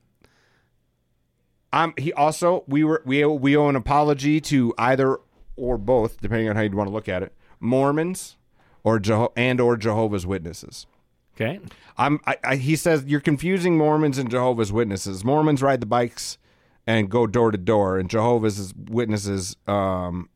Um, 1.72 1.94
he 1.96 2.12
also 2.12 2.64
we 2.68 2.84
were 2.84 3.02
we 3.06 3.24
owe, 3.24 3.32
we 3.32 3.56
owe 3.56 3.68
an 3.70 3.74
apology 3.76 4.38
to 4.42 4.74
either 4.76 5.18
or 5.56 5.78
both, 5.78 6.20
depending 6.20 6.50
on 6.50 6.56
how 6.56 6.62
you'd 6.62 6.74
want 6.74 6.88
to 6.88 6.92
look 6.92 7.08
at 7.08 7.22
it. 7.22 7.32
Mormons, 7.58 8.36
or 8.84 8.98
Jeho- 8.98 9.32
and 9.34 9.60
or 9.60 9.78
Jehovah's 9.78 10.26
Witnesses. 10.26 10.86
Okay. 11.34 11.60
I'm. 11.96 12.20
I, 12.26 12.36
I, 12.44 12.56
he 12.56 12.76
says 12.76 13.04
you're 13.06 13.20
confusing 13.20 13.78
Mormons 13.78 14.18
and 14.18 14.30
Jehovah's 14.30 14.72
Witnesses. 14.72 15.24
Mormons 15.24 15.62
ride 15.62 15.80
the 15.80 15.86
bikes 15.86 16.36
and 16.88 17.10
go 17.10 17.26
door 17.26 17.50
to 17.50 17.58
door, 17.58 17.98
and 17.98 18.08
Jehovah's 18.08 18.72
Witnesses 18.74 19.54
um, 19.66 20.30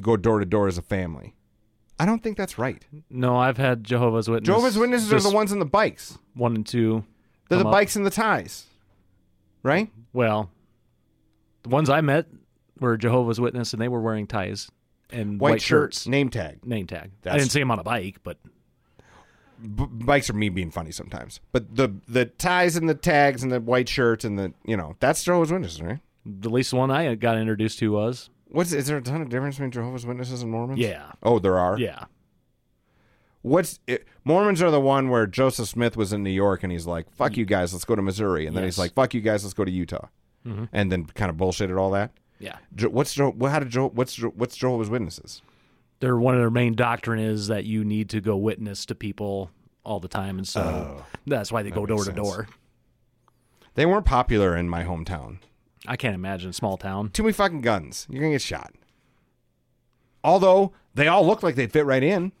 go 0.00 0.16
door 0.16 0.38
to 0.40 0.46
door 0.46 0.66
as 0.66 0.78
a 0.78 0.82
family. 0.82 1.34
I 1.98 2.06
don't 2.06 2.22
think 2.22 2.38
that's 2.38 2.58
right. 2.58 2.82
No, 3.10 3.36
I've 3.36 3.58
had 3.58 3.84
Jehovah's 3.84 4.26
Witnesses. 4.28 4.46
Jehovah's 4.46 4.78
Witnesses 4.78 5.12
are 5.12 5.20
the 5.20 5.34
ones 5.34 5.52
in 5.52 5.58
the 5.58 5.66
bikes. 5.66 6.18
one 6.32 6.54
and 6.56 6.66
two. 6.66 7.04
They're 7.50 7.58
the 7.58 7.66
up. 7.66 7.72
bikes 7.72 7.94
and 7.94 8.06
the 8.06 8.10
ties, 8.10 8.64
right? 9.62 9.90
Well, 10.14 10.50
the 11.62 11.68
ones 11.68 11.90
I 11.90 12.00
met 12.00 12.26
were 12.80 12.96
Jehovah's 12.96 13.38
Witness, 13.40 13.74
and 13.74 13.82
they 13.82 13.88
were 13.88 14.00
wearing 14.00 14.26
ties 14.26 14.70
and 15.10 15.38
White, 15.38 15.50
white, 15.52 15.62
shirts, 15.62 16.06
name 16.06 16.30
tag. 16.30 16.64
name 16.64 16.86
tag. 16.86 17.10
I 17.26 17.36
didn't 17.36 17.50
see 17.50 17.60
him 17.60 17.70
on 17.70 17.78
a 17.78 17.84
bike, 17.84 18.16
but 18.22 18.38
B- 19.60 19.86
bikes 19.90 20.30
are 20.30 20.34
me 20.34 20.48
being 20.48 20.70
funny 20.70 20.92
sometimes, 20.92 21.40
but 21.52 21.74
the 21.76 21.94
the 22.08 22.26
ties 22.26 22.76
and 22.76 22.88
the 22.88 22.94
tags 22.94 23.42
and 23.42 23.50
the 23.50 23.60
white 23.60 23.88
shirts 23.88 24.24
and 24.24 24.38
the 24.38 24.52
you 24.64 24.76
know 24.76 24.96
that's 25.00 25.22
Jehovah's 25.24 25.50
Witnesses, 25.52 25.82
right? 25.82 25.98
the 26.26 26.50
least 26.50 26.72
one 26.74 26.90
I 26.90 27.14
got 27.14 27.38
introduced 27.38 27.78
to 27.78 27.90
was 27.92 28.28
What's 28.50 28.72
is 28.72 28.86
there 28.86 28.98
a 28.98 29.02
ton 29.02 29.22
of 29.22 29.28
difference 29.30 29.56
between 29.56 29.70
Jehovah's 29.70 30.06
Witnesses 30.06 30.42
and 30.42 30.50
Mormons? 30.50 30.78
yeah, 30.78 31.12
Oh, 31.22 31.38
there 31.38 31.58
are. 31.58 31.78
yeah. 31.78 32.04
What's 33.42 33.78
it, 33.86 34.06
Mormons 34.24 34.60
are 34.60 34.70
the 34.70 34.80
one 34.80 35.08
where 35.10 35.26
Joseph 35.26 35.68
Smith 35.68 35.96
was 35.96 36.12
in 36.12 36.22
New 36.22 36.30
York 36.30 36.62
and 36.62 36.72
he's 36.72 36.86
like, 36.86 37.10
"Fuck 37.12 37.36
you 37.36 37.44
guys, 37.44 37.72
let's 37.72 37.84
go 37.84 37.94
to 37.94 38.02
Missouri," 38.02 38.46
and 38.46 38.56
then 38.56 38.64
he's 38.64 38.78
like, 38.78 38.94
"Fuck 38.94 39.14
you 39.14 39.20
guys, 39.20 39.44
let's 39.44 39.54
go 39.54 39.64
to 39.64 39.70
Utah," 39.70 40.08
mm-hmm. 40.46 40.64
and 40.72 40.90
then 40.90 41.04
kind 41.06 41.30
of 41.30 41.36
bullshitted 41.36 41.78
all 41.78 41.92
that. 41.92 42.10
Yeah. 42.40 42.56
What's 42.88 43.16
what? 43.16 43.50
How 43.50 43.60
did 43.60 43.74
what's 43.94 44.16
what's 44.20 44.56
Jehovah's 44.56 44.90
Witnesses? 44.90 45.40
Their 46.00 46.16
one 46.16 46.34
of 46.34 46.40
their 46.40 46.50
main 46.50 46.74
doctrine 46.74 47.18
is 47.18 47.48
that 47.48 47.64
you 47.64 47.84
need 47.84 48.10
to 48.10 48.20
go 48.20 48.36
witness 48.36 48.86
to 48.86 48.94
people 48.94 49.50
all 49.84 50.00
the 50.00 50.08
time, 50.08 50.38
and 50.38 50.46
so 50.46 51.04
that's 51.26 51.50
why 51.50 51.62
they 51.62 51.70
go 51.70 51.86
door 51.86 52.04
to 52.04 52.12
door. 52.12 52.48
They 53.74 53.86
weren't 53.86 54.06
popular 54.06 54.56
in 54.56 54.68
my 54.68 54.84
hometown. 54.84 55.38
I 55.86 55.96
can't 55.96 56.14
imagine 56.14 56.52
small 56.52 56.76
town. 56.76 57.10
Too 57.10 57.22
many 57.22 57.32
fucking 57.32 57.60
guns. 57.60 58.06
You're 58.10 58.22
gonna 58.22 58.34
get 58.34 58.42
shot. 58.42 58.74
Although 60.22 60.72
they 60.94 61.08
all 61.08 61.26
look 61.26 61.42
like 61.42 61.54
they 61.54 61.66
fit 61.66 61.86
right 61.86 62.02
in. 62.02 62.32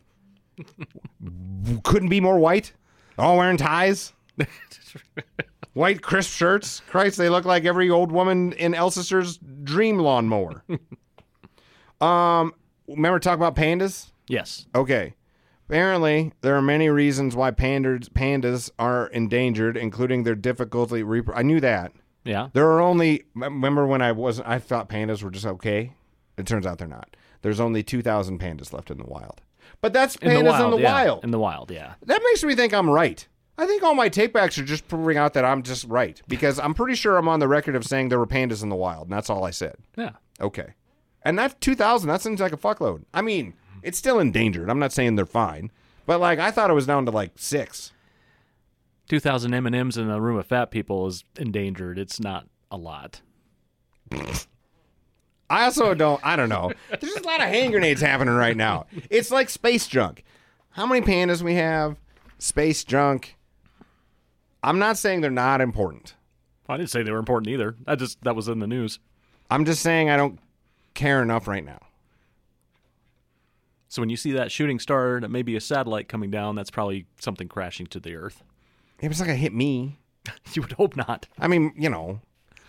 Couldn't 1.84 2.08
be 2.08 2.20
more 2.20 2.38
white. 2.38 2.72
All 3.16 3.36
wearing 3.36 3.56
ties. 3.56 4.12
white 5.74 6.02
crisp 6.02 6.30
shirts. 6.30 6.82
Christ, 6.88 7.18
they 7.18 7.28
look 7.28 7.44
like 7.44 7.64
every 7.64 7.88
old 7.88 8.12
woman 8.12 8.52
in 8.54 8.74
Elsister's 8.74 9.38
dream 9.62 9.98
lawnmower. 9.98 10.64
um, 12.00 12.52
remember 12.88 13.18
talk 13.18 13.36
about 13.36 13.54
pandas? 13.54 14.10
Yes. 14.28 14.66
Okay. 14.74 15.14
Apparently, 15.68 16.32
there 16.40 16.56
are 16.56 16.62
many 16.62 16.88
reasons 16.88 17.36
why 17.36 17.50
pandas 17.50 18.08
pandas 18.08 18.70
are 18.78 19.06
endangered, 19.08 19.76
including 19.76 20.22
their 20.22 20.34
difficulty. 20.34 21.04
I 21.34 21.42
knew 21.42 21.60
that. 21.60 21.92
Yeah. 22.24 22.48
There 22.54 22.66
are 22.70 22.80
only. 22.80 23.24
Remember 23.34 23.86
when 23.86 24.00
I 24.02 24.12
wasn't? 24.12 24.48
I 24.48 24.58
thought 24.58 24.88
pandas 24.88 25.22
were 25.22 25.30
just 25.30 25.46
okay. 25.46 25.92
It 26.38 26.46
turns 26.46 26.66
out 26.66 26.78
they're 26.78 26.88
not. 26.88 27.14
There's 27.42 27.60
only 27.60 27.82
two 27.82 28.00
thousand 28.02 28.40
pandas 28.40 28.72
left 28.72 28.90
in 28.90 28.98
the 28.98 29.04
wild. 29.06 29.42
But 29.82 29.92
that's 29.92 30.16
In 30.16 30.30
pandas 30.30 30.38
the 30.38 30.44
wild. 30.50 30.64
in 30.64 30.70
the 30.70 30.82
yeah. 30.82 30.92
wild. 30.92 31.24
In 31.24 31.30
the 31.30 31.38
wild. 31.38 31.70
Yeah. 31.70 31.94
that 32.06 32.22
makes 32.24 32.42
me 32.42 32.54
think 32.54 32.72
I'm 32.72 32.88
right. 32.88 33.26
I 33.58 33.66
think 33.66 33.82
all 33.82 33.94
my 33.94 34.08
takebacks 34.08 34.56
are 34.58 34.64
just 34.64 34.86
proving 34.88 35.16
out 35.18 35.34
that 35.34 35.44
I'm 35.44 35.62
just 35.62 35.84
right 35.84 36.20
because 36.28 36.58
I'm 36.60 36.74
pretty 36.74 36.94
sure 36.94 37.16
I'm 37.16 37.28
on 37.28 37.40
the 37.40 37.48
record 37.48 37.74
of 37.74 37.84
saying 37.84 38.08
there 38.08 38.18
were 38.20 38.26
pandas 38.26 38.62
in 38.62 38.68
the 38.68 38.76
wild, 38.76 39.08
and 39.08 39.12
that's 39.12 39.28
all 39.28 39.44
I 39.44 39.50
said. 39.50 39.74
Yeah. 39.96 40.12
Okay. 40.40 40.74
And 41.28 41.38
that's 41.38 41.54
2,000. 41.60 42.08
That 42.08 42.22
seems 42.22 42.40
like 42.40 42.54
a 42.54 42.56
fuckload. 42.56 43.04
I 43.12 43.20
mean, 43.20 43.52
it's 43.82 43.98
still 43.98 44.18
endangered. 44.18 44.70
I'm 44.70 44.78
not 44.78 44.94
saying 44.94 45.16
they're 45.16 45.26
fine. 45.26 45.70
But, 46.06 46.20
like, 46.20 46.38
I 46.38 46.50
thought 46.50 46.70
it 46.70 46.74
was 46.74 46.86
down 46.86 47.04
to, 47.04 47.10
like, 47.10 47.32
six. 47.36 47.92
Two 49.10 49.20
thousand 49.20 49.52
M 49.52 49.66
and 49.66 49.76
M's 49.76 49.98
in 49.98 50.08
a 50.08 50.22
room 50.22 50.38
of 50.38 50.46
fat 50.46 50.70
people 50.70 51.06
is 51.06 51.24
endangered. 51.38 51.98
It's 51.98 52.18
not 52.18 52.46
a 52.70 52.78
lot. 52.78 53.20
I 55.50 55.64
also 55.64 55.92
don't, 55.92 56.18
I 56.24 56.34
don't 56.34 56.48
know. 56.48 56.72
There's 56.88 57.12
just 57.12 57.26
a 57.26 57.28
lot 57.28 57.42
of 57.42 57.48
hand 57.48 57.72
grenades 57.72 58.00
happening 58.00 58.32
right 58.32 58.56
now. 58.56 58.86
It's 59.10 59.30
like 59.30 59.50
space 59.50 59.86
junk. 59.86 60.24
How 60.70 60.86
many 60.86 61.04
pandas 61.04 61.42
we 61.42 61.56
have? 61.56 61.98
Space 62.38 62.84
junk. 62.84 63.36
I'm 64.62 64.78
not 64.78 64.96
saying 64.96 65.20
they're 65.20 65.30
not 65.30 65.60
important. 65.60 66.14
I 66.70 66.78
didn't 66.78 66.88
say 66.88 67.02
they 67.02 67.12
were 67.12 67.18
important 67.18 67.48
either. 67.48 67.76
I 67.86 67.96
just 67.96 68.22
that 68.24 68.34
was 68.34 68.48
in 68.48 68.60
the 68.60 68.66
news. 68.66 68.98
I'm 69.50 69.66
just 69.66 69.82
saying 69.82 70.08
I 70.08 70.16
don't 70.16 70.38
care 70.98 71.22
enough 71.22 71.46
right 71.48 71.64
now. 71.64 71.78
So 73.88 74.02
when 74.02 74.10
you 74.10 74.16
see 74.16 74.32
that 74.32 74.52
shooting 74.52 74.78
star, 74.78 75.18
that 75.20 75.30
may 75.30 75.42
be 75.42 75.56
a 75.56 75.60
satellite 75.60 76.08
coming 76.08 76.30
down, 76.30 76.56
that's 76.56 76.70
probably 76.70 77.06
something 77.18 77.48
crashing 77.48 77.86
to 77.86 78.00
the 78.00 78.14
Earth. 78.16 78.42
It 79.00 79.08
was 79.08 79.20
like 79.20 79.30
a 79.30 79.34
hit 79.34 79.54
me. 79.54 79.98
You 80.52 80.60
would 80.62 80.72
hope 80.72 80.94
not. 80.94 81.26
I 81.38 81.48
mean, 81.48 81.72
you 81.74 81.88
know, 81.88 82.20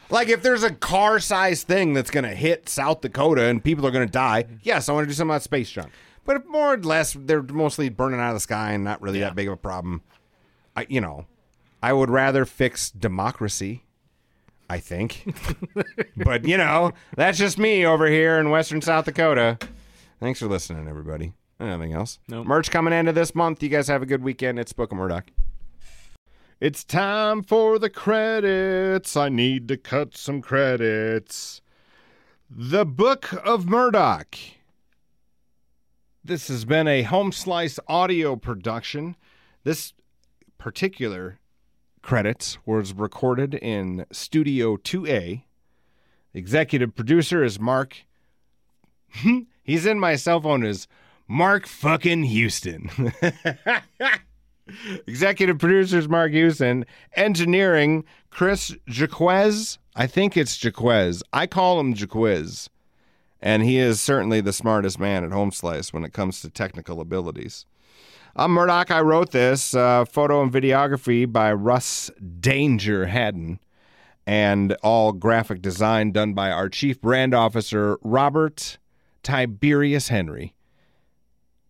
like 0.10 0.30
if 0.30 0.42
there's 0.42 0.64
a 0.64 0.72
car 0.72 1.20
sized 1.20 1.68
thing 1.68 1.94
that's 1.94 2.10
going 2.12 2.24
to 2.24 2.34
hit 2.36 2.70
South 2.70 3.02
Dakota 3.02 3.44
and 3.46 3.62
people 3.62 3.86
are 3.86 3.92
going 3.92 4.08
to 4.08 4.12
die, 4.12 4.46
yes, 4.64 4.88
I 4.88 4.94
want 4.94 5.04
to 5.06 5.08
do 5.10 5.14
something 5.14 5.32
about 5.32 5.42
space 5.44 5.70
junk. 5.70 5.92
But 6.24 6.38
if 6.38 6.46
more 6.46 6.74
or 6.76 6.78
less, 6.78 7.14
they're 7.20 7.42
mostly 7.44 7.90
burning 7.90 8.20
out 8.22 8.30
of 8.30 8.36
the 8.36 8.40
sky 8.40 8.72
and 8.72 8.84
not 8.86 9.02
really 9.02 9.20
Yeah. 9.20 9.26
that 9.26 9.36
big 9.36 9.48
of 9.48 9.54
a 9.54 9.58
problem. 9.58 10.04
I, 10.76 10.86
you 10.88 11.02
know, 11.02 11.26
I 11.84 11.92
would 11.92 12.10
rather 12.10 12.46
fix 12.46 12.92
democracy. 12.92 13.84
I 14.70 14.78
think, 14.80 15.34
but 16.16 16.48
you 16.48 16.56
know, 16.58 16.92
that's 17.16 17.40
just 17.40 17.58
me 17.58 17.86
over 17.86 18.08
here 18.08 18.38
in 18.38 18.52
Western 18.52 18.82
South 18.82 19.06
Dakota. 19.06 19.58
Thanks 20.20 20.40
for 20.40 20.48
listening, 20.48 20.88
everybody. 20.88 21.34
Anything 21.60 21.94
else? 21.94 22.20
Nope. 22.28 22.46
Merch 22.46 22.70
coming 22.70 22.94
into 22.94 23.12
this 23.12 23.34
month. 23.34 23.64
You 23.64 23.70
guys 23.70 23.88
have 23.88 24.02
a 24.02 24.06
good 24.06 24.24
weekend. 24.24 24.60
It's 24.60 24.72
Book 24.72 24.92
of 24.92 24.98
Murdoch. 24.98 25.32
It's 26.60 26.84
time 26.84 27.42
for 27.42 27.80
the 27.80 27.90
credits. 27.90 29.18
I 29.18 29.30
need 29.30 29.68
to 29.70 29.78
cut 29.78 30.16
some 30.16 30.42
credits. 30.42 31.62
The 32.50 32.86
Book 32.86 33.34
of 33.46 33.68
Murdoch. 33.68 34.36
This 36.24 36.48
has 36.48 36.66
been 36.66 36.88
a 36.88 37.04
home 37.04 37.32
slice 37.32 37.80
audio 37.88 38.36
production. 38.36 39.16
This 39.64 39.94
particular 40.58 41.40
credits 42.02 42.58
was 42.66 42.94
recorded 42.94 43.54
in 43.56 44.06
Studio 44.12 44.78
2A. 44.78 45.44
Executive 46.34 46.96
producer 46.96 47.44
is 47.44 47.60
Mark. 47.60 48.06
He's 49.64 49.86
in 49.86 50.00
my 50.00 50.16
cell 50.16 50.42
phone 50.42 50.64
as 50.64 50.88
Mark 51.28 51.68
fucking 51.68 52.24
Houston. 52.24 52.90
Executive 55.08 55.58
producers 55.58 56.08
Mark 56.08 56.32
Houston, 56.32 56.86
engineering 57.16 58.04
Chris 58.30 58.76
Jaquez. 58.88 59.80
I 59.96 60.08
think 60.08 60.38
it's 60.38 60.64
Jaquez. 60.64 61.24
I 61.34 61.48
call 61.48 61.80
him 61.80 61.94
Jaquiz. 61.94 62.70
And 63.42 63.64
he 63.64 63.78
is 63.78 64.02
certainly 64.02 64.42
the 64.42 64.54
smartest 64.54 65.00
man 65.00 65.24
at 65.24 65.32
Home 65.32 65.52
Slice 65.52 65.94
when 65.94 66.04
it 66.04 66.14
comes 66.14 66.42
to 66.42 66.50
technical 66.50 67.00
abilities. 67.00 67.66
I'm 68.36 68.52
Murdoch. 68.52 68.92
I 68.92 69.02
wrote 69.02 69.32
this 69.32 69.74
uh, 69.74 70.06
photo 70.06 70.44
and 70.44 70.52
videography 70.52 71.32
by 71.32 71.52
Russ 71.52 72.12
Danger 72.40 73.08
Haddon, 73.08 73.60
and 74.28 74.74
all 74.84 75.14
graphic 75.14 75.62
design 75.62 76.12
done 76.12 76.34
by 76.34 76.52
our 76.52 76.70
chief 76.70 77.02
brand 77.02 77.34
officer 77.34 77.98
Robert 78.04 78.78
Tiberius 79.24 80.10
Henry. 80.10 80.54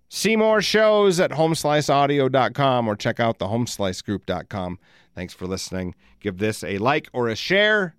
See 0.10 0.36
more 0.36 0.62
shows 0.62 1.20
at 1.20 1.32
homesliceaudio.com 1.32 2.88
or 2.88 2.96
check 2.96 3.20
out 3.20 3.40
the 3.40 3.48
homeslicegroup.com. 3.48 4.80
Thanks 5.16 5.34
for 5.34 5.48
listening. 5.48 5.96
Give 6.20 6.40
this 6.40 6.64
a 6.64 6.78
like 6.80 7.10
or 7.14 7.30
a 7.30 7.36
share, 7.36 7.96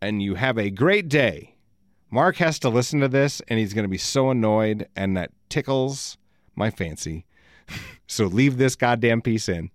and 0.00 0.22
you 0.22 0.36
have 0.36 0.58
a 0.58 0.70
great 0.70 1.08
day. 1.08 1.56
Mark 2.08 2.36
has 2.36 2.60
to 2.60 2.68
listen 2.68 3.00
to 3.00 3.08
this, 3.08 3.42
and 3.48 3.58
he's 3.58 3.74
going 3.74 3.84
to 3.84 3.88
be 3.88 3.98
so 3.98 4.30
annoyed, 4.30 4.86
and 4.94 5.16
that 5.16 5.32
tickles 5.48 6.18
my 6.54 6.70
fancy. 6.70 7.24
So 8.06 8.26
leave 8.26 8.56
this 8.56 8.76
goddamn 8.76 9.22
piece 9.22 9.48
in. 9.48 9.70